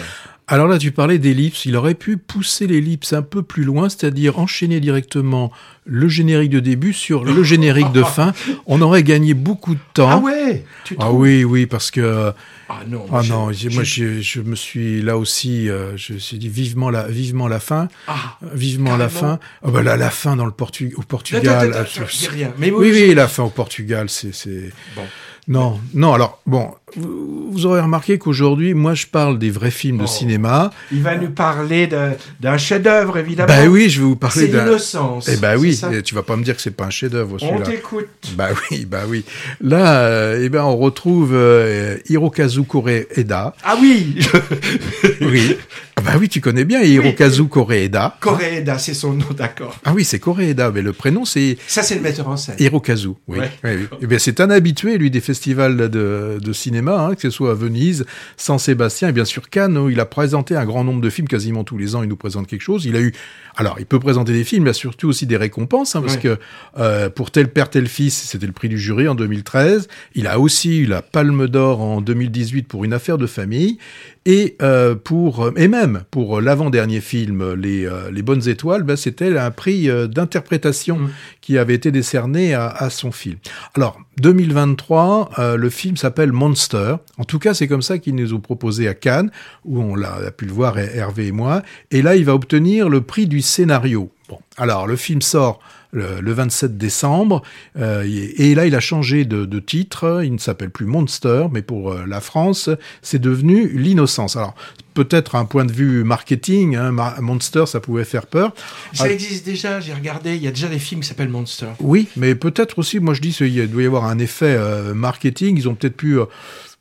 Alors 0.52 0.68
là, 0.68 0.78
tu 0.78 0.92
parlais 0.92 1.18
d'ellipse. 1.18 1.64
Il 1.64 1.78
aurait 1.78 1.94
pu 1.94 2.18
pousser 2.18 2.68
l'ellipse 2.68 3.14
un 3.14 3.22
peu 3.22 3.42
plus 3.42 3.64
loin, 3.64 3.88
c'est-à-dire 3.88 4.38
enchaîner 4.38 4.82
directement 4.82 5.50
le 5.86 6.10
générique 6.10 6.50
de 6.50 6.60
début 6.60 6.92
sur 6.92 7.24
le 7.24 7.42
générique 7.46 7.94
de 7.94 8.04
fin. 8.04 8.34
On 8.66 8.82
aurait 8.82 9.04
gagné 9.04 9.34
beaucoup 9.34 9.76
de 9.76 9.80
temps. 9.94 10.10
Ah 10.10 10.18
ouais 10.18 10.66
Ah 11.00 11.14
oui, 11.14 11.46
oui, 11.46 11.68
parce 11.68 11.90
que... 11.90 12.34
Ah 12.68 12.80
non, 12.86 13.06
ah 13.14 13.22
non 13.24 13.46
moi 13.46 13.54
je, 13.54 14.42
me 14.42 14.56
suis 14.56 15.02
là 15.02 15.18
aussi, 15.18 15.70
euh, 15.70 15.96
je 15.96 16.14
me 16.14 16.20
suis 16.20 16.38
dit 16.38 16.50
vivement 16.50 16.90
la, 16.90 17.08
vivement 17.08 17.48
la 17.48 17.62
fin. 17.62 17.88
Ah, 18.08 18.38
vivement 18.54 18.98
la 18.98 19.08
fin. 19.08 19.40
Oh 19.64 19.72
bah 19.72 19.84
là, 19.84 19.96
la 19.96 20.10
fin 20.10 20.36
dans 20.36 20.46
le 20.46 20.52
Portu 20.52 20.94
au 20.98 21.02
Portugal. 21.02 21.48
Attends, 21.48 21.80
attends, 21.80 22.02
attends, 22.02 22.30
rien. 22.30 22.54
Mais 22.58 22.72
oui, 22.72 22.92
oui, 22.92 23.16
la 23.16 23.30
fin 23.30 23.44
au 23.44 23.50
Portugal, 23.50 24.10
c'est... 24.10 24.34
Bon. 24.98 25.04
Non, 25.48 25.80
non. 25.94 26.14
Alors 26.14 26.42
bon, 26.46 26.74
vous 26.98 27.66
aurez 27.66 27.82
remarqué 27.82 28.18
qu'aujourd'hui, 28.18 28.74
moi, 28.74 28.94
je 28.94 29.08
parle 29.08 29.40
des 29.40 29.50
vrais 29.50 29.72
films 29.72 30.00
de 30.00 30.04
oh. 30.04 30.08
cinéma. 30.08 30.72
Il 30.92 31.02
va 31.02 31.16
nous 31.16 31.30
parler 31.30 31.88
d'un 32.40 32.58
chef-d'œuvre, 32.58 33.18
évidemment. 33.18 33.48
Bah 33.48 33.68
oui, 33.68 33.90
je 33.90 34.02
vais 34.02 34.08
vous 34.08 34.16
parler 34.16 34.48
d'un. 34.48 34.60
C'est 34.60 34.66
l'innocence. 34.66 35.30
Eh 35.30 35.38
bah 35.38 35.56
oui, 35.58 35.80
tu 36.04 36.16
vas 36.16 36.24
pas 36.24 36.36
me 36.36 36.44
dire 36.44 36.56
que 36.56 36.62
c'est 36.62 36.72
pas 36.72 36.86
un 36.86 36.90
chef-d'œuvre. 36.90 37.38
On 37.42 37.62
t'écoute. 37.62 38.08
Bah 38.36 38.50
oui, 38.72 38.86
bah 38.86 39.04
oui. 39.08 39.24
Là, 39.62 40.02
euh, 40.04 40.42
eh 40.44 40.50
ben, 40.50 40.64
on 40.64 40.78
retrouve 40.78 41.32
euh, 41.34 41.98
Hirokazu 42.10 42.64
Koreeda. 42.64 43.54
Ah 43.64 43.78
oui. 43.82 44.16
oui. 45.22 45.58
Ah 45.96 46.02
bah 46.02 46.12
oui, 46.20 46.30
tu 46.30 46.42
connais 46.42 46.66
bien 46.66 46.82
Hirokazu 46.82 47.46
Koreeda. 47.46 48.18
Koreeda, 48.22 48.80
c'est 48.80 48.94
son 48.94 49.14
nom, 49.14 49.26
d'accord. 49.38 49.78
Ah 49.86 49.94
oui, 49.94 50.04
c'est 50.04 50.20
Koreeda, 50.20 50.72
mais 50.72 50.82
le 50.82 50.94
prénom 50.94 51.26
c'est... 51.26 51.58
Ça, 51.68 51.84
c'est 51.84 51.96
le 51.96 52.02
metteur 52.02 52.28
en 52.28 52.38
scène. 52.38 52.56
Hirokazu, 52.60 53.10
oui. 53.28 53.40
oui, 53.64 53.72
Eh 54.02 54.08
bien, 54.08 54.18
c'est 54.18 54.40
un 54.40 54.50
habitué, 54.50 54.98
lui, 54.98 55.12
des 55.12 55.22
festivals 55.22 55.90
de, 55.90 56.40
de 56.42 56.54
cinéma, 56.54 56.81
hein, 56.88 57.16
que 57.16 57.22
ce 57.22 57.30
soit 57.30 57.52
à 57.52 57.54
Venise, 57.54 58.06
San 58.38 58.60
Sébastien 58.60 59.10
et 59.10 59.12
bien 59.12 59.26
sûr 59.26 59.50
Cannes, 59.50 59.78
où 59.78 59.90
il 59.90 60.00
a 60.00 60.06
présenté 60.06 60.56
un 60.56 60.66
grand 60.66 60.84
nombre 60.84 61.02
de 61.02 61.10
films, 61.10 61.28
quasiment 61.28 61.64
tous 61.64 61.78
les 61.78 61.96
ans, 61.96 62.04
il 62.04 62.10
nous 62.10 62.16
présente 62.16 62.48
quelque 62.48 62.62
chose. 62.62 62.86
Il 62.86 62.96
a 62.96 63.02
eu... 63.02 63.14
Alors, 63.58 63.78
il 63.80 63.86
peut 63.86 64.00
présenter 64.00 64.32
des 64.32 64.44
films, 64.44 64.64
mais 64.64 64.74
surtout 64.74 65.10
aussi 65.10 65.26
des 65.26 65.38
récompenses, 65.38 65.96
hein, 65.96 66.02
parce 66.02 66.18
que 66.18 66.38
euh, 66.78 67.10
pour 67.10 67.32
Tel 67.32 67.50
Père, 67.50 67.70
Tel 67.70 67.88
Fils, 67.88 68.14
c'était 68.14 68.48
le 68.48 68.54
prix 68.54 68.70
du 68.70 68.80
jury 68.80 69.08
en 69.08 69.16
2013. 69.16 69.88
Il 70.16 70.28
a 70.28 70.40
aussi 70.40 70.80
eu 70.80 70.86
la 70.86 71.02
Palme 71.02 71.48
d'Or 71.48 71.82
en 71.82 72.02
2018 72.02 72.68
pour 72.68 72.86
Une 72.86 72.94
affaire 72.94 73.18
de 73.18 73.28
famille 73.28 73.78
et 74.26 74.56
euh, 74.62 74.94
pour 74.94 75.52
et 75.58 75.68
même 75.68 76.04
pour 76.12 76.42
l'avant-dernier 76.42 77.02
film 77.02 77.54
Les, 77.54 77.86
euh, 77.86 78.12
les 78.12 78.22
bonnes 78.22 78.48
étoiles, 78.48 78.84
ben, 78.84 78.96
c'était 78.96 79.36
un 79.38 79.50
prix 79.52 79.90
euh, 79.90 80.08
d'interprétation 80.08 81.00
mm. 81.00 81.10
qui 81.42 81.58
avait 81.58 81.74
été 81.74 81.92
décerné 81.92 82.54
à, 82.54 82.68
à, 82.68 82.90
son 82.90 83.12
film. 83.12 83.38
Alors 83.74 84.00
2023, 84.20 85.32
euh, 85.40 85.58
le 85.58 85.70
film 85.70 85.98
s'appelle 85.98 86.32
Monster. 86.32 86.96
En 87.18 87.24
tout 87.24 87.40
cas, 87.40 87.54
c'est 87.54 87.68
comme 87.68 87.82
ça 87.82 87.98
qu'ils 87.98 88.16
nous 88.16 88.34
ont 88.34 88.40
proposé 88.40 88.88
à 88.88 88.94
Cannes, 88.94 89.32
où 89.66 89.82
on 89.82 89.96
l'a 89.96 90.32
pu 90.32 90.46
le 90.46 90.54
voir 90.54 90.78
Hervé 90.78 91.28
et 91.28 91.32
moi. 91.32 91.64
Et 91.90 92.02
là, 92.02 92.16
il 92.16 92.26
va 92.26 92.36
obtenir 92.36 92.90
le 92.90 93.02
prix 93.02 93.26
du 93.26 93.42
scénario. 93.42 94.12
Bon, 94.30 94.40
alors 94.58 94.86
le 94.86 94.96
film 94.96 95.22
sort 95.22 95.60
le, 95.92 96.32
27 96.32 96.78
décembre. 96.78 97.42
Euh, 97.78 98.04
et, 98.38 98.56
là, 98.56 98.66
il 98.66 98.76
a 98.76 98.80
changé 98.80 99.26
de, 99.26 99.60
titre. 99.60 100.22
Il 100.24 100.34
ne 100.34 100.38
s'appelle 100.38 100.72
plus 100.72 100.86
Monster, 100.86 101.48
mais 101.52 101.62
pour 101.62 101.92
euh, 101.92 102.06
la 102.08 102.20
France, 102.20 102.70
c'est 103.02 103.20
devenu 103.20 103.68
L'Innocence. 103.68 104.36
Alors, 104.36 104.56
peut-être 104.94 105.36
un 105.36 105.46
point 105.46 105.66
de 105.66 105.72
vue 105.72 106.04
marketing, 106.04 106.76
hein, 106.76 106.92
Monster, 107.20 107.66
ça 107.66 107.80
pouvait 107.80 108.04
faire 108.04 108.26
peur. 108.26 108.54
Ça 108.94 109.10
existe 109.10 109.46
déjà, 109.46 109.80
j'ai 109.80 109.94
regardé, 109.94 110.36
il 110.36 110.42
y 110.42 110.48
a 110.48 110.52
déjà 110.52 110.68
des 110.68 110.80
films 110.80 111.02
qui 111.02 111.08
s'appellent 111.08 111.30
Monster. 111.30 111.68
Oui, 111.80 112.08
mais 112.18 112.36
peut-être 112.36 112.80
aussi, 112.80 113.00
moi 113.00 113.14
je 113.14 113.22
dis, 113.22 113.36
il 113.40 113.70
doit 113.70 113.84
y 113.84 113.86
avoir 113.86 114.06
un 114.06 114.20
effet 114.20 114.56
euh, 114.58 114.94
marketing. 114.94 115.58
Ils 115.58 115.70
ont 115.70 115.76
peut-être 115.76 115.96
pu 115.96 116.18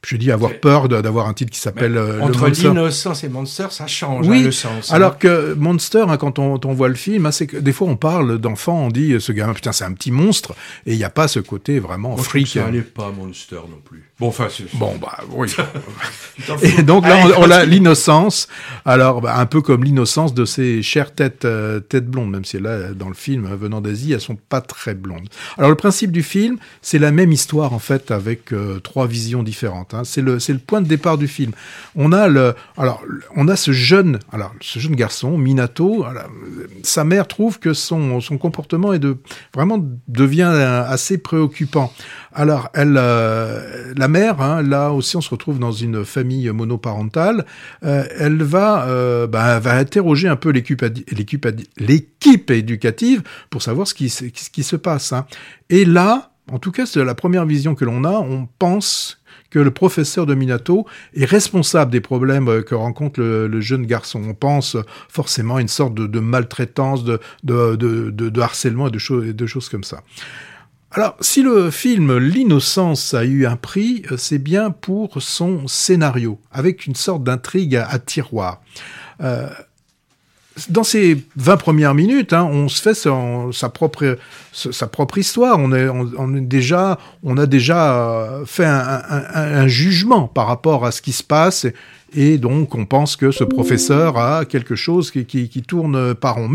je 0.07 0.16
dis 0.16 0.32
avoir 0.32 0.59
peur 0.61 0.88
d'avoir 0.88 1.28
un 1.28 1.34
titre 1.34 1.53
qui 1.53 1.61
s'appelle 1.61 1.96
euh, 1.96 2.20
entre 2.20 2.48
l'innocence 2.48 3.22
et 3.22 3.28
Monster, 3.28 3.66
ça 3.70 3.86
change 3.86 4.26
oui, 4.26 4.40
hein, 4.40 4.44
le 4.44 4.53
sens. 4.53 4.90
Hein. 4.90 4.94
Alors 4.94 5.18
que 5.18 5.55
Monster, 5.55 6.05
hein, 6.09 6.16
quand 6.16 6.38
on, 6.38 6.59
on, 6.64 6.72
voit 6.72 6.88
le 6.88 6.94
film, 6.94 7.30
c'est 7.32 7.46
que 7.46 7.59
des 7.59 7.72
fois 7.72 7.88
on 7.88 7.96
parle 7.96 8.38
d'enfants, 8.38 8.86
on 8.86 8.88
dit 8.88 9.20
ce 9.20 9.32
gamin 9.32 9.53
putain 9.53 9.72
c'est 9.72 9.84
un 9.84 9.92
petit 9.92 10.11
monstre 10.11 10.55
et 10.86 10.92
il 10.92 10.96
n'y 10.96 11.05
a 11.05 11.11
pas 11.11 11.28
ce 11.28 11.40
côté 11.40 11.80
vraiment 11.80 12.11
Moi, 12.11 12.22
freak. 12.22 12.48
Ça 12.48 12.70
n'est 12.70 12.80
pas 12.80 13.11
Monster 13.11 13.61
non 13.68 13.80
plus. 13.84 14.10
Bon, 14.21 14.29
enfin, 14.29 14.49
bon 14.75 14.97
bah 15.01 15.18
oui. 15.31 15.49
et 16.62 16.83
donc 16.83 17.07
là 17.07 17.25
on, 17.25 17.45
on 17.45 17.51
a 17.51 17.64
l'innocence. 17.64 18.49
Alors 18.85 19.23
bah, 19.23 19.39
un 19.39 19.47
peu 19.47 19.62
comme 19.62 19.83
l'innocence 19.83 20.35
de 20.35 20.45
ces 20.45 20.83
chères 20.83 21.14
têtes 21.14 21.47
euh, 21.47 21.81
têtes 21.81 22.07
blondes, 22.07 22.31
même 22.31 22.45
si 22.45 22.59
là 22.61 22.93
dans 22.93 23.09
le 23.09 23.14
film 23.14 23.49
venant 23.55 23.81
d'Asie 23.81 24.12
elles 24.12 24.21
sont 24.21 24.37
pas 24.37 24.61
très 24.61 24.95
blondes. 24.95 25.29
Alors 25.57 25.71
le 25.71 25.77
principe 25.77 26.12
du 26.12 26.23
film, 26.23 26.59
c'est 26.83 26.99
la 26.99 27.12
même 27.12 27.33
histoire 27.33 27.73
en 27.73 27.79
fait 27.79 28.11
avec 28.11 28.53
euh, 28.53 28.79
trois 28.81 29.07
visions 29.07 29.43
différentes. 29.43 29.95
Hein. 29.95 30.03
C'est 30.05 30.21
le, 30.21 30.39
c'est 30.39 30.53
le 30.53 30.59
point 30.59 30.83
de 30.83 30.87
départ 30.87 31.16
du 31.16 31.27
film. 31.27 31.53
On 31.97 32.12
a 32.12 32.29
le, 32.29 32.55
alors, 32.77 33.03
on 33.37 33.49
a 33.49 33.57
ce 33.57 33.73
jeune, 33.73 34.18
alors, 34.33 34.53
ce 34.61 34.79
jeune 34.79 34.95
garçon, 34.97 35.39
Minato. 35.39 36.05
sa 36.83 37.05
mère 37.05 37.27
trouve 37.27 37.59
que 37.59 37.73
son, 37.73 38.21
son 38.21 38.39
comportement 38.39 38.93
est 38.93 38.99
de, 38.99 39.16
vraiment 39.55 39.79
devient 40.09 40.53
assez 40.87 41.18
préoccupant. 41.18 41.93
Alors, 42.33 42.70
euh, 42.76 43.93
la 43.97 44.09
mère, 44.09 44.41
hein, 44.41 44.62
là 44.62 44.93
aussi, 44.93 45.16
on 45.16 45.20
se 45.20 45.31
retrouve 45.31 45.59
dans 45.59 45.72
une 45.72 46.05
famille 46.05 46.49
monoparentale. 46.51 47.45
Euh, 47.85 48.05
elle 48.18 48.43
va, 48.43 48.87
euh, 48.87 49.26
bah, 49.26 49.59
va 49.59 49.74
interroger 49.74 50.28
un 50.28 50.37
peu 50.37 50.51
l'équipe, 50.51 50.83
éducative 52.51 53.22
pour 53.51 53.62
savoir 53.62 53.89
ce 53.89 53.95
qui, 53.95 54.09
se 54.09 54.76
passe. 54.76 55.12
Hein. 55.12 55.26
Et 55.70 55.85
là, 55.85 56.31
en 56.53 56.59
tout 56.59 56.70
cas, 56.70 56.87
c'est 56.87 57.05
la 57.05 57.14
première 57.14 57.47
vision 57.47 57.74
que 57.74 57.85
l'on 57.85 58.05
a. 58.05 58.12
On 58.12 58.49
pense 58.59 59.20
que 59.51 59.59
le 59.59 59.72
professeur 59.72 60.26
de 60.26 60.35
Minato 60.35 60.87
est 61.14 61.24
responsable 61.24 61.91
des 61.91 62.01
problèmes 62.01 62.62
que 62.62 62.76
rencontre 62.76 63.20
le, 63.20 63.61
jeune 63.61 63.85
garçon. 63.85 64.22
On 64.24 64.35
pense 64.35 64.76
forcément 65.09 65.57
à 65.57 65.61
une 65.61 65.68
sorte 65.68 65.95
de, 65.95 66.20
maltraitance, 66.20 67.03
de, 67.03 67.18
de, 67.43 68.41
harcèlement 68.41 68.87
et 68.87 68.93
de, 68.93 69.47
choses 69.47 69.68
comme 69.68 69.83
ça. 69.83 70.05
Alors, 70.93 71.16
si 71.20 71.43
le 71.43 71.70
film 71.70 72.18
L'innocence 72.18 73.14
a 73.14 73.24
eu 73.24 73.47
un 73.47 73.55
prix, 73.55 74.03
euh, 74.11 74.16
c'est 74.16 74.38
bien 74.38 74.72
pour 74.72 75.22
son 75.22 75.68
scénario, 75.68 76.41
avec 76.51 76.84
une 76.86 76.97
sorte 76.97 77.22
d'intrigue 77.22 77.76
à, 77.76 77.99
tiroir. 78.01 78.61
Euh, 79.20 79.49
dans 80.68 80.82
ces 80.82 81.24
20 81.36 81.57
premières 81.59 81.95
minutes, 81.95 82.32
hein, 82.32 82.43
on 82.45 82.68
se 82.68 82.82
fait 82.82 82.95
sa, 82.95 83.68
propre, 83.68 84.18
histoire. 85.16 85.61
On, 85.61 85.72
est, 85.72 86.41
déjà, 86.41 86.99
on 87.22 87.38
a 87.38 87.47
déjà 87.47 88.41
fait 88.45 88.66
un, 88.66 89.68
jugement 89.68 90.26
par 90.26 90.49
rapport 90.49 90.84
à 90.84 90.91
ce 90.91 91.01
qui 91.03 91.12
se 91.12 91.22
passe. 91.22 91.66
Et, 92.14 92.36
donc, 92.36 92.74
on 92.74 92.84
pense 92.84 93.14
que 93.14 93.30
ce 93.30 93.45
professeur 93.45 94.18
a 94.18 94.45
quelque 94.45 94.74
chose 94.74 95.12
qui, 95.12 95.62
tourne 95.62 96.14
par 96.14 96.34
rond. 96.34 96.49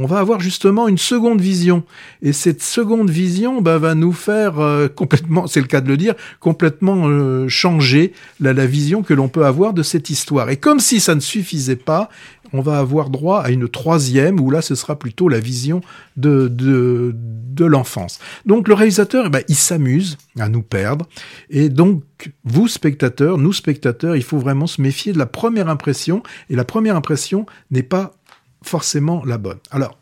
On 0.00 0.06
va 0.06 0.18
avoir 0.18 0.40
justement 0.40 0.88
une 0.88 0.98
seconde 0.98 1.42
vision. 1.42 1.84
Et 2.22 2.32
cette 2.32 2.62
seconde 2.62 3.10
vision 3.10 3.60
bah, 3.60 3.76
va 3.76 3.94
nous 3.94 4.12
faire 4.12 4.58
euh, 4.58 4.88
complètement, 4.88 5.46
c'est 5.46 5.60
le 5.60 5.66
cas 5.66 5.82
de 5.82 5.88
le 5.88 5.98
dire, 5.98 6.14
complètement 6.40 7.06
euh, 7.06 7.48
changer 7.48 8.14
la, 8.40 8.54
la 8.54 8.66
vision 8.66 9.02
que 9.02 9.12
l'on 9.12 9.28
peut 9.28 9.44
avoir 9.44 9.74
de 9.74 9.82
cette 9.82 10.08
histoire. 10.08 10.48
Et 10.48 10.56
comme 10.56 10.80
si 10.80 11.00
ça 11.00 11.14
ne 11.14 11.20
suffisait 11.20 11.76
pas, 11.76 12.08
on 12.52 12.62
va 12.62 12.78
avoir 12.78 13.10
droit 13.10 13.40
à 13.40 13.50
une 13.50 13.68
troisième, 13.68 14.40
où 14.40 14.50
là, 14.50 14.62
ce 14.62 14.74
sera 14.74 14.98
plutôt 14.98 15.28
la 15.28 15.38
vision 15.38 15.82
de, 16.16 16.48
de, 16.48 17.14
de 17.14 17.64
l'enfance. 17.64 18.18
Donc 18.46 18.68
le 18.68 18.74
réalisateur, 18.74 19.26
eh 19.26 19.30
ben, 19.30 19.42
il 19.48 19.54
s'amuse 19.54 20.16
à 20.38 20.48
nous 20.48 20.62
perdre. 20.62 21.06
Et 21.50 21.68
donc, 21.68 22.02
vous, 22.44 22.68
spectateurs, 22.68 23.38
nous, 23.38 23.52
spectateurs, 23.52 24.16
il 24.16 24.22
faut 24.22 24.38
vraiment 24.38 24.66
se 24.66 24.80
méfier 24.80 25.12
de 25.12 25.18
la 25.18 25.26
première 25.26 25.68
impression. 25.68 26.22
Et 26.48 26.56
la 26.56 26.64
première 26.64 26.96
impression 26.96 27.46
n'est 27.70 27.82
pas 27.82 28.14
forcément 28.62 29.24
la 29.24 29.38
bonne. 29.38 29.58
Alors, 29.70 29.98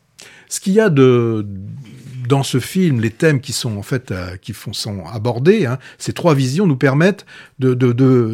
ce 0.48 0.60
qu'il 0.60 0.72
y 0.72 0.80
a 0.80 0.90
de 0.90 1.46
dans 2.28 2.42
ce 2.42 2.60
film, 2.60 3.00
les 3.00 3.10
thèmes 3.10 3.40
qui 3.40 3.52
sont 3.52 3.76
en 3.78 3.82
fait 3.82 4.10
euh, 4.10 4.36
qui 4.36 4.52
font, 4.52 4.72
sont 4.72 5.04
abordés, 5.06 5.64
hein, 5.66 5.78
ces 5.96 6.12
trois 6.12 6.34
visions 6.34 6.66
nous 6.66 6.76
permettent 6.76 7.24
de 7.58 7.74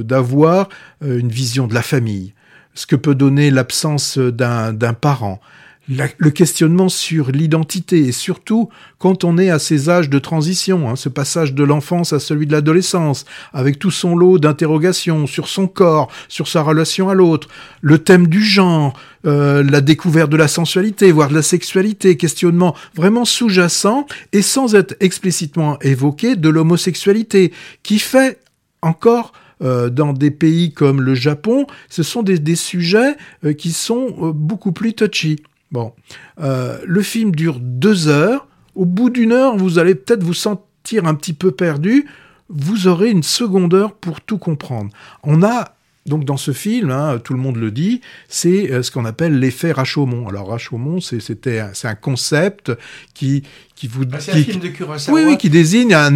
d'avoir 0.03 0.69
euh, 1.03 1.19
une 1.19 1.29
vision 1.29 1.67
de 1.67 1.75
la 1.75 1.83
famille, 1.83 2.35
ce 2.75 2.87
que 2.87 2.97
peut 2.97 3.15
donner 3.15 3.51
l'absence 3.51 4.19
d'un 4.19 4.95
parent, 4.95 5.41
le 5.89 6.31
questionnement 6.31 6.89
sur 6.89 7.31
l'identité 7.31 7.99
et 7.99 8.13
surtout 8.13 8.71
quand 8.99 9.25
on 9.25 9.37
est 9.37 9.51
à 9.51 9.59
ces 9.59 9.91
âges 9.91 10.09
de 10.09 10.19
transition, 10.19 10.89
hein, 10.89 10.97
ce 10.97 11.09
passage 11.09 11.53
de 11.53 11.63
l'enfance 11.63 12.13
à 12.13 12.21
celui 12.21 12.47
de 12.47 12.53
l'adolescence, 12.53 13.27
avec 13.53 13.79
tout 13.79 13.91
son 13.91 14.17
lot 14.17 14.39
d'interrogations 14.39 15.27
sur 15.27 15.49
son 15.49 15.67
corps, 15.67 16.11
sur 16.29 16.49
sa 16.49 16.63
relation 16.63 17.11
à 17.11 17.15
l'autre, 17.15 17.49
le 17.83 17.99
thème 17.99 18.29
du 18.29 18.43
genre, 18.43 18.99
euh, 19.27 19.63
la 19.63 19.81
découverte 19.81 20.31
de 20.31 20.37
la 20.37 20.49
sensualité, 20.49 21.13
voire 21.13 21.29
de 21.29 21.35
la 21.35 21.43
sexualité, 21.43 22.17
questionnement 22.17 22.75
vraiment 22.95 23.25
sous-jacent 23.25 24.07
et 24.33 24.43
sans 24.43 24.75
être 24.75 24.97
explicitement 25.01 25.79
évoqué 25.81 26.37
de 26.37 26.49
l'homosexualité, 26.49 27.53
qui 27.83 27.99
fait 27.99 28.41
encore 28.81 29.33
euh, 29.63 29.89
dans 29.89 30.13
des 30.13 30.31
pays 30.31 30.73
comme 30.73 31.01
le 31.01 31.15
Japon, 31.15 31.67
ce 31.89 32.03
sont 32.03 32.23
des, 32.23 32.57
sujets 32.57 33.17
euh, 33.45 33.53
qui 33.53 33.73
sont 33.73 34.15
euh, 34.21 34.33
beaucoup 34.33 34.73
plus 34.73 34.95
touchy. 34.95 35.43
Bon, 35.75 35.93
le 36.39 37.03
film 37.03 37.35
dure 37.35 37.59
deux 37.61 38.07
heures. 38.07 38.47
Au 38.77 38.85
bout 38.85 39.11
d'une 39.11 39.33
heure, 39.33 39.57
vous 39.57 39.81
allez 39.81 39.97
peut-être 39.97 40.23
vous 40.23 40.33
sentir 40.33 41.05
un 41.05 41.17
petit 41.17 41.33
peu 41.33 41.51
perdu. 41.51 42.07
Vous 42.49 42.87
aurez 42.87 43.11
une 43.11 43.25
seconde 43.25 43.75
heure 43.75 43.93
pour 43.93 44.21
tout 44.21 44.39
comprendre. 44.39 44.91
On 45.25 45.43
a 45.43 45.75
donc 46.07 46.25
dans 46.25 46.37
ce 46.37 46.53
film, 46.53 46.91
hein, 46.91 47.19
tout 47.19 47.33
le 47.33 47.41
monde 47.41 47.57
le 47.57 47.71
dit, 47.73 48.03
c'est 48.29 48.71
euh, 48.71 48.83
ce 48.83 48.91
qu'on 48.91 49.05
appelle 49.05 49.39
l'effet 49.41 49.73
Rashomon. 49.73 50.29
Alors 50.29 50.49
Rashomon, 50.49 51.01
c'était 51.01 51.65
c'est 51.73 51.89
un 51.89 51.95
concept 51.95 52.71
qui 53.15 53.43
qui 53.75 53.89
vous 53.89 54.05
c'est 54.21 54.33
un 54.33 54.37
film 54.37 54.61
de 54.61 54.69
Kurosawa. 54.69 55.19
Oui, 55.19 55.25
oui, 55.27 55.37
qui 55.37 55.51
désigne 55.51 55.95
un, 55.95 56.15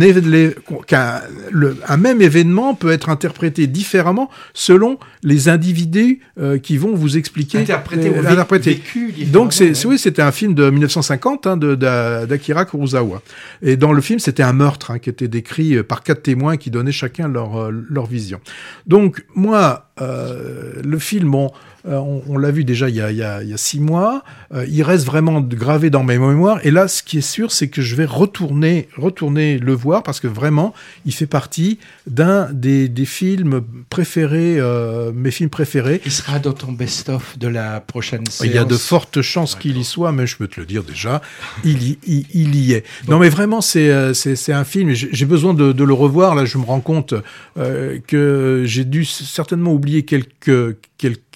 qu'un 0.87 1.21
le, 1.51 1.77
un 1.89 1.97
même 1.97 2.23
événement 2.23 2.75
peut 2.75 2.93
être 2.93 3.09
interprété 3.09 3.67
différemment 3.67 4.31
selon 4.55 4.99
les 5.25 5.49
individus 5.49 6.21
euh, 6.39 6.59
qui 6.59 6.77
vont 6.77 6.95
vous 6.95 7.17
expliquer 7.17 7.59
interpréter, 7.59 8.11
euh, 8.15 8.21
interpréter. 8.21 8.75
Vécu, 8.75 9.13
donc 9.27 9.53
c'est 9.53 9.73
oui 9.87 9.99
c'était 9.99 10.23
un 10.23 10.31
film 10.31 10.55
de 10.55 10.71
1950 10.71 11.47
hein, 11.47 11.57
de 11.57 11.75
d'Akira 11.75 12.65
Kurosawa 12.65 13.23
et 13.63 13.77
dans 13.77 13.93
le 13.93 14.01
film 14.01 14.21
c'était 14.21 14.45
un 14.45 14.53
meurtre 14.53 14.93
hein, 14.93 14.99
qui 15.01 15.11
était 15.11 15.29
décrit 15.29 15.83
par 15.83 16.05
quatre 16.05 16.23
témoins 16.23 16.57
qui 16.57 16.71
donnaient 16.71 16.93
chacun 16.93 17.27
leur 17.27 17.71
leur 17.73 18.07
vision 18.07 18.41
donc 18.87 19.25
moi 19.35 19.89
euh, 20.01 20.75
le 20.85 20.99
film 20.99 21.31
bon 21.31 21.51
euh, 21.87 21.97
on, 22.27 22.39
l'a 22.39 22.51
vu 22.51 22.65
déjà 22.65 22.89
il 22.89 22.97
y, 22.97 23.01
a, 23.01 23.57
six 23.57 23.81
mois. 23.81 24.25
Euh, 24.53 24.67
il 24.69 24.83
reste 24.83 25.07
vraiment 25.07 25.41
gravé 25.41 25.91
dans 25.91 26.03
mes 26.03 26.19
mémoires. 26.19 26.59
Et 26.65 26.71
là, 26.71 26.89
ce 26.89 27.03
qui 27.03 27.19
est 27.19 27.23
sûr, 27.23 27.53
c'est 27.53 27.69
que 27.69 27.83
je 27.83 27.95
vais 27.95 28.05
retourner, 28.05 28.89
retourner 28.97 29.59
le 29.59 29.75
voir 29.75 30.03
parce 30.03 30.21
que 30.21 30.27
vraiment, 30.27 30.75
il 31.07 31.15
fait 31.15 31.27
partie 31.27 31.79
d'un 32.07 32.49
des, 32.53 32.89
films 33.05 33.63
préférés, 33.91 34.57
euh, 34.59 35.13
mes 35.15 35.31
films 35.31 35.51
préférés. 35.51 36.01
Il 36.05 36.13
sera 36.13 36.39
dans 36.39 36.53
ton 36.53 36.73
best-of 36.73 37.39
de 37.39 37.49
la 37.49 37.81
prochaine 37.81 38.27
séance. 38.27 38.51
Il 38.51 38.55
y 38.55 38.59
a 38.59 38.65
de 38.65 38.77
fortes 38.77 39.23
chances 39.23 39.55
qu'il 39.55 39.79
y 39.79 39.85
soit, 39.85 40.13
mais 40.13 40.27
je 40.27 40.37
peux 40.37 40.49
te 40.49 40.61
le 40.61 40.67
dire 40.67 40.83
déjà, 40.83 41.23
il 41.65 41.83
y, 41.83 41.99
il, 42.07 42.57
y 42.57 42.73
est. 42.73 42.85
Non, 43.09 43.19
mais 43.19 43.29
vraiment, 43.29 43.61
c'est 43.61 43.91
un 43.93 44.65
film. 44.65 44.93
J'ai 44.93 45.27
besoin 45.27 45.55
de, 45.55 45.73
de, 45.73 45.85
le 45.85 45.95
revoir. 45.95 46.35
Là, 46.35 46.45
je 46.45 46.59
me 46.59 46.65
rends 46.65 46.81
compte 46.81 47.15
que 47.55 48.63
j'ai 48.67 48.85
dû 48.85 49.05
certainement 49.05 49.73
oublier 49.73 50.05
quelques 50.05 50.77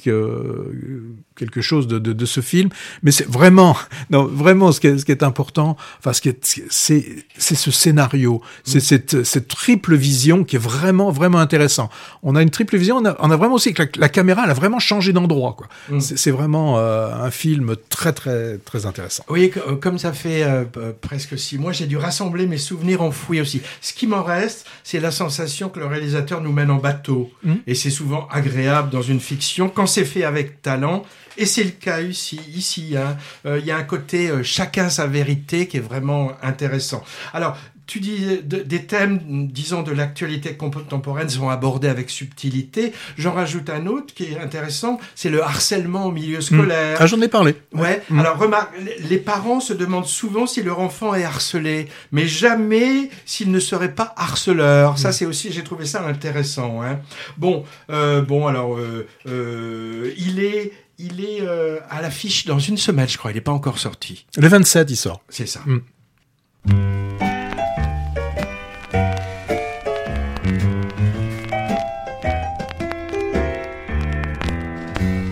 quelque, 0.02 1.14
quelque 1.36 1.60
chose 1.60 1.86
de, 1.86 1.98
de, 1.98 2.12
de 2.12 2.26
ce 2.26 2.40
film, 2.40 2.68
mais 3.02 3.10
c'est 3.10 3.28
vraiment, 3.28 3.76
non, 4.10 4.24
vraiment 4.24 4.72
ce 4.72 4.80
qui 4.80 4.86
est, 4.88 4.98
ce 4.98 5.04
qui 5.04 5.12
est 5.12 5.22
important, 5.22 5.76
enfin, 5.98 6.12
ce 6.12 6.20
qui 6.20 6.28
est, 6.28 6.38
c'est, 6.70 7.24
c'est 7.36 7.54
ce 7.54 7.70
scénario, 7.70 8.42
c'est 8.64 8.78
mm. 8.78 8.80
cette, 8.80 9.24
cette 9.24 9.48
triple 9.48 9.94
vision 9.94 10.44
qui 10.44 10.56
est 10.56 10.58
vraiment, 10.58 11.10
vraiment 11.10 11.38
intéressant. 11.38 11.88
On 12.22 12.36
a 12.36 12.42
une 12.42 12.50
triple 12.50 12.76
vision, 12.76 12.96
on 12.96 13.04
a, 13.04 13.16
on 13.18 13.30
a 13.30 13.36
vraiment 13.36 13.54
aussi 13.54 13.72
que 13.72 13.82
la, 13.96 14.08
caméra, 14.08 14.42
elle 14.44 14.50
a 14.50 14.54
vraiment 14.54 14.78
changé 14.78 15.12
d'endroit, 15.12 15.54
quoi. 15.56 15.68
Mm. 15.88 16.00
C'est, 16.00 16.30
vraiment 16.30 16.78
euh, 16.78 17.12
un 17.12 17.30
film 17.30 17.76
très, 17.88 18.12
très, 18.12 18.58
très 18.58 18.86
intéressant. 18.86 19.24
Oui, 19.28 19.52
euh, 19.68 19.76
comme 19.76 19.98
ça 19.98 20.12
fait 20.12 20.42
euh, 20.44 20.64
presque 21.00 21.38
six 21.38 21.58
mois, 21.58 21.72
j'ai 21.72 21.86
dû 21.86 21.96
rassembler 21.96 22.46
mes 22.46 22.58
souvenirs 22.58 23.02
enfouis 23.02 23.40
aussi. 23.40 23.60
Ce 23.80 23.92
qui 23.92 24.06
m'en 24.06 24.22
reste, 24.22 24.66
c'est 24.82 25.00
la 25.00 25.10
sensation 25.10 25.68
que 25.68 25.78
le 25.78 25.86
réalisateur 25.86 26.40
nous 26.40 26.52
mène 26.52 26.70
en 26.70 26.78
bateau, 26.78 27.30
mm. 27.44 27.54
et 27.66 27.74
c'est 27.74 27.90
souvent 27.90 28.28
agréable 28.30 28.90
dans 28.90 29.02
une 29.02 29.20
fiction 29.20 29.68
quand 29.68 29.86
c'est 29.86 30.04
fait 30.04 30.24
avec 30.24 30.62
talent. 30.62 31.04
Et 31.36 31.46
c'est 31.46 31.64
le 31.64 31.70
cas 31.70 32.00
ici. 32.00 32.40
Ici, 32.54 32.94
hein. 32.96 33.16
euh, 33.46 33.58
il 33.58 33.66
y 33.66 33.70
a 33.70 33.76
un 33.76 33.84
côté 33.84 34.28
euh, 34.28 34.42
chacun 34.42 34.88
sa 34.88 35.06
vérité 35.06 35.66
qui 35.66 35.78
est 35.78 35.80
vraiment 35.80 36.32
intéressant. 36.42 37.02
Alors, 37.32 37.56
tu 37.86 38.00
dis 38.00 38.40
des 38.42 38.86
thèmes, 38.86 39.48
disons, 39.50 39.82
de 39.82 39.90
l'actualité 39.90 40.54
contemporaine 40.54 41.28
sont 41.28 41.50
abordés 41.50 41.88
avec 41.88 42.10
subtilité. 42.10 42.92
J'en 43.18 43.32
rajoute 43.32 43.68
un 43.70 43.86
autre 43.86 44.14
qui 44.14 44.32
est 44.32 44.38
intéressant, 44.38 44.98
c'est 45.14 45.28
le 45.28 45.42
harcèlement 45.42 46.06
au 46.06 46.12
milieu 46.12 46.40
scolaire. 46.40 46.96
Ah, 47.00 47.06
j'en 47.06 47.20
ai 47.20 47.28
parlé. 47.28 47.56
Ouais. 47.74 48.02
Hmm. 48.08 48.20
Alors, 48.20 48.38
remarque, 48.38 48.72
les 49.10 49.18
parents 49.18 49.60
se 49.60 49.72
demandent 49.72 50.06
souvent 50.06 50.46
si 50.46 50.62
leur 50.62 50.78
enfant 50.78 51.14
est 51.14 51.24
harcelé, 51.24 51.88
mais 52.12 52.26
jamais 52.26 53.10
s'il 53.26 53.50
ne 53.50 53.60
serait 53.60 53.94
pas 53.94 54.14
harceleur. 54.16 54.96
Ça, 54.96 55.10
hmm. 55.10 55.12
c'est 55.12 55.26
aussi, 55.26 55.52
j'ai 55.52 55.64
trouvé 55.64 55.84
ça 55.84 56.06
intéressant. 56.06 56.82
Hein. 56.82 57.00
Bon, 57.36 57.64
euh, 57.90 58.22
bon, 58.22 58.46
alors, 58.46 58.78
il 59.26 60.40
est 60.40 60.72
il 61.02 61.24
est 61.24 61.40
euh, 61.42 61.80
à 61.90 62.00
l'affiche 62.00 62.46
dans 62.46 62.60
une 62.60 62.76
semaine, 62.76 63.08
je 63.08 63.18
crois. 63.18 63.32
Il 63.32 63.34
n'est 63.34 63.40
pas 63.40 63.52
encore 63.52 63.78
sorti. 63.78 64.24
Le 64.36 64.46
27, 64.48 64.90
il 64.90 64.96
sort. 64.96 65.20
C'est 65.28 65.46
ça. 65.46 65.60
Mm. 65.66 65.80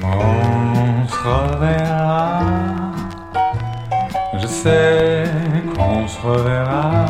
On 0.03 1.09
se 1.09 1.18
reverra. 1.23 2.43
Je 4.43 4.47
sais 4.47 5.25
qu'on 5.75 6.09
se 6.09 6.18
reverra. 6.21 7.07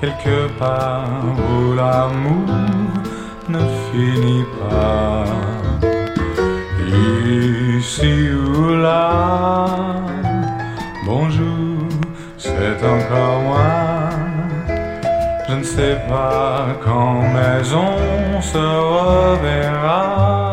Quelque 0.00 0.46
part 0.58 1.24
où 1.50 1.74
l'amour 1.74 2.46
ne 3.48 3.58
finit 3.90 4.44
pas 4.60 5.57
ici 6.88 8.30
ou 8.30 8.74
là. 8.74 9.66
Bonjour, 11.06 11.88
c'est 12.36 12.78
encore 12.84 13.40
moi. 13.42 14.10
Je 15.48 15.54
ne 15.54 15.62
sais 15.62 15.96
pas 16.08 16.66
quand, 16.84 17.22
mais 17.34 17.62
on 17.74 18.40
se 18.40 18.58
reverra. 18.58 20.48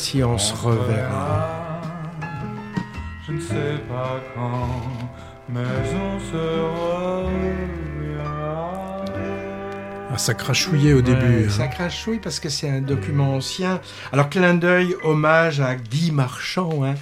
Si 0.00 0.24
on 0.24 0.38
se 0.38 0.54
reverra. 0.54 1.46
Je 3.26 3.32
ne 3.32 3.40
sais 3.40 3.76
pas 3.86 4.18
quand, 4.34 4.80
mais 5.50 5.60
on 5.94 6.18
se 6.18 6.36
reverra. 6.36 7.26
Ah, 10.12 10.18
ça 10.18 10.34
crachouillait 10.34 10.94
au 10.94 11.02
début. 11.02 11.44
Ouais, 11.44 11.48
Ça 11.50 11.64
hein. 11.64 11.68
crachouille 11.68 12.18
parce 12.18 12.40
que 12.40 12.48
c'est 12.48 12.68
un 12.68 12.80
document 12.80 13.34
ancien. 13.34 13.80
Alors, 14.10 14.30
clin 14.30 14.54
d'œil, 14.54 14.96
hommage 15.04 15.60
à 15.60 15.76
Guy 15.76 16.10
Marchand, 16.12 16.82
hein, 16.82 16.94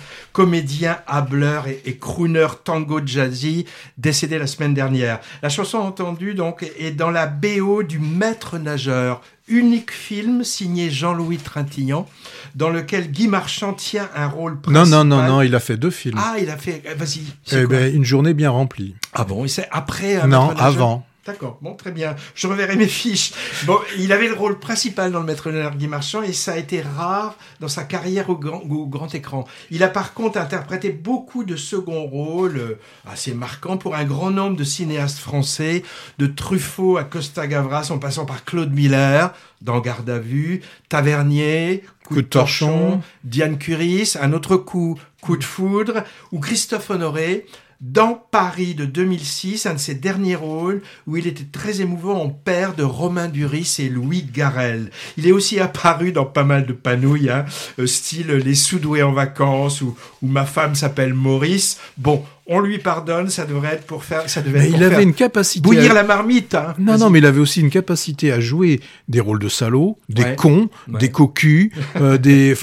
comédien, 0.42 0.98
hableur 1.08 1.66
et, 1.66 1.82
et 1.84 1.96
crooner 1.96 2.46
tango 2.62 3.00
jazzy, 3.04 3.64
décédé 3.96 4.38
la 4.38 4.46
semaine 4.46 4.72
dernière. 4.72 5.18
La 5.42 5.48
chanson 5.48 5.78
entendue, 5.78 6.34
donc, 6.34 6.64
est 6.78 6.92
dans 6.92 7.10
la 7.10 7.26
BO 7.26 7.82
du 7.82 7.98
Maître 7.98 8.56
Nageur, 8.56 9.20
unique 9.48 9.90
film 9.90 10.44
signé 10.44 10.90
Jean-Louis 10.92 11.38
Trintignant, 11.38 12.08
dans 12.54 12.70
lequel 12.70 13.10
Guy 13.10 13.26
Marchand 13.26 13.72
tient 13.72 14.08
un 14.14 14.28
rôle 14.28 14.52
Non, 14.52 14.60
principal. 14.60 14.88
non, 14.90 15.04
non, 15.04 15.22
non, 15.26 15.42
il 15.42 15.56
a 15.56 15.60
fait 15.60 15.76
deux 15.76 15.90
films. 15.90 16.20
Ah, 16.22 16.36
il 16.40 16.48
a 16.50 16.56
fait... 16.56 16.84
eh, 16.88 16.94
Vas-y. 16.94 17.22
c'est 17.44 17.62
Eh 17.64 17.66
ben, 17.66 17.92
une 17.92 18.04
journée 18.04 18.32
bien 18.32 18.50
remplie. 18.50 18.94
Ah 19.14 19.24
bon, 19.24 19.44
et 19.44 19.48
c'est 19.48 19.66
après 19.72 20.14
un 20.14 20.28
non, 20.28 20.42
Maître 20.50 20.54
Nageur 20.62 20.66
avant. 20.66 21.06
D'accord, 21.28 21.58
bon, 21.60 21.74
très 21.74 21.90
bien. 21.90 22.16
Je 22.34 22.46
reverrai 22.46 22.76
mes 22.76 22.86
fiches. 22.86 23.34
Bon, 23.66 23.76
il 23.98 24.12
avait 24.12 24.28
le 24.28 24.32
rôle 24.32 24.58
principal 24.58 25.12
dans 25.12 25.20
le 25.20 25.26
Maître 25.26 25.50
Léonard 25.50 25.76
Guy 25.76 25.86
Marchand 25.86 26.22
et 26.22 26.32
ça 26.32 26.52
a 26.52 26.56
été 26.56 26.80
rare 26.80 27.36
dans 27.60 27.68
sa 27.68 27.84
carrière 27.84 28.30
au 28.30 28.36
grand, 28.36 28.62
au 28.62 28.86
grand 28.86 29.14
écran. 29.14 29.44
Il 29.70 29.82
a 29.82 29.88
par 29.88 30.14
contre 30.14 30.38
interprété 30.38 30.88
beaucoup 30.88 31.44
de 31.44 31.54
seconds 31.54 32.06
rôles 32.06 32.56
euh, 32.56 32.78
assez 33.06 33.34
marquants 33.34 33.76
pour 33.76 33.94
un 33.94 34.04
grand 34.04 34.30
nombre 34.30 34.56
de 34.56 34.64
cinéastes 34.64 35.18
français, 35.18 35.82
de 36.16 36.26
Truffaut 36.26 36.96
à 36.96 37.04
Costa 37.04 37.46
Gavras 37.46 37.90
en 37.90 37.98
passant 37.98 38.24
par 38.24 38.46
Claude 38.46 38.72
Miller 38.72 39.34
dans 39.60 39.80
Garde 39.80 40.08
à 40.08 40.18
vue, 40.18 40.62
Tavernier, 40.88 41.84
Coup, 42.06 42.14
de 42.14 42.20
torchon, 42.22 43.02
Diane 43.24 43.58
Curis, 43.58 44.14
un 44.18 44.32
autre 44.32 44.56
coup, 44.56 44.98
Coup 45.20 45.36
de 45.36 45.44
foudre, 45.44 46.04
ou 46.32 46.40
Christophe 46.40 46.88
Honoré 46.88 47.44
dans 47.80 48.14
Paris 48.14 48.74
de 48.74 48.84
2006, 48.84 49.66
un 49.66 49.74
de 49.74 49.78
ses 49.78 49.94
derniers 49.94 50.34
rôles 50.34 50.82
où 51.06 51.16
il 51.16 51.28
était 51.28 51.44
très 51.44 51.80
émouvant 51.80 52.20
en 52.20 52.28
père 52.28 52.74
de 52.74 52.82
Romain 52.82 53.28
Duris 53.28 53.76
et 53.78 53.88
Louis 53.88 54.22
Garrel. 54.22 54.90
Il 55.16 55.28
est 55.28 55.32
aussi 55.32 55.60
apparu 55.60 56.10
dans 56.10 56.24
pas 56.24 56.42
mal 56.42 56.66
de 56.66 56.72
panouilles, 56.72 57.30
hein, 57.30 57.44
euh, 57.78 57.86
style 57.86 58.32
Les 58.32 58.56
Soudoués 58.56 59.02
en 59.02 59.12
vacances 59.12 59.80
ou 59.80 59.96
Ma 60.22 60.44
femme 60.44 60.74
s'appelle 60.74 61.14
Maurice. 61.14 61.78
Bon, 61.96 62.24
on 62.50 62.60
lui 62.60 62.78
pardonne, 62.78 63.28
ça 63.28 63.44
devrait 63.44 63.74
être 63.74 63.86
pour 63.86 64.04
faire, 64.04 64.28
ça 64.30 64.40
devait 64.40 64.66
être 64.66 64.74
il 64.74 64.82
avait 64.82 65.02
une 65.02 65.12
capacité 65.12 65.60
bouillir 65.60 65.92
la 65.92 66.02
marmite. 66.02 66.54
Hein. 66.54 66.74
Non, 66.78 66.96
non, 66.96 67.10
mais 67.10 67.18
il 67.18 67.26
avait 67.26 67.40
aussi 67.40 67.60
une 67.60 67.68
capacité 67.68 68.32
à 68.32 68.40
jouer 68.40 68.80
des 69.06 69.20
rôles 69.20 69.38
de 69.38 69.50
salauds, 69.50 69.98
des 70.08 70.34
cons, 70.34 70.70
des 70.88 71.10
cocus, 71.10 71.70
euh, 71.96 72.16
des, 72.18 72.54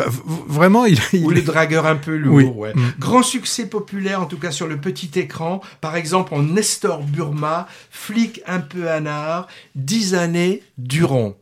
vraiment, 0.48 0.86
il, 0.86 1.00
ou 1.24 1.30
les 1.30 1.44
dragueurs 1.44 1.86
un 1.86 1.98
peu 1.98 2.18
lourds. 2.18 2.58
Ouais. 2.58 2.74
Mm. 2.74 2.94
Grand 2.98 3.22
succès 3.22 3.68
populaire, 3.68 4.22
en 4.22 4.26
tout 4.26 4.40
cas 4.40 4.50
sur 4.50 4.68
le 4.68 4.78
petit 4.78 5.12
écran. 5.20 5.62
Par 5.82 5.96
exemple, 5.96 6.34
en 6.34 6.42
Nestor 6.42 7.04
Burma, 7.04 7.68
flic 7.92 8.42
un 8.48 8.60
peu 8.60 8.90
anard, 8.90 9.48
dix 9.76 10.16
années 10.16 10.64
durant. 10.80 11.36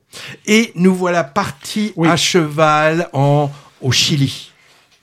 Et 0.45 0.73
nous 0.75 0.93
voilà 0.93 1.23
partis 1.23 1.93
à 2.03 2.17
cheval 2.17 3.07
en 3.13 3.49
au 3.81 3.91
Chili. 3.93 4.51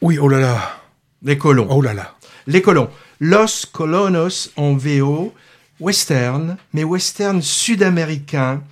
Oui, 0.03 0.19
oh 0.19 0.29
là 0.29 0.41
là. 0.41 0.81
Les 1.23 1.39
colons. 1.39 1.67
Oh 1.71 1.81
là 1.81 1.95
là. 1.95 2.15
Les 2.47 2.63
colons. 2.63 2.89
Los 3.23 3.67
Colonos 3.71 4.51
en 4.57 4.79
VO, 4.79 5.35
western, 5.79 6.57
mais 6.73 6.85
western 6.85 7.43
sud-américain, 7.43 8.63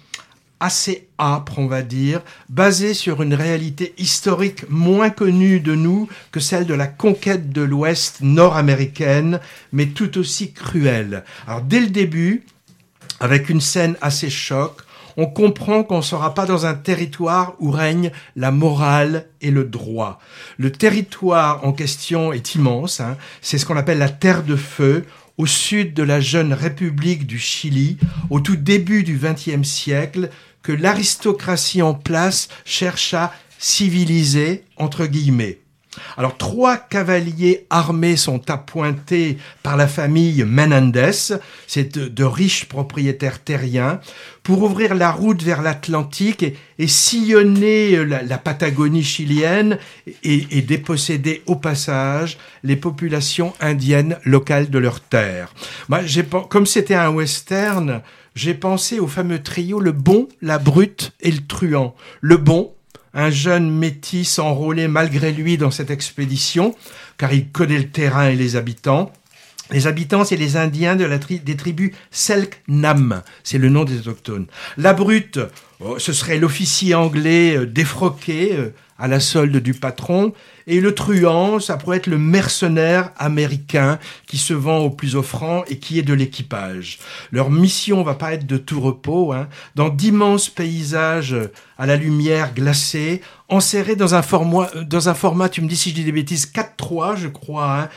assez 0.59 1.07
âpre, 1.19 1.59
on 1.59 1.67
va 1.67 1.83
dire, 1.83 2.23
basé 2.49 2.95
sur 2.95 3.23
une 3.23 3.35
réalité 3.35 3.93
historique 3.99 4.65
moins 4.71 5.11
connue 5.11 5.61
de 5.61 5.75
nous 5.75 6.09
que 6.33 6.41
celle 6.41 6.65
de 6.65 6.73
la 6.73 6.87
conquête 6.87 7.51
de 7.53 7.61
l'Ouest 7.61 8.23
nord-américaine, 8.23 9.39
mais 9.73 9.89
tout 9.89 10.17
aussi 10.17 10.53
cruelle. 10.53 11.25
Alors 11.47 11.61
dès 11.61 11.81
le 11.81 11.89
début, 11.89 12.45
avec 13.21 13.51
une 13.51 13.61
scène 13.61 13.97
assez 14.01 14.31
choc, 14.31 14.81
on 15.19 15.27
comprend 15.27 15.83
qu'on 15.83 15.97
ne 15.99 16.03
sera 16.03 16.33
pas 16.33 16.47
dans 16.47 16.65
un 16.65 16.75
territoire 16.75 17.57
où 17.59 17.73
règne 17.73 18.13
la 18.37 18.53
morale 18.53 19.27
et 19.41 19.51
le 19.51 19.65
droit. 19.65 20.21
Le 20.59 20.71
territoire 20.71 21.65
en 21.67 21.73
question 21.73 22.33
est 22.33 22.55
immense, 22.55 23.01
hein. 23.01 23.17
c'est 23.43 23.59
ce 23.59 23.67
qu'on 23.67 23.77
appelle 23.77 23.99
la 23.99 24.09
Terre 24.09 24.45
de 24.45 24.55
Feu, 24.55 25.05
au 25.37 25.45
sud 25.45 25.93
de 25.93 26.05
la 26.05 26.21
jeune 26.21 26.53
République 26.53 27.27
du 27.27 27.41
Chili, 27.41 27.99
au 28.31 28.39
tout 28.39 28.57
début 28.57 29.03
du 29.03 29.19
XXe 29.19 29.69
siècle, 29.69 30.31
que 30.63 30.73
l'aristocratie 30.73 31.83
en 31.83 31.95
place 31.95 32.49
cherche 32.65 33.13
à 33.13 33.33
civiliser, 33.59 34.65
entre 34.77 35.07
guillemets. 35.07 35.59
Alors, 36.17 36.37
trois 36.37 36.77
cavaliers 36.77 37.67
armés 37.71 38.17
sont 38.17 38.51
appointés 38.51 39.39
par 39.63 39.77
la 39.77 39.89
famille 39.89 40.45
Menendez, 40.45 41.35
c'est 41.67 41.99
de, 41.99 42.25
riches 42.25 42.67
propriétaires 42.67 43.43
terriens, 43.43 44.01
pour 44.43 44.63
ouvrir 44.63 44.95
la 44.95 45.11
route 45.11 45.43
vers 45.43 45.63
l'Atlantique 45.63 46.45
et, 46.79 46.87
sillonner 46.87 48.05
la, 48.05 48.39
Patagonie 48.39 49.05
chilienne 49.05 49.79
et, 50.23 50.63
déposséder 50.63 51.43
au 51.47 51.57
passage 51.57 52.39
les 52.63 52.77
populations 52.77 53.53
indiennes 53.61 54.17
locales 54.25 54.71
de 54.71 54.79
leurs 54.79 55.01
terres. 55.01 55.53
comme 56.49 56.67
c'était 56.67 56.95
un 56.95 57.11
western, 57.11 58.03
j'ai 58.39 58.55
pensé 58.55 59.01
au 59.01 59.09
fameux 59.09 59.43
trio 59.43 59.81
le 59.81 59.93
bon, 59.93 60.29
la 60.41 60.59
brute 60.59 61.13
et 61.21 61.33
le 61.33 61.45
truand. 61.45 61.97
Le 62.21 62.37
bon, 62.37 62.73
un 63.15 63.31
jeune 63.31 63.71
métis 63.71 64.39
enrôlé 64.39 64.89
malgré 64.89 65.33
lui 65.33 65.59
dans 65.59 65.71
cette 65.71 65.91
expédition, 65.91 66.75
car 67.17 67.33
il 67.33 67.49
connaît 67.49 67.79
le 67.79 67.91
terrain 67.91 68.29
et 68.29 68.37
les 68.37 68.57
habitants. 68.57 69.13
Les 69.71 69.87
habitants, 69.87 70.25
c'est 70.25 70.37
les 70.37 70.57
Indiens 70.57 70.97
des 70.97 71.57
tribus 71.57 71.93
Selknam, 72.11 73.23
c'est 73.45 73.59
le 73.59 73.69
nom 73.69 73.85
des 73.85 73.99
autochtones. 73.99 74.47
La 74.79 74.95
brute, 74.95 75.41
oh, 75.81 75.99
ce 75.99 76.15
serait 76.15 76.39
l'officier 76.39 76.95
anglais 76.95 77.57
euh, 77.57 77.67
défroqué 77.67 78.55
euh, 78.55 78.71
à 78.99 79.09
la 79.09 79.21
solde 79.21 79.59
du 79.59 79.75
patron, 79.75 80.33
et 80.71 80.81
le 80.81 80.95
truand, 80.95 81.61
ça 81.61 81.79
pourrait 81.79 81.97
être 81.97 82.07
le 82.07 82.19
mercenaire 82.19 83.11
américain 83.17 83.99
qui 84.27 84.37
se 84.37 84.53
vend 84.53 84.81
au 84.81 84.91
plus 84.91 85.17
offrant 85.17 85.65
et 85.67 85.79
qui 85.79 85.99
est 85.99 86.03
de 86.03 86.13
l'équipage. 86.13 86.99
Leur 87.33 87.51
mission 87.51 88.03
va 88.03 88.15
pas 88.15 88.35
être 88.35 88.47
de 88.47 88.59
tout 88.59 88.79
repos, 88.79 89.33
hein. 89.33 89.49
dans 89.77 89.89
d'immenses 89.89 90.51
paysages 90.51 91.35
à 91.79 91.87
la 91.87 91.97
lumière 91.97 92.53
glacée, 92.53 93.23
enserrés 93.49 93.97
dans 93.97 94.15
un 94.15 94.23
format, 94.23 95.49
tu 95.49 95.63
me 95.63 95.69
dis 95.69 95.77
si 95.77 95.89
je 95.89 95.95
dis 95.95 96.05
des 96.05 96.13
bêtises, 96.13 96.53
4-3, 96.53 97.17
je 97.17 97.29
crois. 97.29 97.81
Hein. 97.81 97.89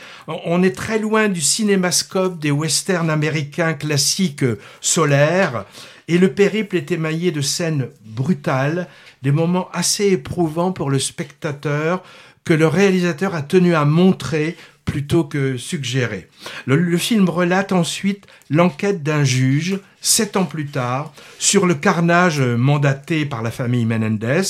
On 0.46 0.62
est 0.62 0.74
très 0.74 0.98
loin 0.98 1.28
du 1.28 1.42
cinémascope 1.42 2.38
des 2.38 2.50
westerns 2.50 3.10
américains 3.10 3.74
classiques 3.74 4.46
solaires. 4.80 5.66
Et 6.08 6.18
le 6.18 6.32
périple 6.32 6.76
est 6.76 6.90
émaillé 6.90 7.32
de 7.32 7.42
scènes 7.42 7.88
brutales, 8.04 8.88
des 9.22 9.30
moments 9.30 9.68
assez 9.72 10.06
éprouvants 10.06 10.72
pour 10.72 10.90
le 10.90 10.98
spectateur, 10.98 12.02
que 12.44 12.54
le 12.54 12.66
réalisateur 12.66 13.34
a 13.34 13.42
tenu 13.42 13.74
à 13.74 13.84
montrer 13.84 14.56
plutôt 14.84 15.24
que 15.24 15.56
suggérer. 15.56 16.28
Le, 16.66 16.96
film 16.96 17.28
relate 17.28 17.72
ensuite 17.72 18.26
l'enquête 18.50 19.02
d'un 19.02 19.24
juge, 19.24 19.78
sept 20.00 20.36
ans 20.36 20.44
plus 20.44 20.66
tard, 20.66 21.12
sur 21.38 21.66
le 21.66 21.74
carnage 21.74 22.40
mandaté 22.40 23.24
par 23.24 23.42
la 23.42 23.50
famille 23.50 23.86
Menendez. 23.86 24.42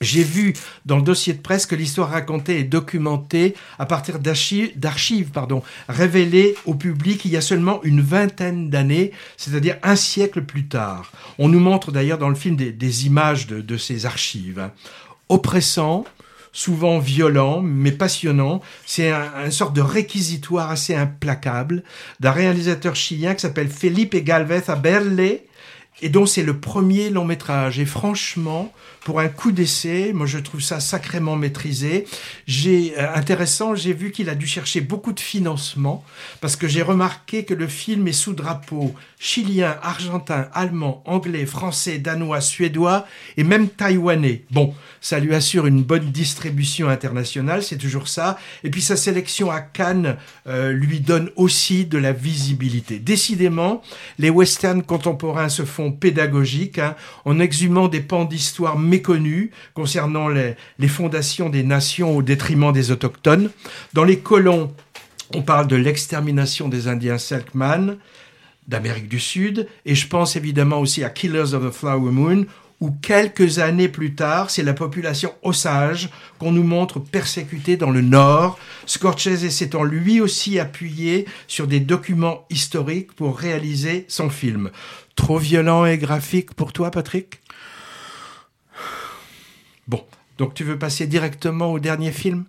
J'ai 0.00 0.22
vu 0.22 0.54
dans 0.86 0.96
le 0.96 1.02
dossier 1.02 1.32
de 1.32 1.40
presse 1.40 1.66
que 1.66 1.74
l'histoire 1.74 2.10
racontée 2.10 2.60
est 2.60 2.64
documentée 2.64 3.56
à 3.80 3.86
partir 3.86 4.20
d'archives 4.20 5.32
révélées 5.88 6.54
au 6.66 6.74
public 6.74 7.24
il 7.24 7.32
y 7.32 7.36
a 7.36 7.40
seulement 7.40 7.82
une 7.82 8.00
vingtaine 8.00 8.70
d'années, 8.70 9.10
c'est-à-dire 9.36 9.76
un 9.82 9.96
siècle 9.96 10.42
plus 10.42 10.68
tard. 10.68 11.10
On 11.38 11.48
nous 11.48 11.58
montre 11.58 11.90
d'ailleurs 11.90 12.18
dans 12.18 12.28
le 12.28 12.36
film 12.36 12.54
des, 12.54 13.06
images 13.06 13.48
de, 13.48 13.60
de, 13.60 13.76
ces 13.76 14.06
archives. 14.06 14.70
Oppressant, 15.28 16.04
souvent 16.52 16.98
violent, 16.98 17.60
mais 17.60 17.92
passionnant. 17.92 18.60
C'est 18.86 19.10
un, 19.10 19.44
une 19.44 19.50
sorte 19.50 19.74
de 19.74 19.80
réquisitoire 19.80 20.70
assez 20.70 20.94
implacable 20.94 21.82
d'un 22.20 22.32
réalisateur 22.32 22.96
chilien 22.96 23.34
qui 23.34 23.40
s'appelle 23.40 23.68
Felipe 23.68 24.14
Galvez 24.16 24.62
Aberle 24.68 25.38
et 26.02 26.08
dont 26.08 26.26
c'est 26.26 26.42
le 26.42 26.58
premier 26.58 27.10
long 27.10 27.24
métrage. 27.24 27.78
Et 27.78 27.86
franchement, 27.86 28.72
pour 29.00 29.20
un 29.20 29.28
coup 29.28 29.52
d'essai, 29.52 30.12
moi 30.12 30.26
je 30.26 30.38
trouve 30.38 30.60
ça 30.60 30.80
sacrément 30.80 31.36
maîtrisé. 31.36 32.06
J'ai 32.46 32.94
euh, 32.98 33.14
intéressant, 33.14 33.74
j'ai 33.74 33.92
vu 33.92 34.10
qu'il 34.10 34.28
a 34.28 34.34
dû 34.34 34.46
chercher 34.46 34.80
beaucoup 34.80 35.12
de 35.12 35.20
financement 35.20 36.04
parce 36.40 36.56
que 36.56 36.68
j'ai 36.68 36.82
remarqué 36.82 37.44
que 37.44 37.54
le 37.54 37.66
film 37.66 38.06
est 38.08 38.12
sous 38.12 38.34
drapeau 38.34 38.94
chilien, 39.18 39.76
argentin, 39.82 40.48
allemand, 40.52 41.02
anglais, 41.04 41.46
français, 41.46 41.98
danois, 41.98 42.40
suédois 42.40 43.06
et 43.36 43.44
même 43.44 43.68
taïwanais. 43.68 44.44
Bon, 44.50 44.74
ça 45.00 45.18
lui 45.18 45.34
assure 45.34 45.66
une 45.66 45.82
bonne 45.82 46.10
distribution 46.10 46.88
internationale, 46.88 47.62
c'est 47.62 47.78
toujours 47.78 48.08
ça. 48.08 48.38
Et 48.62 48.70
puis 48.70 48.82
sa 48.82 48.96
sélection 48.96 49.50
à 49.50 49.60
Cannes 49.60 50.16
euh, 50.46 50.72
lui 50.72 51.00
donne 51.00 51.30
aussi 51.36 51.84
de 51.84 51.98
la 51.98 52.12
visibilité. 52.12 52.98
Décidément, 52.98 53.82
les 54.18 54.30
westerns 54.30 54.82
contemporains 54.82 55.48
se 55.48 55.64
font 55.64 55.87
pédagogiques 55.92 56.78
hein, 56.78 56.94
en 57.24 57.40
exhumant 57.40 57.88
des 57.88 58.00
pans 58.00 58.24
d'histoire 58.24 58.78
méconnus 58.78 59.50
concernant 59.74 60.28
les, 60.28 60.54
les 60.78 60.88
fondations 60.88 61.48
des 61.48 61.62
nations 61.62 62.16
au 62.16 62.22
détriment 62.22 62.72
des 62.72 62.90
autochtones. 62.90 63.50
Dans 63.92 64.04
les 64.04 64.18
colons, 64.18 64.72
on 65.34 65.42
parle 65.42 65.66
de 65.66 65.76
l'extermination 65.76 66.68
des 66.68 66.88
Indiens 66.88 67.18
Selkman, 67.18 67.96
d'Amérique 68.66 69.08
du 69.08 69.20
Sud, 69.20 69.66
et 69.86 69.94
je 69.94 70.06
pense 70.08 70.36
évidemment 70.36 70.80
aussi 70.80 71.04
à 71.04 71.10
Killers 71.10 71.54
of 71.54 71.66
the 71.66 71.74
Flower 71.74 72.10
Moon, 72.10 72.46
où 72.80 72.90
quelques 72.90 73.58
années 73.58 73.88
plus 73.88 74.14
tard, 74.14 74.50
c'est 74.50 74.62
la 74.62 74.74
population 74.74 75.34
Osage 75.42 76.10
qu'on 76.38 76.52
nous 76.52 76.62
montre 76.62 77.00
persécutée 77.00 77.76
dans 77.76 77.90
le 77.90 78.02
Nord, 78.02 78.58
Scorsese 78.86 79.48
s'étant 79.50 79.82
lui 79.82 80.20
aussi 80.20 80.58
appuyé 80.58 81.26
sur 81.48 81.66
des 81.66 81.80
documents 81.80 82.44
historiques 82.50 83.12
pour 83.14 83.36
réaliser 83.36 84.04
son 84.08 84.30
film. 84.30 84.70
Trop 85.18 85.38
violent 85.38 85.84
et 85.84 85.98
graphique 85.98 86.54
pour 86.54 86.72
toi, 86.72 86.92
Patrick? 86.92 87.40
Bon, 89.88 90.04
donc 90.38 90.54
tu 90.54 90.62
veux 90.62 90.78
passer 90.78 91.08
directement 91.08 91.72
au 91.72 91.80
dernier 91.80 92.12
film? 92.12 92.44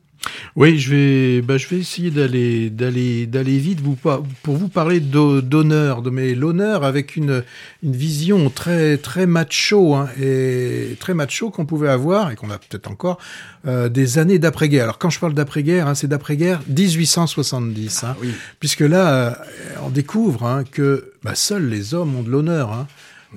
Oui, 0.56 0.80
je 0.80 0.90
vais, 0.90 1.42
bah, 1.42 1.58
je 1.58 1.68
vais 1.68 1.78
essayer 1.78 2.12
d'aller, 2.12 2.70
d'aller, 2.70 3.26
d'aller 3.26 3.58
vite 3.58 3.80
vous, 3.82 3.96
pour 3.96 4.56
vous 4.56 4.68
parler 4.68 5.00
d'honneur, 5.00 6.02
de 6.02 6.10
mais 6.10 6.36
l'honneur 6.36 6.84
avec 6.84 7.16
une, 7.16 7.44
une 7.84 7.96
vision 7.96 8.50
très, 8.50 8.98
très 8.98 9.26
macho 9.26 9.96
hein, 9.96 10.10
et 10.20 10.98
très 11.00 11.14
macho 11.14 11.50
qu'on 11.50 11.66
pouvait 11.66 11.90
avoir 11.90 12.32
et 12.32 12.36
qu'on 12.36 12.50
a 12.50 12.58
peut-être 12.58 12.90
encore 12.90 13.20
euh, 13.68 13.90
des 13.90 14.18
années 14.18 14.40
d'après-guerre. 14.40 14.84
Alors 14.84 14.98
quand 14.98 15.10
je 15.10 15.20
parle 15.20 15.34
d'après-guerre, 15.34 15.88
hein, 15.88 15.96
c'est 15.96 16.08
d'après-guerre 16.08 16.62
1870, 16.68 18.04
hein, 18.04 18.16
oui. 18.22 18.34
puisque 18.60 18.82
là, 18.82 19.10
euh, 19.10 19.34
on 19.84 19.90
découvre 19.90 20.64
que 20.72 21.14
bah, 21.24 21.36
seuls 21.36 21.70
les 21.70 21.94
hommes 21.94 22.16
ont 22.16 22.24
de 22.24 22.30
l'honneur. 22.30 22.88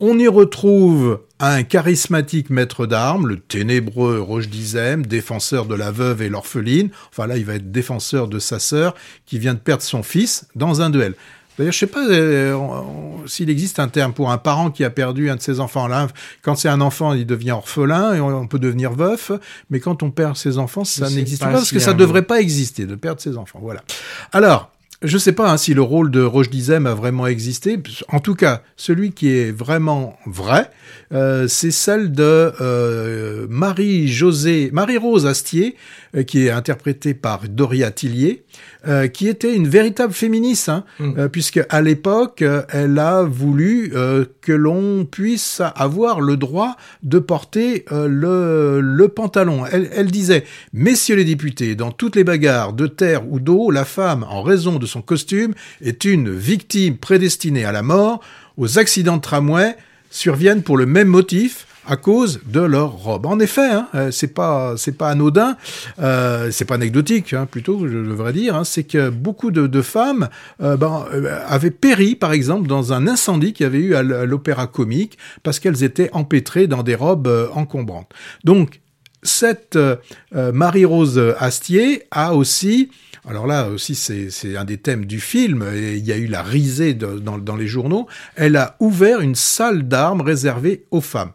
On 0.00 0.16
y 0.16 0.28
retrouve 0.28 1.22
un 1.40 1.64
charismatique 1.64 2.50
maître 2.50 2.86
d'armes, 2.86 3.26
le 3.26 3.40
ténébreux 3.40 4.20
Roche 4.20 4.48
Dizem, 4.48 5.04
défenseur 5.04 5.66
de 5.66 5.74
la 5.74 5.90
veuve 5.90 6.22
et 6.22 6.28
l'orpheline. 6.28 6.90
Enfin 7.10 7.26
là, 7.26 7.36
il 7.36 7.44
va 7.44 7.54
être 7.54 7.72
défenseur 7.72 8.28
de 8.28 8.38
sa 8.38 8.60
sœur 8.60 8.94
qui 9.26 9.40
vient 9.40 9.54
de 9.54 9.58
perdre 9.58 9.82
son 9.82 10.04
fils 10.04 10.46
dans 10.54 10.82
un 10.82 10.90
duel. 10.90 11.14
D'ailleurs, 11.58 11.72
je 11.72 11.78
sais 11.80 11.88
pas 11.88 12.06
euh, 12.08 12.56
s'il 13.26 13.50
existe 13.50 13.80
un 13.80 13.88
terme 13.88 14.12
pour 14.12 14.30
un 14.30 14.38
parent 14.38 14.70
qui 14.70 14.84
a 14.84 14.90
perdu 14.90 15.30
un 15.30 15.34
de 15.34 15.42
ses 15.42 15.58
enfants. 15.58 15.88
Là, 15.88 16.06
quand 16.42 16.54
c'est 16.54 16.68
un 16.68 16.80
enfant, 16.80 17.14
il 17.14 17.26
devient 17.26 17.50
orphelin 17.50 18.14
et 18.14 18.20
on, 18.20 18.46
peut 18.46 18.60
devenir 18.60 18.92
veuf. 18.92 19.32
Mais 19.68 19.80
quand 19.80 20.04
on 20.04 20.12
perd 20.12 20.36
ses 20.36 20.58
enfants, 20.58 20.84
ça 20.84 21.10
n'existe 21.10 21.42
pas, 21.42 21.50
parce 21.50 21.72
que 21.72 21.80
ça 21.80 21.92
devrait 21.92 22.22
pas 22.22 22.40
exister 22.40 22.86
de 22.86 22.94
perdre 22.94 23.20
ses 23.20 23.36
enfants. 23.36 23.58
Voilà. 23.60 23.82
Alors, 24.30 24.70
je 25.02 25.14
ne 25.14 25.18
sais 25.20 25.32
pas 25.32 25.52
hein, 25.52 25.56
si 25.56 25.74
le 25.74 25.82
rôle 25.82 26.10
de 26.10 26.22
Roche 26.22 26.50
Dizem 26.50 26.86
a 26.86 26.94
vraiment 26.94 27.26
existé. 27.26 27.78
En 28.08 28.20
tout 28.20 28.34
cas, 28.34 28.62
celui 28.76 29.12
qui 29.12 29.28
est 29.28 29.52
vraiment 29.52 30.18
vrai, 30.26 30.70
c'est 31.10 31.70
celle 31.70 32.12
de 32.12 32.52
euh, 32.60 33.46
Marie-Josée, 33.48 34.70
Marie-Rose 34.72 35.26
Astier, 35.26 35.74
euh, 36.14 36.22
qui 36.22 36.46
est 36.46 36.50
interprétée 36.50 37.14
par 37.14 37.40
Doria 37.48 37.90
Tillier, 37.90 38.44
qui 39.12 39.28
était 39.28 39.54
une 39.54 39.68
véritable 39.68 40.14
féministe, 40.14 40.70
hein, 40.70 40.84
mm. 40.98 41.28
puisque 41.28 41.60
à 41.68 41.82
l'époque, 41.82 42.42
elle 42.70 42.98
a 42.98 43.22
voulu 43.22 43.92
que 44.40 44.52
l'on 44.52 45.04
puisse 45.04 45.60
avoir 45.74 46.20
le 46.22 46.36
droit 46.36 46.76
de 47.02 47.18
porter 47.18 47.84
le, 47.90 48.80
le, 48.80 49.08
pantalon. 49.08 49.64
Elle, 49.70 49.90
elle 49.94 50.10
disait, 50.10 50.44
messieurs 50.72 51.16
les 51.16 51.24
députés, 51.24 51.74
dans 51.74 51.90
toutes 51.90 52.16
les 52.16 52.24
bagarres 52.24 52.72
de 52.72 52.86
terre 52.86 53.30
ou 53.30 53.40
d'eau, 53.40 53.70
la 53.70 53.84
femme, 53.84 54.24
en 54.28 54.42
raison 54.42 54.78
de 54.78 54.86
son 54.86 55.02
costume, 55.02 55.54
est 55.82 56.04
une 56.04 56.30
victime 56.30 56.96
prédestinée 56.96 57.64
à 57.64 57.72
la 57.72 57.82
mort. 57.82 58.20
Aux 58.56 58.78
accidents 58.78 59.18
de 59.18 59.22
tramway 59.22 59.76
surviennent 60.10 60.62
pour 60.62 60.76
le 60.76 60.86
même 60.86 61.08
motif 61.08 61.66
à 61.88 61.96
cause 61.96 62.40
de 62.46 62.60
leur 62.60 62.92
robe. 62.92 63.26
En 63.26 63.40
effet, 63.40 63.70
hein, 63.70 63.88
euh, 63.94 64.10
c'est 64.10 64.34
pas 64.34 64.76
anodin, 65.00 65.56
euh, 65.98 66.50
c'est 66.50 66.66
pas 66.66 66.74
anecdotique 66.74 67.32
hein, 67.32 67.46
plutôt, 67.50 67.88
je 67.88 67.96
devrais 67.96 68.34
dire. 68.34 68.54
Hein, 68.54 68.64
c'est 68.64 68.84
que 68.84 69.08
beaucoup 69.08 69.50
de, 69.50 69.82
femmes 69.82 70.28
euh, 70.60 70.76
ben, 70.76 71.06
euh, 71.14 71.40
avaient 71.46 71.70
péri, 71.70 72.14
par 72.14 72.32
exemple, 72.32 72.68
dans 72.68 72.92
un 72.92 73.06
incendie 73.06 73.54
qu'il 73.54 73.64
y 73.64 73.66
avait 73.66 73.78
eu 73.78 73.94
à 73.94 74.02
l'opéra 74.02 74.66
comique 74.66 75.18
parce 75.42 75.58
qu'elles 75.58 75.82
étaient 75.82 76.10
empêtrées 76.12 76.66
dans 76.66 76.82
des 76.82 76.94
robes 76.94 77.50
encombrantes. 77.54 78.12
Donc 78.44 78.80
cette 79.28 79.78
Marie-Rose 80.32 81.34
Astier 81.38 82.02
a 82.10 82.34
aussi 82.34 82.90
alors 83.28 83.46
là 83.46 83.68
aussi, 83.68 83.94
c'est 83.94 84.56
un 84.56 84.64
des 84.64 84.78
thèmes 84.78 85.04
du 85.04 85.20
film, 85.20 85.62
et 85.74 85.96
il 85.96 86.06
y 86.06 86.12
a 86.12 86.16
eu 86.16 86.26
la 86.26 86.42
risée 86.42 86.94
dans, 86.94 87.56
les 87.56 87.66
journaux. 87.66 88.06
Elle 88.36 88.56
a 88.56 88.74
ouvert 88.80 89.20
une 89.20 89.34
salle 89.34 89.86
d'armes 89.86 90.22
réservée 90.22 90.86
aux 90.90 91.02
femmes. 91.02 91.32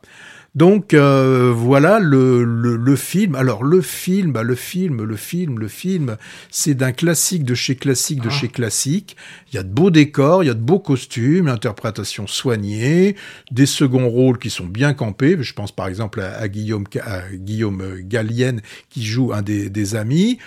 Donc 0.55 0.93
euh, 0.93 1.51
voilà 1.55 1.99
le, 1.99 2.95
film. 2.95 3.35
Alors 3.35 3.63
le 3.63 3.81
film, 3.81 4.33
bah, 4.33 4.43
le 4.43 4.53
film, 4.53 5.03
le 5.03 5.15
film, 5.15 5.57
le 5.57 5.67
film, 5.67 6.17
c'est 6.51 6.75
d'un 6.75 6.91
classique 6.91 7.43
de 7.43 7.55
chez 7.55 7.75
classique 7.75 8.21
de 8.21 8.29
ah. 8.29 8.31
chez 8.31 8.49
classique. 8.49 9.17
Il 9.51 9.55
y 9.55 9.57
a 9.57 9.63
de 9.63 9.73
beaux 9.73 9.89
décors, 9.89 10.43
il 10.43 10.47
y 10.47 10.51
a 10.51 10.53
de 10.53 10.59
beaux 10.59 10.79
costumes, 10.79 11.47
l'interprétation 11.47 12.27
soignée, 12.27 13.15
des 13.51 13.65
seconds 13.65 14.07
rôles 14.07 14.37
qui 14.37 14.51
sont 14.51 14.65
bien 14.67 14.93
campés. 14.93 15.37
Je 15.39 15.53
pense 15.53 15.71
par 15.71 15.87
exemple 15.87 16.21
à, 16.21 16.47
Guillaume, 16.47 16.85
Guillaume 17.33 18.01
Gallienne 18.01 18.61
qui 18.89 19.03
joue 19.03 19.33
un 19.33 19.41
des 19.41 19.95
amis. 19.95 20.37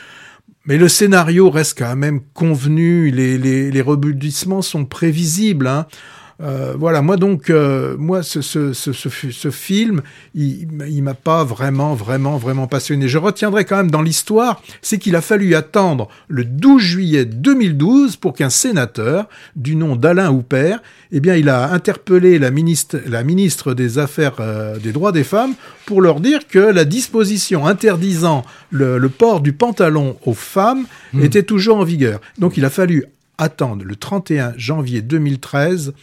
Mais 0.67 0.79
le 0.79 0.89
scénario 0.89 1.49
reste 1.49 1.79
quand 1.79 1.95
même 1.95 2.21
convenu, 2.35 3.11
les, 3.13 3.39
les, 3.39 3.71
les 3.71 3.81
rebondissements 3.81 4.63
sont 4.63 4.85
prévisibles. 4.85 5.69
Hein. 5.69 5.87
Euh, 6.43 6.75
voilà, 6.79 7.01
moi 7.01 7.17
donc, 7.17 7.49
euh, 7.49 7.97
moi 7.99 8.23
ce, 8.23 8.43
ce, 8.43 8.75
ce, 8.75 8.93
ce, 8.93 9.51
film, 9.51 10.03
il, 10.35 10.69
il 10.87 11.03
m'a 11.03 11.15
pas 11.15 11.45
vraiment, 11.45 11.95
vraiment, 11.95 12.37
vraiment 12.37 12.67
passionné. 12.67 13.09
Je 13.09 13.17
retiendrai 13.17 13.65
quand 13.65 13.77
même 13.77 13.91
dans 13.91 14.03
l'histoire, 14.03 14.63
c'est 14.83 14.99
qu'il 14.99 15.17
a 15.17 15.23
fallu 15.23 15.55
attendre 15.55 16.09
le 16.29 16.45
12 16.45 16.83
juillet 16.83 17.25
2012 17.25 18.17
pour 18.17 18.35
qu'un 18.35 18.51
sénateur 18.51 19.29
du 19.55 19.77
nom 19.77 19.97
d'Alain 19.97 20.31
Houpert, 20.31 20.83
eh 21.11 21.21
bien, 21.21 21.37
il 21.37 21.49
a 21.49 21.73
interpellé 21.73 22.39
la 22.39 22.51
ministre, 22.51 23.01
la 23.07 23.23
ministre 23.23 23.73
des 23.73 23.99
Affaires 23.99 24.37
euh, 24.41 24.79
des 24.79 24.93
droits 24.93 25.13
des 25.13 25.25
femmes 25.25 25.55
pour 25.87 26.03
leur 26.03 26.21
dire 26.21 26.47
que 26.49 26.59
la 26.59 26.85
disposition 26.85 27.67
interdisant 27.67 28.45
le, 28.71 28.99
le 28.99 29.09
port 29.09 29.41
du 29.41 29.55
pantalon 29.55 30.19
aux 30.27 30.35
femmes 30.35 30.85
hmm. 31.15 31.23
était 31.23 31.45
toujours 31.45 31.79
en 31.79 31.85
vigueur. 31.85 32.21
Donc, 32.39 32.59
il 32.59 32.65
a 32.67 32.71
fallu 32.71 33.07
attendre 33.39 33.85
le 33.85 33.97
31 33.97 34.55
janvier 34.57 35.03
2013 35.03 35.95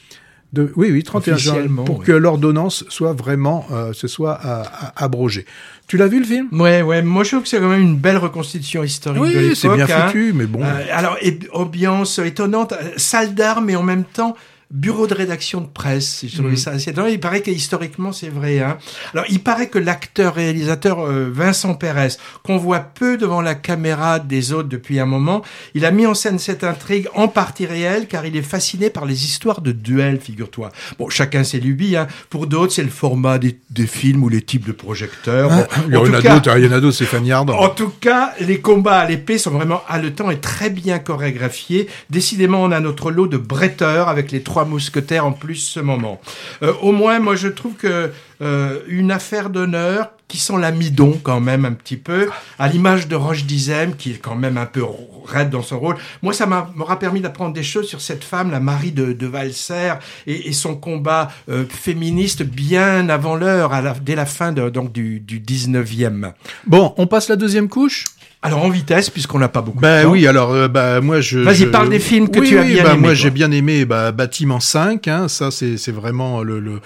oui, 0.76 0.92
oui, 0.92 1.04
31 1.04 1.38
juin, 1.38 1.68
pour 1.86 2.04
que 2.04 2.12
l'ordonnance 2.12 2.86
soit 2.90 3.14
vraiment, 3.14 3.66
euh, 3.72 3.92
ce 3.94 4.08
soit 4.08 4.40
euh, 4.46 4.64
abrogée. 4.96 5.46
Tu 5.88 5.98
l'as 5.98 6.08
vu 6.08 6.20
le 6.20 6.26
film? 6.26 6.48
Ouais, 6.52 6.82
ouais. 6.82 7.02
Moi, 7.02 7.24
je 7.24 7.30
trouve 7.32 7.44
que 7.44 7.50
c'est 7.50 7.60
quand 7.60 7.70
même 7.70 7.82
une 7.82 7.98
belle 7.98 8.18
reconstitution 8.18 8.84
historique 8.84 9.22
oui, 9.22 9.34
de 9.34 9.40
l'époque. 9.40 9.58
c'est 9.58 9.70
bien 9.70 9.88
hein. 9.90 10.08
foutu, 10.08 10.32
mais 10.34 10.46
bon. 10.46 10.62
Euh, 10.64 10.86
alors, 10.92 11.18
ambiance 11.54 12.20
étonnante, 12.20 12.74
salle 12.98 13.34
d'armes, 13.34 13.66
mais 13.66 13.76
en 13.76 13.84
même 13.84 14.04
temps 14.04 14.36
bureau 14.72 15.08
de 15.08 15.14
rédaction 15.14 15.62
de 15.62 15.68
presse. 15.68 16.26
Je 16.28 16.34
trouvais 16.36 16.52
mhm. 16.52 16.58
ça 16.58 16.72
assez 16.72 16.94
Il 17.10 17.20
paraît 17.20 17.42
que 17.42 17.52
historiquement, 17.52 18.12
c'est 18.12 18.30
vrai. 18.30 18.60
Hein. 18.60 18.78
Alors, 19.14 19.26
il 19.30 19.40
paraît 19.40 19.68
que 19.68 19.80
l'acteur-réalisateur 19.80 21.00
euh, 21.00 21.30
Vincent 21.32 21.76
Pérez, 21.76 22.16
qu'on 22.44 22.58
voit 22.58 22.80
peu 22.80 23.18
devant 23.18 23.42
la 23.42 23.56
caméra 23.56 24.20
des 24.20 24.54
autres 24.54 24.70
depuis 24.70 25.00
un 25.00 25.06
moment, 25.06 25.44
il 25.74 25.86
a 25.86 25.92
mis 25.92 26.06
en 26.06 26.14
scène 26.14 26.40
cette 26.40 26.64
intrigue 26.64 27.08
en 27.14 27.28
partie 27.28 27.66
réelle, 27.66 28.08
car 28.08 28.26
il 28.26 28.36
est 28.36 28.42
fasciné 28.42 28.90
par 28.90 29.06
les 29.06 29.26
histoires 29.26 29.62
de 29.62 29.72
duels, 29.72 30.20
figure-toi. 30.20 30.72
Bon, 30.98 31.10
chacun 31.10 31.44
ses 31.44 31.60
lubies. 31.60 31.96
Hein. 31.96 32.08
Pour 32.30 32.48
d'autres, 32.48 32.74
c'est 32.74 32.84
le 32.84 32.90
format 32.90 33.38
des, 33.38 33.58
films 33.86 34.24
ou 34.24 34.30
les 34.30 34.42
types 34.42 34.66
de 34.66 34.72
projecteurs. 34.72 35.52
Ah, 35.52 35.68
il, 35.88 35.94
y 35.94 35.98
en 35.98 36.14
a 36.14 36.22
d'autres, 36.22 36.58
il 36.58 36.64
y 36.64 36.68
en 36.68 36.72
a 36.72 36.80
d'autres, 36.80 36.98
c'est 36.98 37.32
En 37.32 37.70
tout 37.70 37.92
cas, 38.00 38.34
les 38.40 38.60
combats 38.60 39.00
à 39.00 39.08
l'épée 39.08 39.38
sont 39.38 39.52
vraiment 39.52 39.82
haletants 39.88 40.32
et 40.32 40.40
très 40.40 40.70
bien 40.70 41.00
chorégraphiés. 41.00 41.88
Décidément, 42.10 42.64
on 42.64 42.72
a 42.72 42.80
notre 42.80 43.12
lot 43.12 43.28
de 43.28 43.38
bretteurs 43.38 44.08
avec 44.10 44.32
les 44.32 44.42
trois 44.42 44.53
mousquetaires 44.64 45.26
en 45.26 45.32
plus 45.32 45.56
ce 45.56 45.80
moment. 45.80 46.22
Euh, 46.62 46.74
au 46.82 46.92
moins, 46.92 47.20
moi, 47.20 47.36
je 47.36 47.48
trouve 47.48 47.74
que 47.74 48.12
euh, 48.42 48.80
une 48.88 49.12
affaire 49.12 49.50
d'honneur 49.50 50.12
qui 50.28 50.38
sent 50.40 50.58
l'amidon 50.60 51.20
quand 51.22 51.40
même 51.40 51.64
un 51.64 51.74
petit 51.74 51.98
peu, 51.98 52.30
à 52.58 52.68
l'image 52.68 53.08
de 53.08 53.16
Roche 53.16 53.46
Dizem, 53.46 53.96
qui 53.96 54.12
est 54.12 54.18
quand 54.18 54.36
même 54.36 54.58
un 54.58 54.66
peu 54.66 54.84
raide 55.26 55.52
dans 55.52 55.62
son 55.62 55.80
rôle. 55.80 55.96
Moi, 56.24 56.34
ça 56.34 56.48
m'aura 56.48 56.98
permis 56.98 57.22
d'apprendre 57.22 57.54
des 57.54 57.62
choses 57.62 57.88
sur 57.88 58.02
cette 58.02 58.24
femme, 58.24 58.50
la 58.50 58.60
Marie 58.60 58.92
de, 58.92 59.14
de 59.14 59.28
Valser, 59.28 59.94
et, 60.26 60.52
son 60.54 60.76
combat 60.76 61.30
euh, 61.50 61.66
féministe 61.70 62.44
bien 62.44 63.10
avant 63.10 63.36
l'heure, 63.36 63.72
dès 64.02 64.16
la 64.16 64.26
fin 64.26 64.52
donc, 64.52 64.92
du, 64.92 65.20
du 65.20 65.40
19e. 65.40 66.34
Bon, 66.66 66.94
on 66.98 67.06
passe 67.06 67.30
la 67.30 67.36
deuxième 67.36 67.70
couche? 67.70 68.06
Alors 68.44 68.64
en 68.64 68.70
vitesse, 68.70 69.10
puisqu'on 69.10 69.40
n'a 69.40 69.48
pas 69.48 69.62
beaucoup 69.62 69.80
bah, 69.80 70.00
de 70.00 70.04
temps. 70.04 70.12
oui, 70.12 70.28
alors 70.28 70.52
euh, 70.52 70.68
bah 70.68 71.00
moi 71.00 71.22
je. 71.22 71.40
Vas-y, 71.40 71.66
parle 71.68 71.90
des 71.90 72.00
films 72.00 72.30
que 72.30 72.42
tu 72.42 72.60
as 72.60 72.64
bien 72.64 72.84
bah, 72.84 72.92
aimé. 72.92 73.00
Moi 73.00 73.14
j'ai 73.14 73.32
bien 73.32 73.50
aimé 73.52 73.86
bah, 73.86 74.12
Bâtiment 74.12 74.60
5, 74.60 75.08
hein, 75.08 75.28
ça 75.30 75.50
c'est 75.50 75.78
c'est 75.78 75.94
vraiment 75.94 76.44
le, 76.44 76.60
le, 76.60 76.82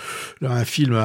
un 0.47 0.63
film 0.65 0.95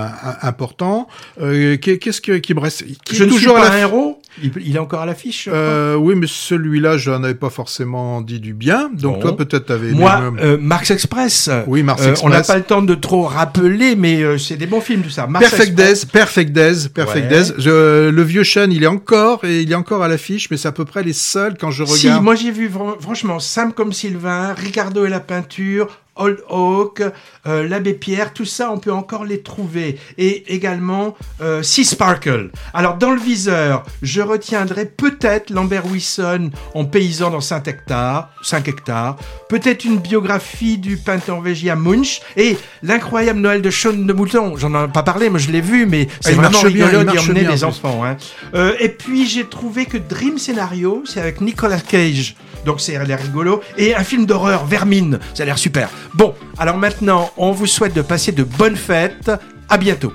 important. 0.42 1.09
Euh, 1.40 1.78
Qu'est-ce 1.78 2.20
que 2.20 2.38
qui 2.38 2.55
me 2.55 2.61
reste? 2.61 2.84
Qui 3.05 3.16
Je 3.16 3.24
ne 3.24 3.30
toujours 3.30 3.59
suis 3.59 3.68
pas 3.68 3.74
un 3.74 3.78
héros? 3.78 4.22
Il, 4.43 4.76
est 4.76 4.78
encore 4.78 5.03
à 5.03 5.07
l'affiche 5.07 5.49
euh, 5.53 5.95
Oui, 5.95 6.14
mais 6.16 6.26
celui-là, 6.26 6.97
je 6.97 7.11
n'en 7.11 7.22
avais 7.22 7.35
pas 7.35 7.51
forcément 7.51 8.22
dit 8.22 8.41
du 8.41 8.55
bien. 8.55 8.91
Donc 8.93 9.20
toi, 9.20 9.37
peut-être 9.37 9.66
t'avais. 9.66 9.91
Moi, 9.93 10.33
euh, 10.41 10.57
Marx 10.61 10.91
Express. 10.91 11.51
Oui, 11.66 11.83
Marx 11.83 12.03
Express. 12.03 12.24
On 12.24 12.28
n'a 12.30 12.43
pas 12.43 12.57
le 12.57 12.62
temps 12.62 12.83
de 12.83 12.95
trop 12.95 13.22
rappeler, 13.22 13.95
mais 13.95 14.22
euh, 14.22 14.39
c'est 14.39 14.57
des 14.57 14.66
bons 14.66 14.80
films 14.80 15.03
tout 15.03 15.11
ça. 15.11 15.28
Perfect 15.39 15.74
Days, 15.74 16.07
Perfect 16.11 16.53
Days, 16.53 16.89
Perfect 16.89 17.28
Days. 17.28 17.53
le 17.59 18.22
vieux 18.22 18.45
Sean, 18.45 18.70
il 18.70 18.85
est 18.85 18.89
encore 18.89 19.45
et 19.45 19.62
il 19.62 19.70
est 19.70 19.76
encore 19.76 20.03
à 20.03 20.09
l'affiche, 20.09 20.51
mais 20.51 20.57
c'est 20.57 20.68
à 20.68 20.72
peu 20.72 20.85
près 20.85 21.03
les 21.03 21.12
seuls 21.12 21.57
quand 21.59 21.70
je 21.70 21.83
regarde. 21.83 21.99
Si, 21.99 22.11
moi 22.22 22.35
j'ai 22.35 22.51
vu 22.51 22.70
franchement 23.01 23.39
Sam 23.39 23.72
comme 23.72 23.93
Sylvain, 23.93 24.55
Ricardo 24.55 25.05
et 25.05 25.11
la 25.11 25.20
peinture, 25.20 25.99
Old 26.17 26.39
Oak, 26.49 27.03
euh, 27.47 27.67
l'abbé 27.67 27.95
Pierre, 27.95 28.35
tout 28.35 28.45
ça, 28.45 28.71
on 28.71 28.79
peut 28.79 28.93
encore 28.93 29.25
les 29.25 29.43
trouver. 29.43 29.99
Et 30.19 30.55
également 30.55 31.17
euh, 31.41 31.63
Sea 31.63 31.85
Sparkle. 31.85 32.51
Alors 32.75 32.97
dans 32.97 33.11
le 33.11 33.21
viseur, 33.21 33.83
je 34.03 34.21
retiendrai 34.21 34.85
peut-être 34.85 35.51
Lambert 35.51 35.87
Wilson 35.87 36.51
en 36.75 36.85
paysan 36.85 37.31
dans 37.31 37.41
5 37.41 37.67
hectares, 37.69 38.31
5 38.43 38.69
hectares, 38.69 39.17
peut-être 39.49 39.85
une 39.85 39.99
biographie 39.99 40.79
du 40.79 40.97
peintre 40.99 41.25
norvégien 41.29 41.77
Munch 41.77 42.21
et 42.37 42.59
l'incroyable 42.83 43.41
Noël 43.41 43.63
de 43.63 43.71
Sean 43.71 43.95
de 43.95 44.13
Mouton. 44.13 44.57
J'en 44.57 44.85
ai 44.85 44.89
pas 44.89 45.03
parlé, 45.03 45.31
moi 45.31 45.39
je 45.39 45.51
l'ai 45.51 45.61
vu, 45.61 45.87
mais 45.87 46.09
c'est 46.21 46.35
vraiment 46.35 46.61
rigolo 46.61 47.05
d'y 47.05 47.19
emmener 47.19 47.45
les 47.45 47.65
enfants. 47.65 48.05
Hein. 48.05 48.17
Euh, 48.55 48.75
et 48.81 48.91
puis 48.91 49.27
j'ai 49.27 49.45
trouvé 49.45 49.87
que 49.87 49.97
Dream 49.97 50.39
Scenario, 50.39 51.03
c'est 51.07 51.21
avec 51.21 51.41
Nicolas 51.41 51.81
Cage, 51.81 52.37
donc 52.65 52.81
c'est 52.81 53.03
l'air 53.05 53.21
rigolo, 53.21 53.61
et 53.77 53.95
un 53.95 54.05
film 54.05 54.27
d'horreur, 54.27 54.65
Vermine, 54.67 55.19
ça 55.35 55.43
a 55.43 55.47
l'air 55.47 55.59
super. 55.59 55.89
Bon, 56.15 56.35
alors 56.59 56.77
maintenant, 56.77 57.31
on 57.37 57.53
vous 57.53 57.67
souhaite 57.67 57.95
de 57.95 58.03
passer 58.03 58.33
de 58.33 58.45
bonnes 58.45 58.77
fêtes. 58.77 59.31
À 59.69 59.79
bientôt. 59.79 60.13